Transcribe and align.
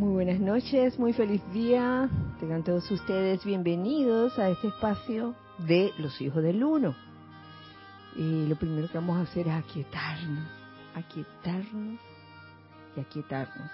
Muy 0.00 0.14
buenas 0.14 0.40
noches, 0.40 0.98
muy 0.98 1.12
feliz 1.12 1.42
día. 1.52 2.08
Tengan 2.40 2.64
todos 2.64 2.90
ustedes 2.90 3.44
bienvenidos 3.44 4.38
a 4.38 4.48
este 4.48 4.68
espacio 4.68 5.34
de 5.58 5.92
los 5.98 6.18
hijos 6.22 6.42
del 6.42 6.64
uno. 6.64 6.96
Y 8.16 8.46
lo 8.46 8.56
primero 8.56 8.88
que 8.88 8.94
vamos 8.96 9.18
a 9.18 9.30
hacer 9.30 9.48
es 9.48 9.52
aquietarnos, 9.52 10.48
aquietarnos 10.94 12.00
y 12.96 13.00
aquietarnos. 13.00 13.70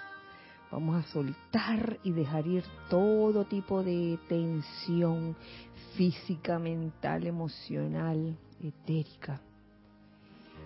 Vamos 0.69 1.01
a 1.01 1.07
soltar 1.07 1.97
y 2.03 2.11
dejar 2.11 2.45
ir 2.45 2.65
todo 2.89 3.45
tipo 3.45 3.81
de 3.81 4.19
tensión 4.27 5.33
física, 5.95 6.59
mental, 6.59 7.25
emocional, 7.25 8.37
etérica. 8.61 9.39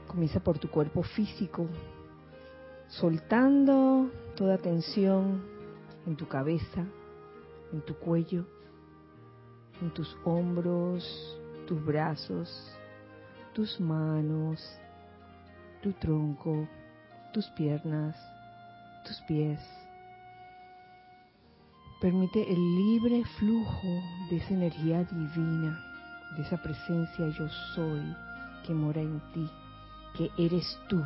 Comienza 0.07 0.39
por 0.39 0.57
tu 0.57 0.71
cuerpo 0.71 1.03
físico, 1.03 1.67
soltando 2.87 4.09
toda 4.35 4.57
tensión 4.57 5.50
en 6.05 6.15
tu 6.15 6.27
cabeza, 6.27 6.85
en 7.71 7.81
tu 7.81 7.95
cuello, 7.95 8.45
en 9.81 9.91
tus 9.91 10.15
hombros, 10.23 11.39
tus 11.67 11.83
brazos, 11.83 12.75
tus 13.53 13.79
manos, 13.79 14.61
tu 15.81 15.93
tronco, 15.93 16.67
tus 17.33 17.47
piernas, 17.51 18.15
tus 19.05 19.19
pies. 19.27 19.59
Permite 22.01 22.51
el 22.51 22.75
libre 22.75 23.23
flujo 23.37 24.01
de 24.29 24.37
esa 24.37 24.53
energía 24.53 25.03
divina, 25.03 25.79
de 26.35 26.43
esa 26.43 26.57
presencia 26.61 27.27
yo 27.37 27.47
soy 27.75 28.01
que 28.65 28.73
mora 28.73 29.01
en 29.01 29.19
ti, 29.33 29.49
que 30.17 30.29
eres 30.43 30.65
tú. 30.89 31.01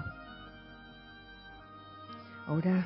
Ahora 2.48 2.86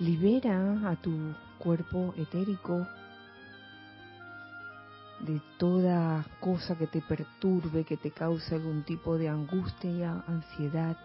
libera 0.00 0.90
a 0.90 0.96
tu 0.96 1.34
cuerpo 1.58 2.14
etérico 2.16 2.86
de 5.20 5.40
toda 5.58 6.24
cosa 6.40 6.76
que 6.76 6.86
te 6.86 7.00
perturbe, 7.00 7.84
que 7.84 7.96
te 7.96 8.10
cause 8.10 8.54
algún 8.54 8.82
tipo 8.82 9.16
de 9.16 9.28
angustia, 9.28 10.22
ansiedad, 10.26 10.96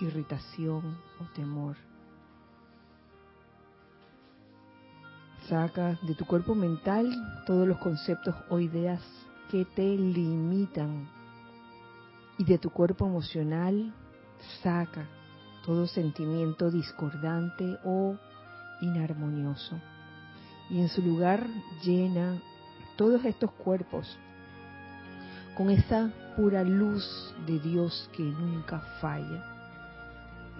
irritación 0.00 0.98
o 1.20 1.24
temor. 1.34 1.76
Saca 5.48 5.98
de 6.02 6.14
tu 6.14 6.24
cuerpo 6.26 6.54
mental 6.54 7.10
todos 7.46 7.66
los 7.66 7.78
conceptos 7.78 8.34
o 8.48 8.58
ideas 8.58 9.00
que 9.50 9.64
te 9.64 9.96
limitan. 9.96 11.08
Y 12.38 12.44
de 12.44 12.58
tu 12.58 12.70
cuerpo 12.70 13.06
emocional 13.06 13.94
saca 14.62 15.06
todo 15.64 15.86
sentimiento 15.86 16.70
discordante 16.70 17.78
o 17.84 18.16
inarmonioso. 18.82 19.80
Y 20.68 20.80
en 20.80 20.88
su 20.88 21.00
lugar 21.00 21.46
llena 21.82 22.42
todos 22.96 23.24
estos 23.24 23.50
cuerpos 23.52 24.18
con 25.56 25.70
esa 25.70 26.12
pura 26.36 26.62
luz 26.62 27.34
de 27.46 27.58
Dios 27.58 28.10
que 28.14 28.22
nunca 28.22 28.80
falla. 29.00 29.44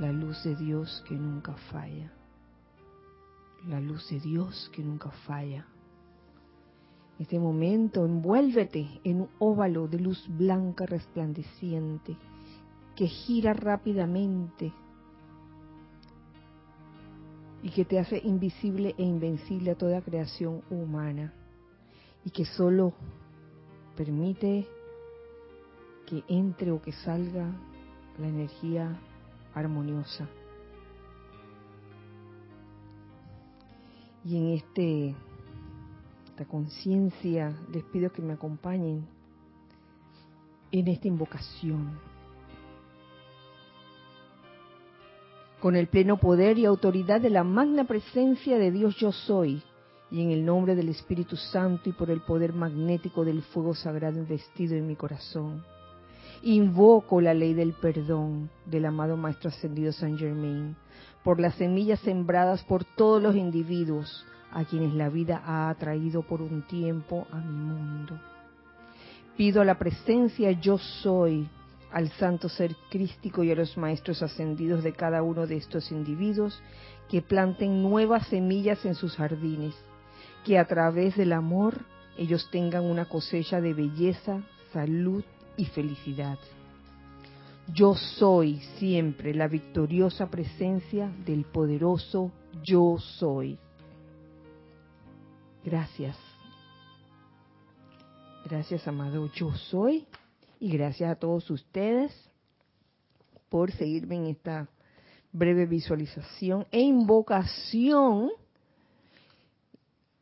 La 0.01 0.11
luz 0.11 0.43
de 0.45 0.57
Dios 0.57 1.05
que 1.07 1.15
nunca 1.15 1.53
falla 1.71 2.11
la 3.69 3.81
luz 3.81 4.09
de 4.11 4.21
Dios 4.21 4.71
que 4.75 4.83
nunca 4.83 5.11
falla. 5.27 5.67
En 7.19 7.23
este 7.23 7.39
momento 7.39 8.05
envuélvete 8.05 9.01
en 9.05 9.23
un 9.23 9.29
óvalo 9.39 9.87
de 9.87 10.01
luz 10.01 10.27
blanca 10.29 10.87
resplandeciente 10.87 12.17
que 12.97 13.07
gira 13.07 13.53
rápidamente 13.53 14.73
y 17.63 17.71
que 17.71 17.85
te 17.85 17.99
hace 17.99 18.19
invisible 18.25 18.95
e 18.99 19.03
invencible 19.03 19.71
a 19.71 19.75
toda 19.77 20.03
creación 20.03 20.63
humana 20.69 21.33
y 22.25 22.31
que 22.31 22.45
solo 22.45 22.93
permite 23.97 24.67
que 26.07 26.25
entre 26.29 26.73
o 26.73 26.83
que 26.83 26.93
salga 26.93 27.51
la 28.19 28.29
energía 28.29 28.99
armoniosa. 29.55 30.29
Y 34.25 34.37
en 34.37 34.49
este, 34.53 35.15
esta 36.27 36.45
conciencia 36.45 37.57
les 37.73 37.85
pido 37.85 38.13
que 38.13 38.23
me 38.23 38.35
acompañen 38.35 39.07
en 40.71 40.89
esta 40.89 41.09
invocación. 41.09 42.12
Con 45.63 45.77
el 45.77 45.87
pleno 45.87 46.17
poder 46.17 46.59
y 46.59 46.65
autoridad 46.65 47.21
de 47.21 47.31
la 47.31 47.45
magna 47.45 47.85
presencia 47.85 48.59
de 48.59 48.73
Dios 48.73 48.97
yo 48.97 49.13
soy, 49.13 49.63
y 50.11 50.21
en 50.21 50.33
el 50.33 50.45
nombre 50.45 50.75
del 50.75 50.89
Espíritu 50.89 51.37
Santo 51.37 51.89
y 51.89 51.93
por 51.93 52.11
el 52.11 52.21
poder 52.21 52.53
magnético 52.53 53.25
del 53.25 53.43
fuego 53.43 53.73
sagrado 53.73 54.19
investido 54.19 54.75
en 54.75 54.89
mi 54.89 54.97
corazón, 54.97 55.65
invoco 56.43 57.21
la 57.21 57.33
ley 57.33 57.55
del 57.55 57.75
perdón 57.75 58.51
del 58.67 58.87
amado 58.87 59.17
Maestro 59.17 59.51
Ascendido 59.51 59.93
San 59.93 60.19
Germain 60.19 60.75
por 61.23 61.39
las 61.39 61.55
semillas 61.55 62.01
sembradas 62.01 62.65
por 62.65 62.83
todos 62.83 63.23
los 63.23 63.37
individuos 63.37 64.27
a 64.51 64.65
quienes 64.65 64.93
la 64.95 65.11
vida 65.11 65.45
ha 65.47 65.73
traído 65.79 66.23
por 66.23 66.43
un 66.43 66.63
tiempo 66.63 67.29
a 67.31 67.37
mi 67.37 67.55
mundo. 67.55 68.19
Pido 69.37 69.63
la 69.63 69.79
presencia 69.79 70.51
yo 70.51 70.79
soy 70.79 71.49
al 71.93 72.11
santo 72.13 72.49
ser 72.49 72.75
crístico 72.91 73.45
y 73.45 73.51
a 73.51 73.55
los 73.55 73.77
maestros 73.77 74.23
ascendidos 74.23 74.83
de 74.83 74.93
cada 74.93 75.23
uno 75.23 75.47
de 75.47 75.57
estos 75.57 75.93
individuos 75.93 76.61
que 77.09 77.23
planten 77.23 77.83
nuevas 77.83 78.27
semillas 78.29 78.85
en 78.85 78.95
sus 78.95 79.17
jardines, 79.17 79.75
que 80.45 80.59
a 80.59 80.67
través 80.67 81.17
del 81.17 81.33
amor 81.33 81.85
ellos 82.17 82.49
tengan 82.51 82.85
una 82.85 83.05
cosecha 83.05 83.61
de 83.61 83.75
belleza, 83.75 84.43
salud 84.73 85.23
y 85.57 85.67
felicidad. 85.67 86.39
Yo 87.69 87.95
soy 87.95 88.61
siempre 88.79 89.35
la 89.35 89.49
victoriosa 89.49 90.31
presencia 90.31 91.11
del 91.25 91.45
poderoso 91.45 92.33
yo 92.63 92.97
soy. 92.99 93.59
Gracias. 95.65 96.17
Gracias, 98.45 98.87
amado 98.89 99.31
yo 99.33 99.55
soy. 99.55 100.07
Y 100.63 100.71
gracias 100.71 101.11
a 101.11 101.17
todos 101.17 101.51
ustedes 101.51 102.13
por 103.49 103.73
seguirme 103.73 104.15
en 104.15 104.27
esta 104.27 104.69
breve 105.33 105.67
visualización 105.67 106.69
e 106.71 106.81
invocación, 106.83 108.31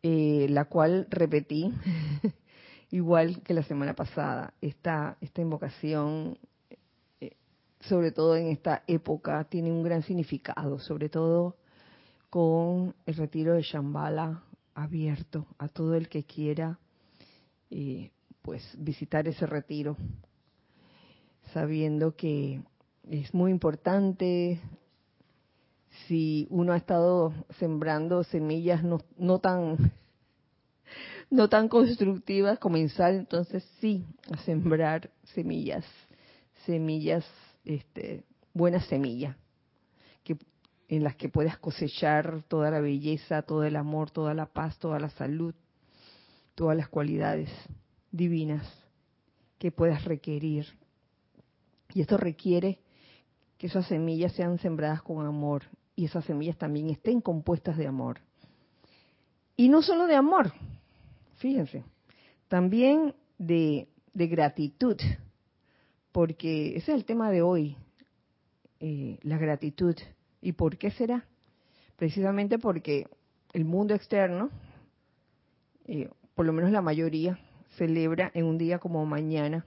eh, 0.03 0.47
la 0.49 0.65
cual 0.65 1.06
repetí 1.11 1.71
igual 2.91 3.43
que 3.43 3.53
la 3.53 3.62
semana 3.65 3.93
pasada. 3.93 4.55
Esta, 4.62 5.19
esta 5.21 5.43
invocación 5.43 6.39
sobre 7.81 8.11
todo 8.11 8.34
en 8.34 8.49
esta 8.49 8.83
época, 8.87 9.45
tiene 9.45 9.71
un 9.71 9.83
gran 9.83 10.03
significado, 10.03 10.78
sobre 10.78 11.11
todo 11.11 11.57
con 12.31 12.95
el 13.05 13.15
retiro 13.15 13.53
de 13.53 13.62
Shambhala 13.62 14.43
abierto 14.75 15.47
a 15.59 15.69
todo 15.69 15.95
el 15.97 16.09
que 16.09 16.25
quiera 16.25 16.78
eh, 17.71 18.11
pues 18.41 18.62
visitar 18.78 19.28
ese 19.28 19.45
retiro, 19.45 19.99
sabiendo 21.53 22.16
que 22.16 22.62
es 23.09 23.33
muy 23.34 23.50
importante 23.50 24.61
si 26.06 26.47
uno 26.50 26.72
ha 26.72 26.77
estado 26.77 27.33
sembrando 27.59 28.22
semillas 28.25 28.84
no, 28.84 29.00
no 29.16 29.38
tan 29.38 29.93
no 31.31 31.49
tan 31.49 31.69
constructivas, 31.69 32.59
comenzar 32.59 33.15
entonces 33.15 33.65
sí 33.81 34.05
a 34.31 34.37
sembrar 34.39 35.10
semillas, 35.34 35.84
semillas 36.66 37.25
este, 37.65 38.25
buenas 38.53 38.84
semillas 38.86 39.36
que, 40.24 40.36
en 40.89 41.04
las 41.04 41.16
que 41.16 41.28
puedas 41.28 41.59
cosechar 41.59 42.42
toda 42.48 42.71
la 42.71 42.80
belleza, 42.80 43.42
todo 43.42 43.65
el 43.65 43.77
amor, 43.77 44.10
toda 44.10 44.34
la 44.34 44.47
paz, 44.47 44.78
toda 44.78 44.98
la 44.98 45.10
salud, 45.10 45.54
todas 46.54 46.77
las 46.77 46.89
cualidades 46.89 47.48
divinas 48.10 48.66
que 49.59 49.71
puedas 49.71 50.04
requerir. 50.04 50.66
Y 51.95 52.01
esto 52.01 52.16
requiere 52.16 52.78
que 53.59 53.66
esas 53.66 53.87
semillas 53.87 54.33
sean 54.33 54.59
sembradas 54.59 55.03
con 55.03 55.25
amor 55.27 55.65
y 55.97 56.07
esas 56.07 56.25
semillas 56.25 56.57
también 56.57 56.91
estén 56.91 57.21
compuestas 57.21 57.77
de 57.77 57.87
amor. 57.87 58.21
Y 59.57 59.69
no 59.69 59.83
solo 59.83 60.07
de 60.07 60.15
amor, 60.15 60.53
fíjense, 61.37 61.84
también 62.48 63.15
de, 63.39 63.89
de 64.15 64.27
gratitud 64.27 64.97
porque 66.13 66.77
ese 66.77 66.92
es 66.92 66.98
el 66.98 67.04
tema 67.04 67.31
de 67.31 67.42
hoy, 67.42 67.77
eh, 68.81 69.19
la 69.22 69.39
gratitud. 69.39 69.95
¿Y 70.43 70.53
por 70.53 70.77
qué 70.77 70.91
será? 70.91 71.25
Precisamente 71.97 72.59
porque 72.59 73.07
el 73.53 73.65
mundo 73.65 73.95
externo, 73.95 74.51
eh, 75.86 76.09
por 76.34 76.47
lo 76.47 76.53
menos 76.53 76.71
la 76.71 76.83
mayoría, 76.83 77.39
celebra 77.77 78.31
en 78.34 78.47
un 78.47 78.59
día 78.59 78.78
como 78.78 79.04
mañana 79.07 79.65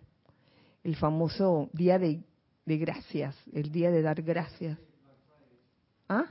el 0.84 0.96
famoso 0.96 1.70
día 1.74 1.98
de, 1.98 2.22
de 2.66 2.78
gracias, 2.78 3.36
el 3.54 3.72
día 3.72 3.92
de 3.92 4.02
dar 4.02 4.22
gracias. 4.22 4.78
¿Ah? 6.10 6.26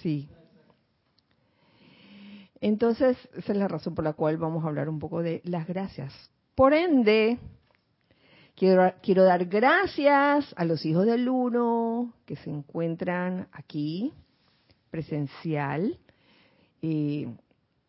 Sí. 0.00 0.28
Entonces, 2.60 3.16
esa 3.34 3.52
es 3.52 3.58
la 3.58 3.68
razón 3.68 3.94
por 3.94 4.04
la 4.04 4.12
cual 4.12 4.36
vamos 4.36 4.64
a 4.64 4.68
hablar 4.68 4.88
un 4.88 4.98
poco 4.98 5.22
de 5.22 5.40
las 5.44 5.66
gracias. 5.66 6.12
Por 6.54 6.74
ende, 6.74 7.38
quiero, 8.54 8.92
quiero 9.02 9.24
dar 9.24 9.46
gracias 9.46 10.54
a 10.56 10.64
los 10.64 10.84
hijos 10.84 11.06
del 11.06 11.28
uno 11.28 12.14
que 12.26 12.36
se 12.36 12.50
encuentran 12.50 13.48
aquí, 13.52 14.12
presencial. 14.90 15.98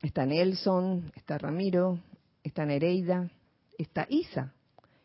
está 0.01 0.25
Nelson, 0.25 1.11
está 1.15 1.38
Ramiro, 1.38 1.99
está 2.43 2.65
Nereida, 2.65 3.29
está 3.77 4.05
Isa, 4.09 4.53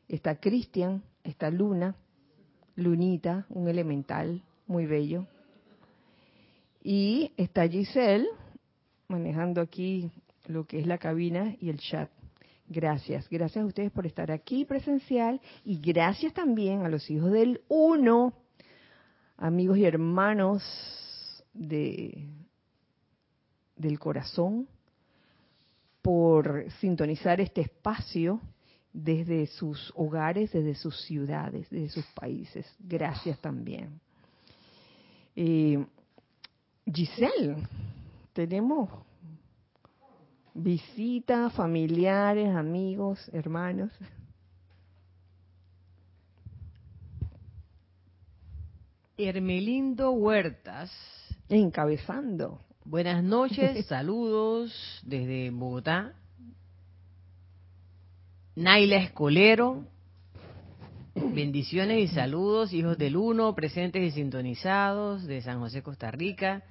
está 0.09 0.41
Cristian, 0.41 1.03
está 1.25 1.51
Luna, 1.51 1.97
Lunita, 2.75 3.47
un 3.49 3.69
elemental 3.69 4.43
muy 4.67 4.87
bello. 4.87 5.27
Y 6.83 7.33
está 7.37 7.69
Giselle 7.69 8.29
manejando 9.09 9.61
aquí 9.61 10.11
lo 10.47 10.67
que 10.67 10.79
es 10.79 10.87
la 10.87 10.99
cabina 10.99 11.57
y 11.61 11.71
el 11.71 11.79
chat. 11.79 12.11
Gracias, 12.69 13.29
gracias 13.29 13.63
a 13.63 13.67
ustedes 13.67 13.93
por 13.93 14.07
estar 14.07 14.33
aquí 14.33 14.65
presencial 14.65 15.41
y 15.65 15.81
gracias 15.81 16.35
también 16.35 16.85
a 16.85 16.89
los 16.89 17.09
hijos 17.11 17.31
del 17.31 17.63
uno, 17.69 18.33
amigos 19.37 19.79
y 19.79 19.85
hermanos 19.85 20.65
de 21.53 22.29
del 23.77 23.99
corazón 23.99 24.69
por 26.07 26.71
sintonizar 26.79 27.41
este 27.41 27.63
espacio 27.63 28.41
desde 28.93 29.49
sus 29.49 29.93
hogares, 29.97 30.53
desde 30.53 30.77
sus 30.77 31.05
ciudades, 31.05 31.69
desde 31.69 31.89
sus 31.89 32.07
países. 32.15 32.65
Gracias 32.79 33.41
también. 33.41 34.01
Eh, 35.35 35.85
Giselle, 36.87 37.57
tenemos 38.33 38.89
visitas, 40.55 41.53
familiares, 41.55 42.55
amigos, 42.55 43.29
hermanos. 43.33 43.91
Hermelindo 49.19 50.13
Huertas. 50.13 50.93
Encabezando. 51.49 52.61
Buenas 52.89 53.25
noches, 53.25 53.85
saludos 53.89 55.01
desde 55.03 55.51
Bogotá. 55.51 56.13
Naila 58.55 58.99
Escolero, 58.99 59.85
bendiciones 61.17 61.99
y 61.99 62.15
saludos, 62.15 62.73
hijos 62.73 62.97
del 62.97 63.17
uno, 63.17 63.57
presentes 63.57 64.05
y 64.05 64.13
sintonizados 64.13 65.27
de 65.27 65.43
San 65.43 65.59
José, 65.59 65.83
Costa 65.83 66.13
Rica. 66.13 66.63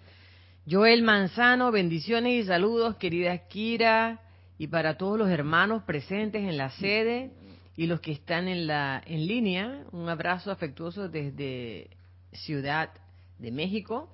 Joel 0.65 1.03
Manzano, 1.03 1.69
bendiciones 1.69 2.45
y 2.45 2.47
saludos, 2.47 2.95
querida 2.95 3.37
Kira, 3.49 4.21
y 4.57 4.67
para 4.67 4.97
todos 4.97 5.19
los 5.19 5.29
hermanos 5.29 5.83
presentes 5.83 6.43
en 6.43 6.55
la 6.55 6.69
sede 6.71 7.33
y 7.75 7.87
los 7.87 7.99
que 7.99 8.13
están 8.13 8.47
en 8.47 8.67
la 8.67 9.03
en 9.05 9.27
línea, 9.27 9.83
un 9.91 10.07
abrazo 10.07 10.49
afectuoso 10.49 11.09
desde 11.09 11.89
Ciudad 12.31 12.91
de 13.37 13.51
México. 13.51 14.09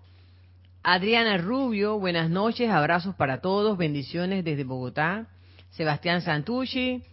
Adriana 0.83 1.37
Rubio, 1.37 1.99
buenas 1.99 2.31
noches, 2.31 2.67
abrazos 2.67 3.13
para 3.13 3.39
todos, 3.39 3.77
bendiciones 3.77 4.43
desde 4.43 4.63
Bogotá. 4.63 5.27
Sebastián 5.69 6.23
Santucci, 6.23 7.03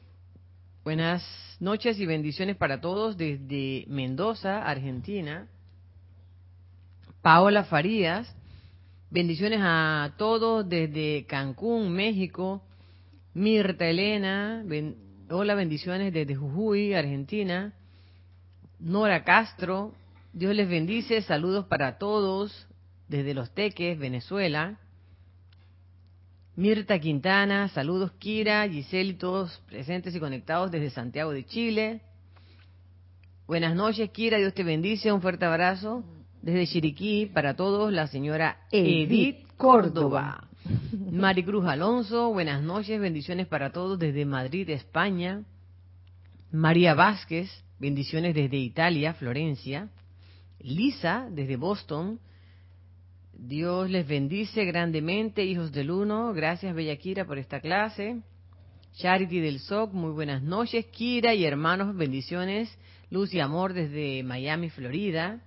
buenas 0.85 1.23
noches 1.61 2.01
y 2.01 2.07
bendiciones 2.07 2.57
para 2.57 2.81
todos 2.81 3.19
desde 3.19 3.85
Mendoza, 3.89 4.63
Argentina. 4.63 5.49
Paola 7.21 7.65
Farías, 7.65 8.35
bendiciones 9.11 9.61
a 9.63 10.15
todos 10.17 10.67
desde 10.67 11.27
Cancún, 11.27 11.93
México. 11.93 12.63
Mirta 13.35 13.85
Elena, 13.85 14.65
hola, 15.29 15.55
bendiciones 15.55 16.15
desde 16.15 16.37
Jujuy, 16.37 16.95
Argentina. 16.95 17.75
Nora 18.81 19.25
Castro, 19.25 19.93
Dios 20.33 20.55
les 20.55 20.71
bendice, 20.71 21.21
saludos 21.21 21.67
para 21.67 21.99
todos 21.99 22.68
desde 23.09 23.35
Los 23.35 23.51
Teques, 23.53 23.99
Venezuela. 23.99 24.79
Mirta 26.57 26.99
Quintana, 26.99 27.69
saludos 27.69 28.13
Kira, 28.19 28.69
Giselle 28.69 29.11
y 29.11 29.15
todos 29.15 29.61
presentes 29.69 30.15
y 30.15 30.21
conectados 30.21 30.71
desde 30.71 30.91
Santiago 30.91 31.33
de 31.33 31.47
Chile. 31.47 32.01
Buenas 33.47 33.75
noches 33.75 34.11
Kira, 34.11 34.39
Dios 34.39 34.55
te 34.55 34.65
bendice, 34.65 35.13
un 35.13 35.23
fuerte 35.23 35.45
abrazo 35.45 36.05
desde 36.43 36.67
Chiriquí 36.67 37.27
para 37.27 37.55
todos, 37.55 37.93
la 37.93 38.07
señora 38.07 38.59
Edith 38.71 39.47
Córdoba. 39.57 40.49
Maricruz 41.13 41.65
Alonso, 41.65 42.33
buenas 42.33 42.63
noches, 42.63 43.01
bendiciones 43.01 43.47
para 43.47 43.71
todos 43.71 43.99
desde 43.99 44.25
Madrid, 44.25 44.69
España. 44.71 45.45
María 46.51 46.95
Vázquez, 46.95 47.51
bendiciones 47.79 48.35
desde 48.35 48.57
Italia, 48.57 49.15
Florencia. 49.15 49.89
Lisa, 50.61 51.29
desde 51.31 51.57
Boston, 51.57 52.19
Dios 53.39 53.89
les 53.89 54.07
bendice 54.07 54.65
grandemente, 54.65 55.45
hijos 55.45 55.71
del 55.71 55.93
uno. 55.93 56.35
Gracias, 56.35 56.75
Bella 56.75 56.97
Kira, 56.97 57.25
por 57.25 57.39
esta 57.39 57.61
clase. 57.61 58.21
Charity 58.97 59.39
del 59.39 59.61
SOC, 59.61 59.93
muy 59.93 60.11
buenas 60.11 60.43
noches. 60.43 60.87
Kira 60.87 61.35
y 61.35 61.45
hermanos, 61.45 61.97
bendiciones. 61.97 62.77
Luz 63.11 63.33
y 63.33 63.39
amor 63.39 63.75
desde 63.75 64.25
Miami, 64.25 64.71
Florida. 64.71 65.41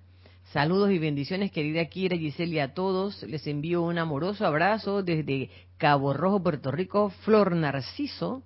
Saludos 0.54 0.92
y 0.92 1.00
bendiciones, 1.00 1.52
querida 1.52 1.84
Kira, 1.86 2.16
Giselle 2.16 2.56
y 2.56 2.60
a 2.60 2.74
todos. 2.74 3.24
Les 3.24 3.46
envío 3.46 3.82
un 3.82 3.98
amoroso 3.98 4.46
abrazo 4.46 5.04
desde 5.04 5.50
Cabo 5.78 6.14
Rojo, 6.14 6.42
Puerto 6.42 6.72
Rico, 6.72 7.10
Flor 7.10 7.54
Narciso. 7.58 8.42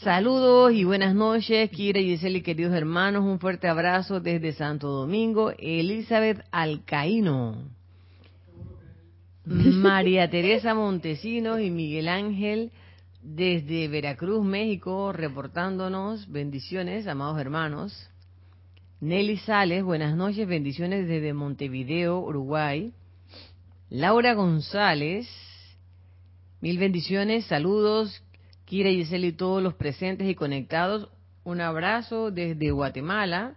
Saludos 0.00 0.72
y 0.72 0.84
buenas 0.84 1.14
noches, 1.14 1.68
Kira, 1.70 2.00
Giselle 2.00 2.38
y 2.38 2.42
queridos 2.42 2.72
hermanos. 2.74 3.22
Un 3.22 3.38
fuerte 3.38 3.68
abrazo 3.68 4.18
desde 4.18 4.52
Santo 4.54 4.88
Domingo, 4.88 5.52
Elizabeth 5.58 6.42
Alcaíno. 6.50 7.68
María 9.46 10.30
Teresa 10.30 10.72
Montesinos 10.72 11.60
y 11.60 11.70
Miguel 11.70 12.08
Ángel 12.08 12.72
desde 13.20 13.88
Veracruz, 13.88 14.42
México, 14.42 15.12
reportándonos 15.12 16.30
bendiciones, 16.30 17.06
amados 17.06 17.38
hermanos. 17.38 18.10
Nelly 19.00 19.36
Sales, 19.36 19.84
buenas 19.84 20.16
noches, 20.16 20.48
bendiciones 20.48 21.06
desde 21.06 21.34
Montevideo, 21.34 22.20
Uruguay. 22.20 22.94
Laura 23.90 24.32
González, 24.32 25.28
mil 26.62 26.78
bendiciones, 26.78 27.44
saludos, 27.44 28.22
Kira 28.64 28.88
Giselle 28.88 29.26
y 29.26 29.32
todos 29.32 29.62
los 29.62 29.74
presentes 29.74 30.26
y 30.26 30.34
conectados. 30.34 31.10
Un 31.44 31.60
abrazo 31.60 32.30
desde 32.30 32.70
Guatemala. 32.70 33.56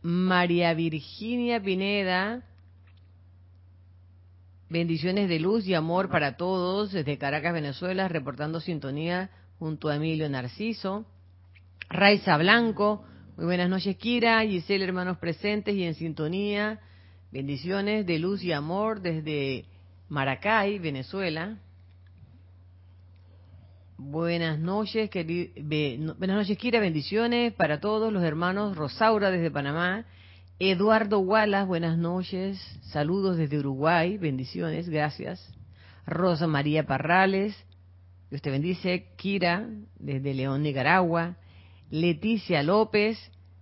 María 0.00 0.72
Virginia 0.72 1.62
Pineda, 1.62 2.47
Bendiciones 4.70 5.30
de 5.30 5.40
luz 5.40 5.66
y 5.66 5.72
amor 5.72 6.10
para 6.10 6.36
todos 6.36 6.92
desde 6.92 7.16
Caracas, 7.16 7.54
Venezuela, 7.54 8.06
reportando 8.06 8.60
sintonía 8.60 9.30
junto 9.58 9.88
a 9.88 9.96
Emilio 9.96 10.28
Narciso. 10.28 11.06
Raiza 11.88 12.36
Blanco, 12.36 13.02
muy 13.38 13.46
buenas 13.46 13.70
noches 13.70 13.96
Kira, 13.96 14.42
Giselle, 14.42 14.84
hermanos 14.84 15.16
presentes 15.16 15.74
y 15.74 15.84
en 15.84 15.94
sintonía. 15.94 16.80
Bendiciones 17.32 18.04
de 18.04 18.18
luz 18.18 18.44
y 18.44 18.52
amor 18.52 19.00
desde 19.00 19.64
Maracay, 20.10 20.78
Venezuela. 20.78 21.56
Buenas 23.96 24.58
noches, 24.58 25.08
buenas 25.14 26.36
noches 26.36 26.58
Kira, 26.58 26.78
bendiciones 26.78 27.54
para 27.54 27.80
todos 27.80 28.12
los 28.12 28.22
hermanos 28.22 28.76
Rosaura 28.76 29.30
desde 29.30 29.50
Panamá 29.50 30.04
Eduardo 30.60 31.20
Wallace, 31.20 31.66
buenas 31.66 31.98
noches. 31.98 32.58
Saludos 32.90 33.36
desde 33.36 33.60
Uruguay, 33.60 34.18
bendiciones, 34.18 34.88
gracias. 34.88 35.54
Rosa 36.04 36.48
María 36.48 36.84
Parrales, 36.84 37.56
Dios 38.28 38.42
te 38.42 38.50
bendice. 38.50 39.14
Kira, 39.16 39.68
desde 40.00 40.34
León, 40.34 40.64
Nicaragua. 40.64 41.36
Leticia 41.90 42.64
López, 42.64 43.18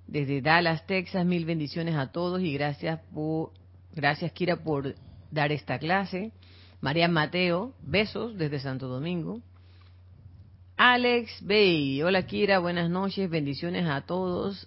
desde 0.06 0.40
Dallas, 0.40 0.86
Texas, 0.86 1.26
mil 1.26 1.44
bendiciones 1.44 1.96
a 1.96 2.12
todos 2.12 2.40
y 2.40 2.54
gracias 2.54 2.98
por, 3.12 3.50
gracias 3.94 4.32
Kira 4.32 4.56
por 4.56 4.94
dar 5.30 5.52
esta 5.52 5.78
clase. 5.78 6.32
María 6.80 7.08
Mateo, 7.08 7.74
besos 7.82 8.38
desde 8.38 8.58
Santo 8.58 8.88
Domingo. 8.88 9.42
Alex 10.78 11.44
Bay, 11.46 12.02
hola 12.02 12.26
Kira, 12.26 12.58
buenas 12.58 12.88
noches, 12.88 13.28
bendiciones 13.28 13.86
a 13.86 14.00
todos. 14.00 14.66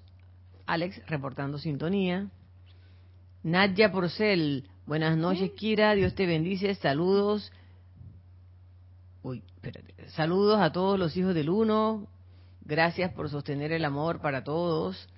Alex 0.69 1.01
reportando 1.07 1.57
sintonía. 1.57 2.29
Nadia 3.41 3.91
Porcel, 3.91 4.69
buenas 4.85 5.17
noches 5.17 5.49
Kira, 5.57 5.95
Dios 5.95 6.13
te 6.13 6.27
bendice, 6.27 6.75
saludos. 6.75 7.51
Uy, 9.23 9.41
espérate. 9.55 9.95
Saludos 10.09 10.59
a 10.61 10.71
todos 10.71 10.99
los 10.99 11.17
hijos 11.17 11.33
del 11.33 11.49
uno, 11.49 12.07
gracias 12.61 13.11
por 13.13 13.29
sostener 13.29 13.71
el 13.71 13.83
amor 13.83 14.21
para 14.21 14.43
todos. 14.43 15.09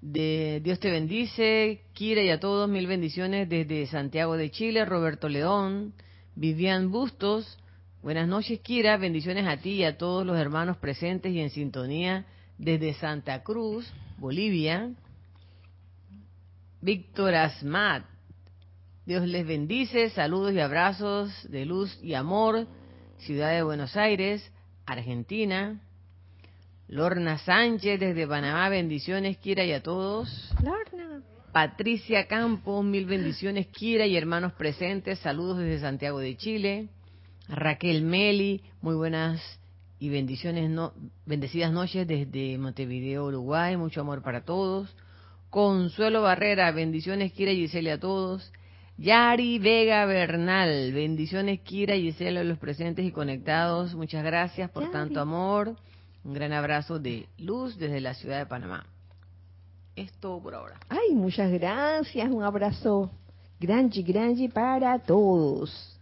De 0.00 0.60
Dios 0.62 0.78
te 0.78 0.92
bendice, 0.92 1.82
Kira 1.92 2.22
y 2.22 2.30
a 2.30 2.38
todos, 2.38 2.68
mil 2.68 2.86
bendiciones 2.86 3.48
desde 3.48 3.88
Santiago 3.88 4.36
de 4.36 4.52
Chile, 4.52 4.84
Roberto 4.84 5.28
León, 5.28 5.92
Vivian 6.36 6.92
Bustos, 6.92 7.58
buenas 8.00 8.28
noches 8.28 8.60
Kira, 8.60 8.96
bendiciones 8.96 9.48
a 9.48 9.56
ti 9.56 9.70
y 9.70 9.84
a 9.84 9.98
todos 9.98 10.24
los 10.24 10.38
hermanos 10.38 10.76
presentes 10.76 11.32
y 11.32 11.40
en 11.40 11.50
sintonía 11.50 12.26
desde 12.58 12.94
Santa 12.94 13.42
Cruz, 13.42 13.92
Bolivia. 14.18 14.92
Víctor 16.80 17.34
Asmat, 17.34 18.04
Dios 19.06 19.26
les 19.26 19.46
bendice, 19.46 20.10
saludos 20.10 20.52
y 20.52 20.60
abrazos 20.60 21.30
de 21.50 21.64
luz 21.64 21.98
y 22.02 22.14
amor, 22.14 22.66
Ciudad 23.18 23.52
de 23.52 23.62
Buenos 23.62 23.96
Aires, 23.96 24.50
Argentina. 24.86 25.80
Lorna 26.88 27.38
Sánchez 27.38 27.98
desde 27.98 28.26
Panamá, 28.26 28.68
bendiciones, 28.68 29.38
Kira 29.38 29.64
y 29.64 29.72
a 29.72 29.82
todos. 29.82 30.52
Lorna. 30.62 31.22
Patricia 31.52 32.26
Campos, 32.26 32.84
mil 32.84 33.06
bendiciones, 33.06 33.68
Kira 33.68 34.06
y 34.06 34.16
hermanos 34.16 34.52
presentes, 34.52 35.18
saludos 35.20 35.58
desde 35.58 35.80
Santiago 35.80 36.18
de 36.18 36.36
Chile. 36.36 36.88
Raquel 37.48 38.02
Meli, 38.02 38.62
muy 38.80 38.94
buenas 38.94 39.40
y 40.04 40.10
bendiciones, 40.10 40.68
no, 40.68 40.92
bendecidas 41.24 41.72
noches 41.72 42.06
desde 42.06 42.58
Montevideo, 42.58 43.24
Uruguay, 43.24 43.74
mucho 43.78 44.02
amor 44.02 44.20
para 44.20 44.42
todos. 44.42 44.94
Consuelo 45.48 46.20
Barrera, 46.20 46.70
bendiciones, 46.72 47.32
Kira 47.32 47.52
y 47.52 47.62
Gisela 47.62 47.94
a 47.94 47.98
todos. 47.98 48.52
Yari 48.98 49.58
Vega 49.58 50.04
Bernal, 50.04 50.92
bendiciones, 50.92 51.60
Kira 51.60 51.96
y 51.96 52.12
Gisela 52.12 52.42
a 52.42 52.44
los 52.44 52.58
presentes 52.58 53.06
y 53.06 53.12
conectados, 53.12 53.94
muchas 53.94 54.22
gracias 54.22 54.70
por 54.70 54.90
tanto 54.90 55.20
amor. 55.22 55.74
Un 56.22 56.34
gran 56.34 56.52
abrazo 56.52 56.98
de 56.98 57.26
luz 57.38 57.78
desde 57.78 58.02
la 58.02 58.12
ciudad 58.12 58.40
de 58.40 58.46
Panamá. 58.46 58.84
Es 59.96 60.12
todo 60.20 60.38
por 60.38 60.54
ahora. 60.54 60.80
Ay, 60.90 61.14
muchas 61.14 61.50
gracias. 61.50 62.30
Un 62.30 62.42
abrazo 62.42 63.10
grande, 63.58 64.02
grande 64.02 64.50
para 64.50 64.98
todos. 64.98 65.93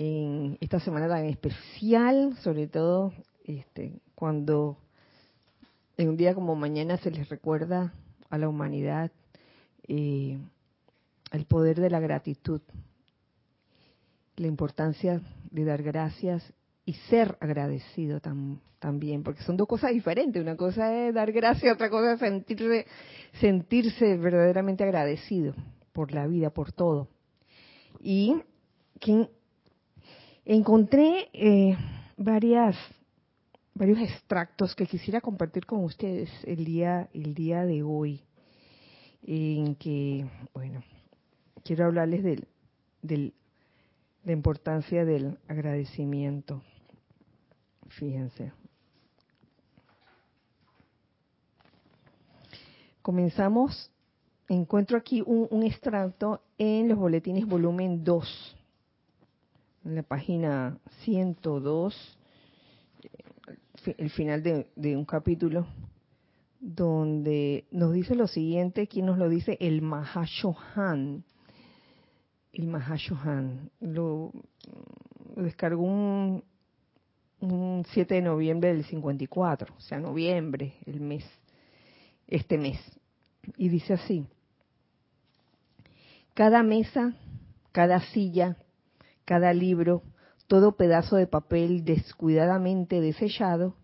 En 0.00 0.56
esta 0.60 0.78
semana 0.78 1.08
tan 1.08 1.24
especial, 1.24 2.36
sobre 2.44 2.68
todo 2.68 3.12
este, 3.44 4.00
cuando 4.14 4.78
en 5.96 6.10
un 6.10 6.16
día 6.16 6.36
como 6.36 6.54
mañana 6.54 6.98
se 6.98 7.10
les 7.10 7.28
recuerda 7.28 7.92
a 8.30 8.38
la 8.38 8.48
humanidad 8.48 9.10
eh, 9.88 10.38
el 11.32 11.44
poder 11.46 11.80
de 11.80 11.90
la 11.90 11.98
gratitud, 11.98 12.60
la 14.36 14.46
importancia 14.46 15.20
de 15.50 15.64
dar 15.64 15.82
gracias 15.82 16.52
y 16.84 16.92
ser 17.10 17.36
agradecido 17.40 18.20
también, 18.78 19.24
porque 19.24 19.42
son 19.42 19.56
dos 19.56 19.66
cosas 19.66 19.90
diferentes. 19.90 20.40
Una 20.40 20.56
cosa 20.56 20.94
es 20.94 21.12
dar 21.12 21.32
gracias, 21.32 21.74
otra 21.74 21.90
cosa 21.90 22.12
es 22.12 22.20
sentirse, 22.20 22.86
sentirse 23.40 24.16
verdaderamente 24.16 24.84
agradecido 24.84 25.54
por 25.92 26.12
la 26.12 26.28
vida, 26.28 26.50
por 26.50 26.70
todo. 26.70 27.08
Y 28.00 28.36
encontré 30.48 31.28
eh, 31.32 31.76
varias 32.16 32.76
varios 33.74 34.00
extractos 34.00 34.74
que 34.74 34.86
quisiera 34.86 35.20
compartir 35.20 35.64
con 35.64 35.84
ustedes 35.84 36.28
el 36.42 36.64
día 36.64 37.08
el 37.14 37.34
día 37.34 37.64
de 37.64 37.84
hoy 37.84 38.22
en 39.24 39.76
que 39.76 40.26
bueno 40.52 40.82
quiero 41.62 41.84
hablarles 41.84 42.24
del, 42.24 42.48
del 43.02 43.32
la 44.24 44.32
importancia 44.32 45.04
del 45.04 45.38
agradecimiento 45.46 46.60
Fíjense. 47.88 48.52
Comenzamos, 53.02 53.90
encuentro 54.48 54.98
aquí 54.98 55.22
un, 55.24 55.62
extracto 55.62 56.42
en 56.58 56.88
los 56.88 56.98
boletines 56.98 57.46
volumen 57.46 58.04
2, 58.04 58.56
en 59.84 59.94
la 59.94 60.02
página 60.02 60.78
102, 61.04 62.18
el 63.96 64.10
final 64.10 64.42
de, 64.42 64.96
un 64.96 65.04
capítulo, 65.04 65.66
donde 66.60 67.64
nos 67.70 67.92
dice 67.92 68.14
lo 68.14 68.26
siguiente, 68.26 68.82
aquí 68.82 69.02
nos 69.02 69.18
lo 69.18 69.28
dice 69.28 69.56
el 69.60 69.82
Mahashohan. 69.82 71.24
El 72.52 72.66
Mahashohan 72.66 73.70
lo, 73.80 74.32
lo 75.36 75.42
descargó 75.42 75.82
un, 75.82 76.42
un 77.40 77.84
7 77.92 78.14
de 78.14 78.22
noviembre 78.22 78.72
del 78.74 78.84
54, 78.84 79.74
o 79.76 79.80
sea, 79.80 79.98
noviembre, 79.98 80.74
el 80.86 81.00
mes, 81.00 81.24
este 82.26 82.58
mes. 82.58 82.78
Y 83.56 83.68
dice 83.68 83.94
así, 83.94 84.26
cada 86.34 86.62
mesa, 86.62 87.14
cada 87.72 88.00
silla, 88.00 88.56
cada 89.28 89.52
libro, 89.52 90.02
todo 90.46 90.78
pedazo 90.78 91.16
de 91.16 91.26
papel 91.26 91.84
descuidadamente 91.84 93.02
desechado, 93.02 93.74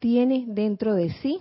tiene 0.00 0.46
dentro 0.48 0.96
de 0.96 1.12
sí 1.12 1.38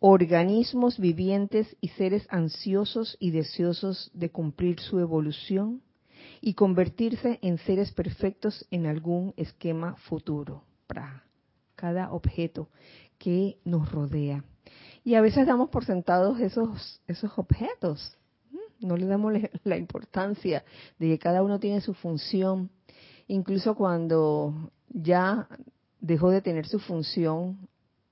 organismos 0.00 0.98
vivientes 0.98 1.76
y 1.80 1.90
seres 1.90 2.26
ansiosos 2.30 3.16
y 3.20 3.30
deseosos 3.30 4.10
de 4.14 4.30
cumplir 4.30 4.80
su 4.80 4.98
evolución 4.98 5.80
y 6.40 6.54
convertirse 6.54 7.38
en 7.40 7.58
seres 7.58 7.92
perfectos 7.92 8.66
en 8.72 8.86
algún 8.86 9.32
esquema 9.36 9.94
futuro 9.94 10.64
para 10.88 11.22
cada 11.76 12.10
objeto 12.12 12.68
que 13.16 13.58
nos 13.64 13.92
rodea. 13.92 14.42
Y 15.04 15.14
a 15.14 15.20
veces 15.20 15.46
damos 15.46 15.70
por 15.70 15.84
sentados 15.84 16.40
esos, 16.40 17.00
esos 17.06 17.30
objetos. 17.38 18.18
No 18.80 18.96
le 18.96 19.06
damos 19.06 19.32
la 19.64 19.76
importancia 19.76 20.64
de 20.98 21.08
que 21.08 21.18
cada 21.18 21.42
uno 21.42 21.58
tiene 21.58 21.80
su 21.80 21.94
función. 21.94 22.70
Incluso 23.26 23.74
cuando 23.74 24.70
ya 24.88 25.48
dejó 26.00 26.30
de 26.30 26.42
tener 26.42 26.66
su 26.66 26.78
función, 26.78 27.68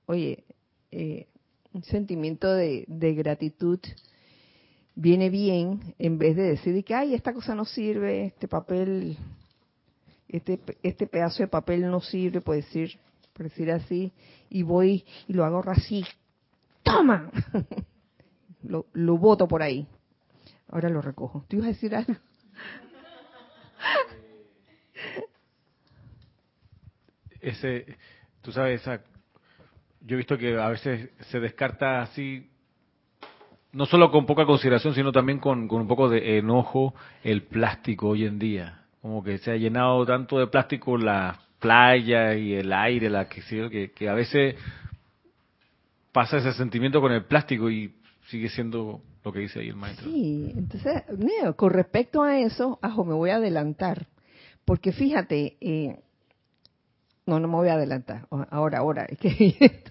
oye, 0.07 0.43
eh, 0.91 1.27
un 1.73 1.83
sentimiento 1.83 2.51
de, 2.53 2.85
gratitud 2.87 3.79
viene 4.95 5.29
bien 5.29 5.95
en 5.97 6.17
vez 6.17 6.35
de 6.35 6.43
decir 6.43 6.83
que, 6.83 6.93
ay, 6.93 7.13
esta 7.13 7.33
cosa 7.33 7.55
no 7.55 7.65
sirve, 7.65 8.25
este 8.25 8.47
papel, 8.47 9.17
este, 10.27 10.59
este 10.83 11.07
pedazo 11.07 11.43
de 11.43 11.47
papel 11.47 11.89
no 11.89 11.99
sirve, 11.99 12.41
por 12.41 12.55
decir, 12.55 12.91
por 13.33 13.43
decir 13.43 13.71
así, 13.71 14.11
y 14.49 14.61
voy 14.61 15.03
y 15.27 15.33
lo 15.33 15.45
hago 15.45 15.63
así, 15.67 16.05
¡toma! 16.83 17.31
lo, 18.63 18.85
lo 18.93 19.17
boto 19.17 19.47
por 19.47 19.63
ahí. 19.63 19.87
Ahora 20.73 20.89
lo 20.89 21.01
recojo. 21.03 21.45
¿Tú 21.47 21.57
ibas 21.57 21.67
a 21.67 21.71
decir 21.73 21.95
algo? 21.95 22.15
Ese, 27.39 27.97
tú 28.41 28.51
sabes, 28.51 28.81
esa, 28.81 29.03
yo 30.01 30.15
he 30.15 30.17
visto 30.17 30.35
que 30.37 30.57
a 30.57 30.69
veces 30.69 31.11
se 31.29 31.39
descarta 31.41 32.01
así 32.01 32.49
no 33.73 33.85
solo 33.85 34.09
con 34.09 34.25
poca 34.25 34.45
consideración, 34.45 34.95
sino 34.95 35.11
también 35.11 35.39
con, 35.39 35.69
un 35.69 35.87
poco 35.87 36.09
de 36.09 36.39
enojo 36.39 36.95
el 37.21 37.43
plástico 37.43 38.07
hoy 38.09 38.25
en 38.25 38.39
día. 38.39 38.85
Como 39.01 39.23
que 39.23 39.37
se 39.39 39.51
ha 39.51 39.57
llenado 39.57 40.05
tanto 40.05 40.39
de 40.39 40.47
plástico 40.47 40.97
la 40.97 41.37
playa 41.59 42.33
y 42.33 42.53
el 42.53 42.73
aire, 42.73 43.11
la 43.11 43.27
que, 43.27 43.41
que, 43.69 43.91
que 43.91 44.09
a 44.09 44.13
veces 44.13 44.55
pasa 46.11 46.37
ese 46.37 46.53
sentimiento 46.53 46.99
con 47.01 47.11
el 47.11 47.25
plástico 47.25 47.69
y 47.69 47.93
sigue 48.27 48.49
siendo 48.49 49.01
lo 49.23 49.31
que 49.31 49.39
dice 49.39 49.59
ahí 49.59 49.69
el 49.69 49.75
maestro. 49.75 50.09
Sí, 50.09 50.53
entonces, 50.55 51.03
con 51.55 51.71
respecto 51.71 52.23
a 52.23 52.39
eso, 52.39 52.79
ajo, 52.81 53.05
me 53.05 53.13
voy 53.13 53.29
a 53.29 53.37
adelantar, 53.37 54.07
porque 54.65 54.91
fíjate, 54.91 55.57
eh, 55.61 55.99
no, 57.25 57.39
no 57.39 57.47
me 57.47 57.55
voy 57.55 57.69
a 57.69 57.73
adelantar, 57.73 58.27
ahora, 58.49 58.79
ahora, 58.79 59.05
es 59.05 59.17
que 59.17 59.29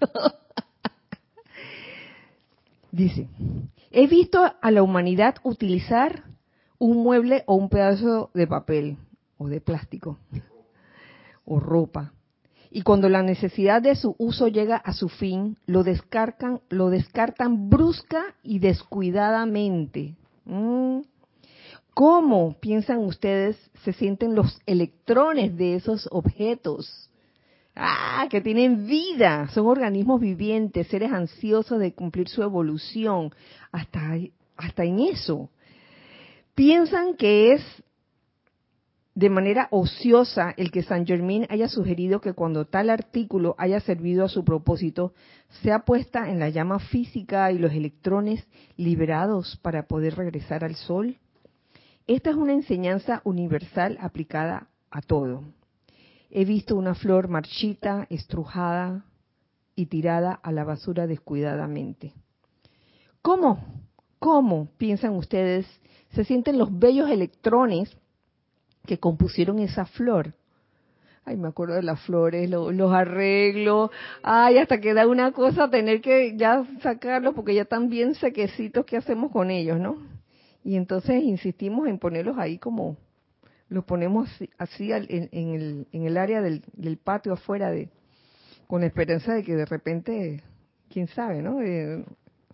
Dice, 2.91 3.27
he 3.89 4.05
visto 4.05 4.39
a 4.61 4.69
la 4.69 4.83
humanidad 4.83 5.37
utilizar 5.41 6.25
un 6.77 7.01
mueble 7.01 7.43
o 7.47 7.55
un 7.55 7.69
pedazo 7.69 8.29
de 8.35 8.45
papel 8.45 8.97
o 9.39 9.47
de 9.47 9.61
plástico 9.61 10.19
o 11.45 11.59
ropa. 11.59 12.13
Y 12.75 12.81
cuando 12.81 13.07
la 13.07 13.21
necesidad 13.21 13.83
de 13.83 13.95
su 13.95 14.15
uso 14.17 14.47
llega 14.47 14.77
a 14.77 14.93
su 14.93 15.07
fin, 15.07 15.57
lo 15.67 15.83
descartan, 15.83 16.59
lo 16.69 16.89
descartan 16.89 17.69
brusca 17.69 18.33
y 18.41 18.57
descuidadamente. 18.57 20.15
Mm. 20.45 21.01
¿Cómo 21.93 22.59
piensan 22.59 22.97
ustedes 22.97 23.57
se 23.83 23.93
sienten 23.93 24.33
los 24.33 24.59
electrones 24.65 25.55
de 25.55 25.75
esos 25.75 26.09
objetos? 26.09 27.11
Ah, 27.75 28.25
que 28.31 28.41
tienen 28.41 28.87
vida, 28.87 29.49
son 29.49 29.67
organismos 29.67 30.19
vivientes, 30.19 30.87
seres 30.87 31.11
ansiosos 31.11 31.79
de 31.79 31.93
cumplir 31.93 32.27
su 32.27 32.41
evolución, 32.41 33.31
hasta, 33.71 34.17
hasta 34.57 34.83
en 34.83 34.99
eso. 34.99 35.51
Piensan 36.55 37.17
que 37.17 37.53
es 37.53 37.83
de 39.15 39.29
manera 39.29 39.67
ociosa 39.69 40.53
el 40.57 40.71
que 40.71 40.81
San 40.81 41.05
Germain 41.05 41.45
haya 41.49 41.67
sugerido 41.67 42.19
que 42.19 42.33
cuando 42.33 42.65
tal 42.65 42.89
artículo 42.89 43.53
haya 43.59 43.79
servido 43.79 44.25
a 44.25 44.29
su 44.29 44.43
propósito, 44.43 45.13
sea 45.61 45.85
puesta 45.85 46.31
en 46.31 46.39
la 46.39 46.49
llama 46.49 46.79
física 46.79 47.51
y 47.51 47.59
los 47.59 47.73
electrones 47.73 48.47
liberados 48.75 49.57
para 49.61 49.87
poder 49.87 50.15
regresar 50.15 50.63
al 50.63 50.75
Sol? 50.75 51.17
Esta 52.07 52.31
es 52.31 52.35
una 52.35 52.53
enseñanza 52.53 53.21
universal 53.23 53.97
aplicada 54.01 54.67
a 54.89 55.01
todo. 55.01 55.43
He 56.31 56.45
visto 56.45 56.75
una 56.75 56.95
flor 56.95 57.27
marchita, 57.27 58.07
estrujada 58.09 59.05
y 59.75 59.85
tirada 59.85 60.33
a 60.33 60.51
la 60.51 60.63
basura 60.63 61.05
descuidadamente. 61.05 62.13
¿Cómo? 63.21 63.63
¿Cómo, 64.17 64.69
piensan 64.77 65.13
ustedes, 65.13 65.67
se 66.13 66.23
sienten 66.23 66.57
los 66.57 66.77
bellos 66.77 67.09
electrones 67.09 67.95
que 68.85 68.99
compusieron 68.99 69.59
esa 69.59 69.85
flor. 69.85 70.33
Ay, 71.25 71.37
me 71.37 71.47
acuerdo 71.47 71.75
de 71.75 71.83
las 71.83 72.01
flores, 72.01 72.49
los 72.49 72.93
arreglos. 72.93 73.91
Ay, 74.23 74.57
hasta 74.57 74.81
que 74.81 74.93
da 74.93 75.07
una 75.07 75.31
cosa 75.31 75.69
tener 75.69 76.01
que 76.01 76.35
ya 76.35 76.65
sacarlos 76.81 77.33
porque 77.33 77.55
ya 77.55 77.61
están 77.61 77.89
bien 77.89 78.13
sequecitos. 78.15 78.85
¿Qué 78.85 78.97
hacemos 78.97 79.31
con 79.31 79.49
ellos, 79.49 79.79
no? 79.79 79.97
Y 80.65 80.75
entonces 80.75 81.23
insistimos 81.23 81.87
en 81.87 81.97
ponerlos 81.97 82.37
ahí 82.37 82.57
como 82.57 82.97
los 83.69 83.85
ponemos 83.85 84.29
así, 84.57 84.91
en, 84.91 85.29
el, 85.31 85.87
en, 85.91 86.05
el, 86.05 86.17
área 86.17 86.41
del, 86.41 86.63
del, 86.73 86.97
patio 86.97 87.33
afuera 87.33 87.71
de 87.71 87.89
con 88.67 88.81
la 88.81 88.87
esperanza 88.87 89.33
de 89.33 89.43
que 89.43 89.55
de 89.55 89.65
repente, 89.65 90.43
quién 90.89 91.07
sabe, 91.07 91.41
¿no? 91.41 91.61
Eh, 91.61 92.03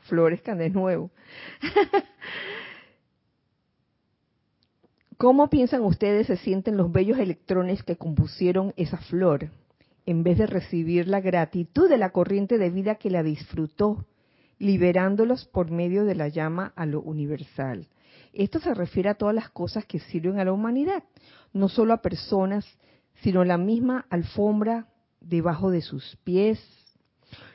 florezcan 0.02 0.58
de 0.58 0.70
nuevo. 0.70 1.12
¿Cómo 5.20 5.50
piensan 5.50 5.84
ustedes 5.84 6.28
se 6.28 6.38
sienten 6.38 6.78
los 6.78 6.94
bellos 6.94 7.20
electrones 7.20 7.84
que 7.84 7.98
compusieron 7.98 8.74
esa 8.78 8.96
flor, 8.96 9.50
en 10.06 10.24
vez 10.24 10.38
de 10.38 10.48
recibir 10.48 11.10
la 11.10 11.20
gratitud 11.20 11.90
de 11.90 11.98
la 11.98 12.12
corriente 12.12 12.58
de 12.58 12.70
vida 12.70 12.96
que 12.96 13.10
la 13.10 13.22
disfrutó, 13.22 14.06
liberándolos 14.60 15.44
por 15.44 15.72
medio 15.72 16.06
de 16.06 16.16
la 16.16 16.30
llama 16.30 16.72
a 16.78 16.86
lo 16.86 17.02
universal? 17.02 17.90
Esto 18.32 18.62
se 18.62 18.74
refiere 18.74 19.10
a 19.10 19.16
todas 19.16 19.36
las 19.36 19.50
cosas 19.50 19.84
que 19.86 20.00
sirven 20.00 20.40
a 20.40 20.46
la 20.46 20.54
humanidad, 20.54 21.04
no 21.52 21.68
solo 21.68 21.92
a 21.92 22.02
personas, 22.02 22.66
sino 23.22 23.44
la 23.44 23.58
misma 23.58 24.06
alfombra 24.10 24.88
debajo 25.20 25.70
de 25.70 25.82
sus 25.82 26.16
pies, 26.24 26.62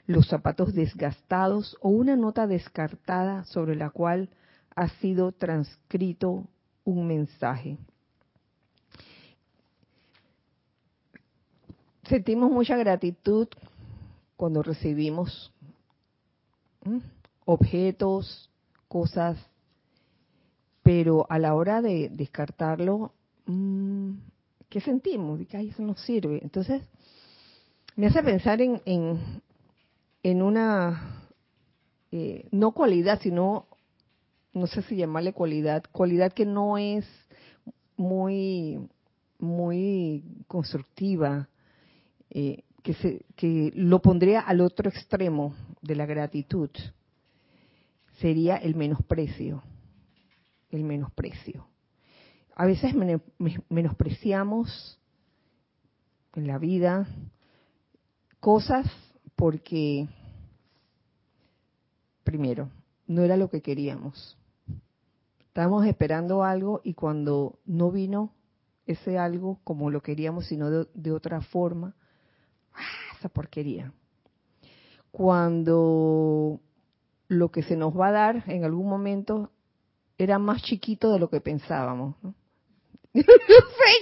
los 0.06 0.28
zapatos 0.28 0.74
desgastados 0.74 1.78
o 1.80 1.88
una 1.88 2.14
nota 2.14 2.46
descartada 2.46 3.46
sobre 3.46 3.74
la 3.74 3.88
cual 3.88 4.28
ha 4.76 4.88
sido 5.00 5.32
transcrito 5.32 6.46
un 6.84 7.06
mensaje. 7.06 7.78
Sentimos 12.08 12.50
mucha 12.50 12.76
gratitud 12.76 13.48
cuando 14.36 14.62
recibimos 14.62 15.52
objetos, 17.46 18.50
cosas, 18.88 19.38
pero 20.82 21.26
a 21.30 21.38
la 21.38 21.54
hora 21.54 21.80
de 21.80 22.10
descartarlo, 22.10 23.12
mm, 23.46 24.12
¿qué 24.68 24.80
sentimos? 24.80 25.40
que 25.48 25.60
eso 25.60 25.82
no 25.82 25.96
sirve. 25.96 26.40
Entonces, 26.42 26.82
me 27.96 28.06
hace 28.08 28.22
pensar 28.22 28.60
en, 28.60 28.82
en, 30.22 30.42
una, 30.42 31.28
eh, 32.12 32.46
no 32.50 32.72
cualidad, 32.72 33.20
sino 33.22 33.66
no 34.54 34.66
sé 34.68 34.82
si 34.82 34.96
llamarle 34.96 35.32
cualidad, 35.32 35.84
cualidad 35.90 36.32
que 36.32 36.46
no 36.46 36.78
es 36.78 37.04
muy, 37.96 38.88
muy 39.38 40.24
constructiva, 40.46 41.48
eh, 42.30 42.62
que, 42.82 42.94
se, 42.94 43.24
que 43.36 43.72
lo 43.74 44.00
pondría 44.00 44.40
al 44.40 44.60
otro 44.60 44.88
extremo 44.88 45.54
de 45.82 45.96
la 45.96 46.06
gratitud, 46.06 46.70
sería 48.20 48.56
el 48.56 48.76
menosprecio, 48.76 49.62
el 50.70 50.84
menosprecio. 50.84 51.66
A 52.54 52.66
veces 52.66 52.94
menospreciamos 53.68 55.00
en 56.34 56.46
la 56.46 56.58
vida 56.58 57.08
cosas 58.38 58.86
porque, 59.34 60.06
primero, 62.22 62.70
no 63.06 63.22
era 63.22 63.36
lo 63.36 63.50
que 63.50 63.60
queríamos. 63.60 64.36
Estábamos 65.54 65.86
esperando 65.86 66.42
algo 66.42 66.80
y 66.82 66.94
cuando 66.94 67.60
no 67.64 67.92
vino 67.92 68.32
ese 68.86 69.18
algo 69.18 69.60
como 69.62 69.88
lo 69.88 70.02
queríamos, 70.02 70.46
sino 70.46 70.68
de, 70.68 71.12
otra 71.12 71.42
forma, 71.42 71.94
¡ah! 72.72 73.14
esa 73.16 73.28
porquería. 73.28 73.92
Cuando 75.12 76.58
lo 77.28 77.52
que 77.52 77.62
se 77.62 77.76
nos 77.76 77.96
va 77.96 78.08
a 78.08 78.10
dar 78.10 78.42
en 78.48 78.64
algún 78.64 78.88
momento 78.88 79.52
era 80.18 80.40
más 80.40 80.60
chiquito 80.60 81.12
de 81.12 81.20
lo 81.20 81.30
que 81.30 81.40
pensábamos. 81.40 82.16
¿no? 82.20 82.34
sé, 83.14 83.24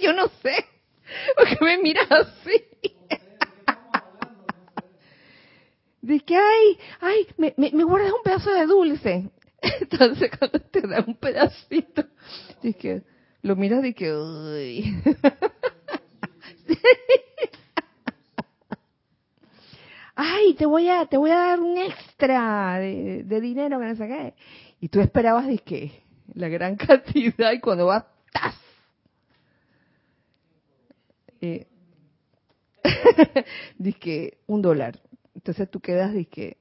yo 0.03 0.15
no 0.15 0.29
sé. 0.29 0.65
Porque 1.37 1.63
me 1.63 1.77
miras 1.83 2.11
así. 2.11 2.65
De 6.01 6.19
que, 6.21 6.35
ay, 6.35 6.79
ay, 7.03 7.27
me, 7.37 7.53
me, 7.59 7.73
me 7.73 7.85
guardas 7.85 8.11
un 8.11 8.23
pedazo 8.23 8.55
de 8.55 8.65
dulce. 8.65 9.31
Entonces 9.81 10.31
cuando 10.37 10.59
te 10.61 10.81
da 10.83 11.05
un 11.07 11.15
pedacito, 11.15 12.05
que 12.79 13.03
lo 13.43 13.57
miras 13.57 13.85
y 13.85 13.95
que, 13.95 14.13
uy. 14.13 15.03
Ay, 20.15 20.55
te 20.55 20.67
voy 20.67 20.89
a, 20.89 21.07
te 21.07 21.17
voy 21.17 21.31
a 21.31 21.37
dar 21.37 21.61
un 21.61 21.79
extra 21.79 22.79
de, 22.79 23.41
dinero 23.41 23.81
que 23.81 23.87
no 23.87 23.97
sé. 23.97 24.35
Y 24.81 24.89
tú 24.89 25.01
esperabas 25.01 25.47
de 25.47 25.59
que 25.59 26.03
la 26.35 26.49
gran 26.49 26.77
cantidad 26.77 27.53
y 27.53 27.61
cuando 27.61 27.87
vas, 27.87 28.05
¡tas! 28.33 28.55
Eh, 31.41 31.67
que 34.01 34.39
un 34.47 34.61
dólar. 34.61 35.01
Entonces 35.35 35.71
tú 35.71 35.81
quedas 35.81 36.13
que 36.31 36.59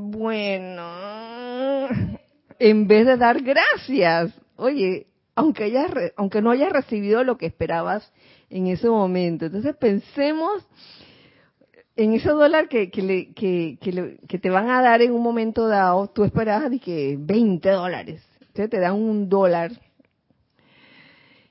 bueno, 0.00 1.88
en 2.58 2.86
vez 2.86 3.06
de 3.06 3.16
dar 3.16 3.42
gracias, 3.42 4.32
oye, 4.56 5.06
aunque, 5.34 5.64
hayas, 5.64 5.90
aunque 6.16 6.40
no 6.40 6.50
hayas 6.50 6.72
recibido 6.72 7.22
lo 7.22 7.36
que 7.36 7.46
esperabas 7.46 8.10
en 8.48 8.66
ese 8.66 8.88
momento, 8.88 9.46
entonces 9.46 9.76
pensemos 9.76 10.66
en 11.96 12.14
ese 12.14 12.30
dólar 12.30 12.68
que, 12.68 12.90
que, 12.90 13.32
que, 13.34 14.38
te 14.38 14.50
van 14.50 14.70
a 14.70 14.80
dar 14.80 15.02
en 15.02 15.12
un 15.12 15.22
momento 15.22 15.68
dado, 15.68 16.08
tú 16.08 16.24
esperabas 16.24 16.70
de 16.70 16.78
que 16.78 17.16
20 17.18 17.68
dólares, 17.68 18.22
entonces 18.40 18.70
te 18.70 18.80
dan 18.80 18.94
un 18.94 19.28
dólar. 19.28 19.72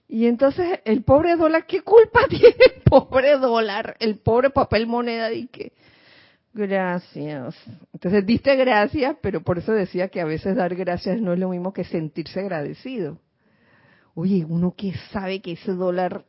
Y 0.07 0.25
entonces 0.25 0.79
el 0.85 1.03
pobre 1.03 1.35
dólar, 1.35 1.67
¿qué 1.67 1.81
culpa 1.81 2.21
tiene 2.29 2.55
el 2.75 2.81
pobre 2.81 3.38
dólar, 3.38 3.95
el 3.99 4.17
pobre 4.17 4.49
papel 4.49 4.88
moneda 4.88 5.29
de 5.29 5.47
que 5.47 5.71
Gracias. 6.53 7.55
Entonces 7.93 8.25
diste 8.25 8.55
gracias, 8.55 9.15
pero 9.21 9.41
por 9.41 9.59
eso 9.59 9.71
decía 9.71 10.09
que 10.09 10.21
a 10.21 10.25
veces 10.25 10.55
dar 10.55 10.75
gracias 10.75 11.21
no 11.21 11.33
es 11.33 11.39
lo 11.39 11.49
mismo 11.49 11.73
que 11.73 11.83
sentirse 11.83 12.39
agradecido. 12.39 13.19
Oye, 14.15 14.45
uno 14.47 14.73
que 14.75 14.93
sabe 15.12 15.41
que 15.41 15.53
ese 15.53 15.73
dólar 15.73 16.25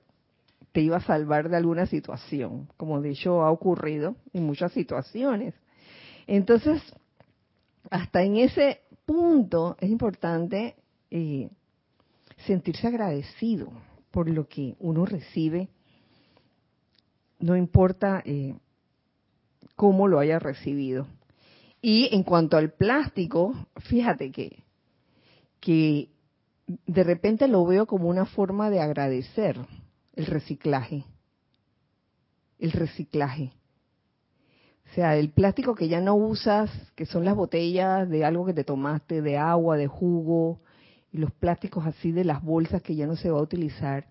te 0.73 0.83
iba 0.83 0.99
a 0.99 1.03
salvar 1.03 1.49
de 1.49 1.57
alguna 1.57 1.87
situación, 1.87 2.69
como 2.77 3.01
de 3.01 3.11
hecho 3.11 3.43
ha 3.43 3.51
ocurrido 3.51 4.15
en 4.33 4.45
muchas 4.45 4.73
situaciones. 4.73 5.55
Entonces, 6.27 6.81
hasta 7.91 8.23
en 8.23 8.37
ese 8.37 8.83
punto 9.05 9.77
es 9.81 9.91
importante 9.91 10.77
eh, 11.11 11.49
sentirse 12.47 12.87
agradecido 12.87 13.73
por 14.11 14.29
lo 14.29 14.47
que 14.47 14.77
uno 14.79 15.05
recibe, 15.07 15.69
no 17.41 17.57
importa 17.57 18.23
eh, 18.25 18.55
cómo 19.81 20.09
lo 20.09 20.19
haya 20.19 20.39
recibido. 20.39 21.07
Y 21.81 22.15
en 22.15 22.23
cuanto 22.23 22.59
al 22.59 22.71
plástico, 22.71 23.55
fíjate 23.89 24.31
que, 24.31 24.63
que 25.59 26.11
de 26.67 27.03
repente 27.03 27.49
lo 27.49 27.65
veo 27.65 27.87
como 27.87 28.11
una 28.11 28.27
forma 28.27 28.69
de 28.69 28.81
agradecer 28.81 29.57
el 30.13 30.27
reciclaje. 30.27 31.07
El 32.59 32.73
reciclaje. 32.73 33.53
O 34.91 34.95
sea, 34.95 35.17
el 35.17 35.31
plástico 35.31 35.75
que 35.75 35.89
ya 35.89 36.03
no 36.03 36.15
usas, 36.15 36.71
que 36.95 37.07
son 37.07 37.25
las 37.25 37.35
botellas 37.35 38.07
de 38.07 38.27
algo 38.27 38.45
que 38.45 38.53
te 38.53 38.65
tomaste, 38.65 39.23
de 39.23 39.39
agua, 39.39 39.79
de 39.79 39.87
jugo, 39.87 40.61
y 41.11 41.17
los 41.17 41.33
plásticos 41.33 41.87
así 41.87 42.13
de 42.13 42.25
las 42.25 42.43
bolsas 42.45 42.83
que 42.83 42.97
ya 42.97 43.07
no 43.07 43.17
se 43.17 43.31
va 43.31 43.39
a 43.39 43.45
utilizar. 43.45 44.09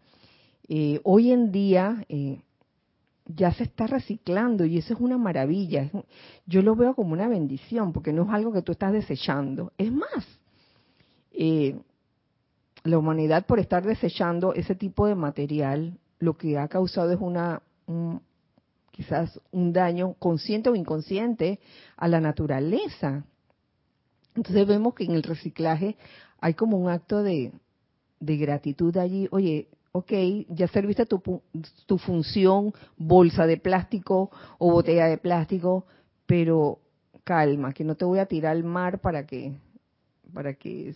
Eh, 0.67 0.99
hoy 1.03 1.31
en 1.31 1.51
día, 1.51 2.03
eh, 2.09 2.41
ya 3.35 3.53
se 3.53 3.63
está 3.63 3.85
reciclando 3.85 4.65
y 4.65 4.79
eso 4.79 4.93
es 4.93 4.99
una 4.99 5.17
maravilla. 5.17 5.89
Yo 6.47 6.61
lo 6.61 6.75
veo 6.75 6.95
como 6.95 7.13
una 7.13 7.27
bendición 7.27 7.93
porque 7.93 8.11
no 8.11 8.23
es 8.23 8.29
algo 8.29 8.51
que 8.51 8.63
tú 8.63 8.71
estás 8.71 8.91
desechando. 8.91 9.71
Es 9.77 9.91
más, 9.91 10.25
eh, 11.31 11.79
la 12.83 12.97
humanidad 12.97 13.45
por 13.45 13.59
estar 13.59 13.85
desechando 13.85 14.53
ese 14.53 14.73
tipo 14.73 15.05
de 15.05 15.15
material, 15.15 15.99
lo 16.17 16.37
que 16.37 16.57
ha 16.57 16.67
causado 16.67 17.11
es 17.11 17.19
una 17.19 17.61
quizás 18.91 19.39
un 19.51 19.73
daño 19.73 20.13
consciente 20.15 20.69
o 20.69 20.75
inconsciente 20.75 21.59
a 21.97 22.07
la 22.07 22.19
naturaleza. 22.19 23.25
Entonces 24.35 24.67
vemos 24.67 24.95
que 24.95 25.05
en 25.05 25.11
el 25.11 25.23
reciclaje 25.23 25.97
hay 26.39 26.55
como 26.55 26.77
un 26.77 26.89
acto 26.89 27.21
de 27.21 27.51
gratitud 28.19 28.95
allí. 28.97 29.27
Oye, 29.31 29.69
ok, 29.91 30.11
ya 30.49 30.67
serviste 30.67 31.05
tu, 31.05 31.97
función, 31.97 32.73
bolsa 32.97 33.45
de 33.45 33.57
plástico 33.57 34.31
o 34.57 34.71
botella 34.71 35.07
de 35.07 35.17
plástico, 35.17 35.85
pero 36.25 36.79
calma, 37.23 37.73
que 37.73 37.83
no 37.83 37.95
te 37.95 38.05
voy 38.05 38.19
a 38.19 38.25
tirar 38.25 38.51
al 38.51 38.63
mar 38.63 38.99
para 38.99 39.25
que, 39.25 39.57
para 40.33 40.53
que 40.53 40.95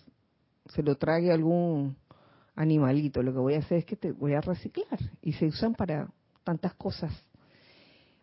se 0.68 0.84
lo 0.84 0.96
trague 0.96 1.32
algún 1.32 1.96
animalito. 2.56 3.24
Lo 3.24 3.34
que 3.34 3.40
voy 3.40 3.54
a 3.56 3.60
hacer 3.60 3.80
es 3.80 3.86
que 3.86 3.96
te 3.96 4.12
voy 4.12 4.34
a 4.34 4.42
reciclar 4.42 5.00
y 5.22 5.34
se 5.34 5.46
usan 5.46 5.74
para 5.74 6.08
tantas 6.44 6.74
cosas. 6.76 7.12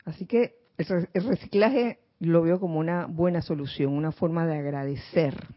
Así 0.04 0.26
que 0.26 0.56
el 0.76 1.24
reciclaje 1.24 1.98
lo 2.20 2.42
veo 2.42 2.60
como 2.60 2.78
una 2.78 3.06
buena 3.06 3.42
solución, 3.42 3.92
una 3.92 4.12
forma 4.12 4.46
de 4.46 4.58
agradecer. 4.58 5.48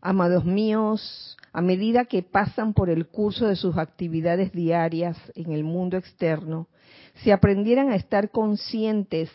Amados 0.00 0.44
míos, 0.44 1.36
a 1.58 1.60
medida 1.60 2.04
que 2.04 2.22
pasan 2.22 2.72
por 2.72 2.88
el 2.88 3.08
curso 3.08 3.48
de 3.48 3.56
sus 3.56 3.78
actividades 3.78 4.52
diarias 4.52 5.16
en 5.34 5.50
el 5.50 5.64
mundo 5.64 5.96
externo, 5.96 6.68
si 7.16 7.32
aprendieran 7.32 7.90
a 7.90 7.96
estar 7.96 8.30
conscientes 8.30 9.28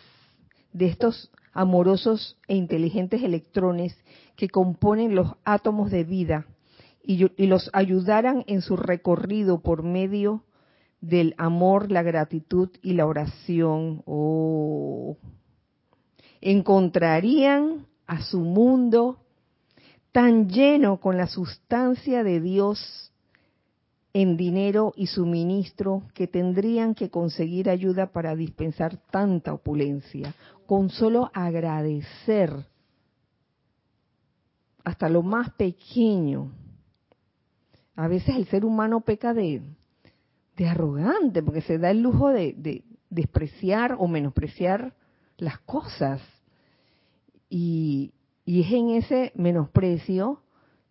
de 0.71 0.86
estos 0.86 1.31
amorosos 1.51 2.38
e 2.47 2.55
inteligentes 2.55 3.21
electrones 3.23 3.93
que 4.38 4.47
componen 4.47 5.15
los 5.15 5.33
átomos 5.43 5.91
de 5.91 6.05
vida 6.05 6.47
y, 7.03 7.27
los 7.45 7.69
ayudaran 7.73 8.45
en 8.47 8.62
su 8.62 8.77
recorrido 8.77 9.59
por 9.59 9.83
medio 9.83 10.45
del 11.01 11.36
amor, 11.38 11.91
la 11.91 12.03
gratitud 12.03 12.69
y 12.81 12.93
la 12.93 13.05
oración, 13.05 14.01
oh, 14.05 15.17
encontrarían 16.39 17.86
a 18.07 18.21
su 18.21 18.39
mundo 18.39 19.22
tan 20.13 20.47
lleno 20.47 20.97
con 20.97 21.17
la 21.17 21.28
sustancia 21.28 22.23
de 22.23 22.39
Dios 22.39 23.12
en 24.13 24.38
dinero 24.38 24.93
y 24.95 25.08
suministro 25.08 26.04
que 26.13 26.28
tendrían 26.28 26.93
que 26.93 27.10
conseguir 27.10 27.67
ayuda 27.67 28.13
para 28.13 28.36
dispensar 28.36 28.97
tanta 29.10 29.54
opulencia, 29.54 30.36
con 30.67 30.91
solo 30.91 31.32
agradecer 31.34 32.54
hasta 34.84 35.10
lo 35.10 35.23
más 35.23 35.49
pequeño. 35.54 36.52
A 37.95 38.08
veces 38.08 38.36
el 38.36 38.45
ser 38.45 38.65
humano 38.65 39.02
peca 39.02 39.34
de, 39.34 39.63
de 40.56 40.67
arrogante, 40.67 41.41
porque 41.41 41.62
se 41.62 41.80
da 41.80 41.89
el 41.89 42.04
lujo 42.04 42.30
de, 42.30 42.54
de 42.56 42.84
despreciar 43.10 43.95
o 43.97 44.08
menospreciar 44.08 44.93
las 45.38 45.58
cosas. 45.62 46.21
Y, 47.49 48.13
y 48.45 48.62
es 48.62 48.71
en 48.71 48.89
ese 48.89 49.32
menosprecio 49.36 50.41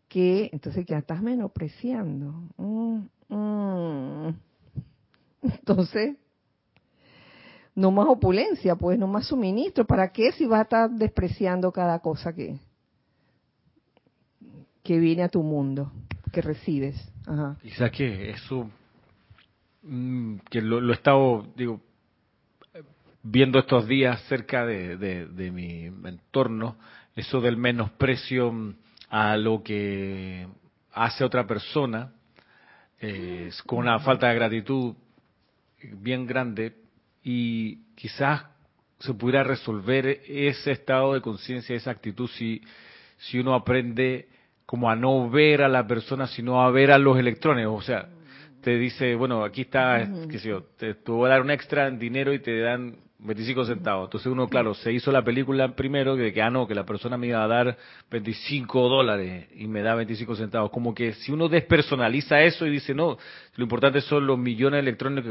que 0.09 0.51
entonces 0.53 0.87
ya 0.87 0.99
estás 0.99 1.23
menospreciando. 1.23 2.33
Mm, 2.57 2.99
mm. 3.29 4.35
Entonces, 5.43 6.17
no 7.75 7.91
más 7.91 8.07
opulencia, 8.09 8.77
pues 8.77 8.99
no 8.99 9.07
más 9.07 9.27
suministro. 9.27 9.87
¿Para 9.87 10.13
qué 10.13 10.33
si 10.33 10.47
vas 10.47 10.61
a 10.61 10.63
estar 10.63 10.91
despreciando 10.91 11.73
cada 11.73 11.99
cosa 12.01 12.35
que, 12.35 12.59
que 14.83 14.99
viene 14.99 15.23
a 15.23 15.29
tu 15.29 15.43
mundo, 15.43 15.93
que 16.33 16.43
recibes? 16.43 17.11
Quizás 17.63 17.91
que 17.91 18.31
eso, 18.31 18.71
mm, 19.83 20.37
que 20.51 20.61
lo, 20.61 20.91
he 20.91 20.95
estado, 20.95 21.47
digo, 21.57 21.81
viendo 23.23 23.59
estos 23.59 23.87
días 23.87 24.21
cerca 24.29 24.67
de, 24.67 24.97
de 24.97 25.51
mi 25.51 25.85
entorno, 25.85 26.77
eso 27.15 27.41
del 27.41 27.57
menosprecio 27.57 28.53
mm, 28.53 28.75
a 29.11 29.37
lo 29.37 29.63
que 29.63 30.47
hace 30.93 31.25
otra 31.25 31.47
persona, 31.47 32.13
es 32.99 33.61
con 33.63 33.81
una 33.81 33.99
falta 33.99 34.29
de 34.29 34.35
gratitud 34.37 34.95
bien 35.83 36.27
grande 36.27 36.75
y 37.25 37.77
quizás 37.95 38.45
se 39.01 39.15
pudiera 39.15 39.43
resolver 39.43 40.21
ese 40.27 40.71
estado 40.71 41.15
de 41.15 41.21
conciencia, 41.21 41.75
esa 41.75 41.91
actitud 41.91 42.29
si, 42.29 42.63
si 43.19 43.41
uno 43.41 43.55
aprende 43.55 44.29
como 44.65 44.89
a 44.89 44.95
no 44.95 45.29
ver 45.29 45.63
a 45.63 45.69
la 45.69 45.87
persona, 45.87 46.29
sino 46.29 46.63
a 46.63 46.71
ver 46.71 46.93
a 46.93 46.99
los 46.99 47.19
electrones. 47.19 47.67
O 47.67 47.83
sea, 47.83 48.09
te 48.63 48.79
dice, 48.79 49.17
bueno, 49.17 49.43
aquí 49.45 49.63
está, 49.63 50.09
qué 50.31 50.39
sé 50.39 50.51
yo, 50.51 50.63
te, 50.79 50.95
te 50.95 51.11
voy 51.11 51.27
a 51.27 51.31
dar 51.31 51.43
un 51.43 51.51
extra 51.51 51.89
en 51.89 51.99
dinero 51.99 52.33
y 52.33 52.39
te 52.39 52.61
dan 52.61 52.97
25 53.25 53.65
centavos. 53.67 54.07
Entonces 54.09 54.33
uno, 54.33 54.49
claro, 54.49 54.75
se 54.75 54.93
hizo 54.93 55.13
la 55.13 55.23
película 55.23 55.75
primero 55.77 56.17
de 56.17 56.33
que, 56.33 56.43
ah, 56.43 56.51
no, 56.51 56.67
que 56.67 56.75
la 56.75 56.85
persona 56.85 57.17
me 57.17 57.29
iba 57.29 57.43
a 57.43 57.47
dar 57.47 57.77
25 58.11 58.89
dólares 58.89 59.47
y 59.55 59.69
me 59.69 59.83
da 59.83 59.95
25 59.95 60.35
centavos. 60.35 60.71
Como 60.71 60.93
que 60.93 61.13
si 61.15 61.31
uno 61.31 61.49
despersonaliza 61.49 62.43
eso 62.43 62.67
y 62.67 62.71
dice, 62.71 62.95
no, 62.95 63.19
lo 63.55 63.63
importante 63.63 64.01
son 64.01 64.27
los 64.27 64.39
millones 64.39 64.79
de 64.79 64.91
electrones, 64.91 65.25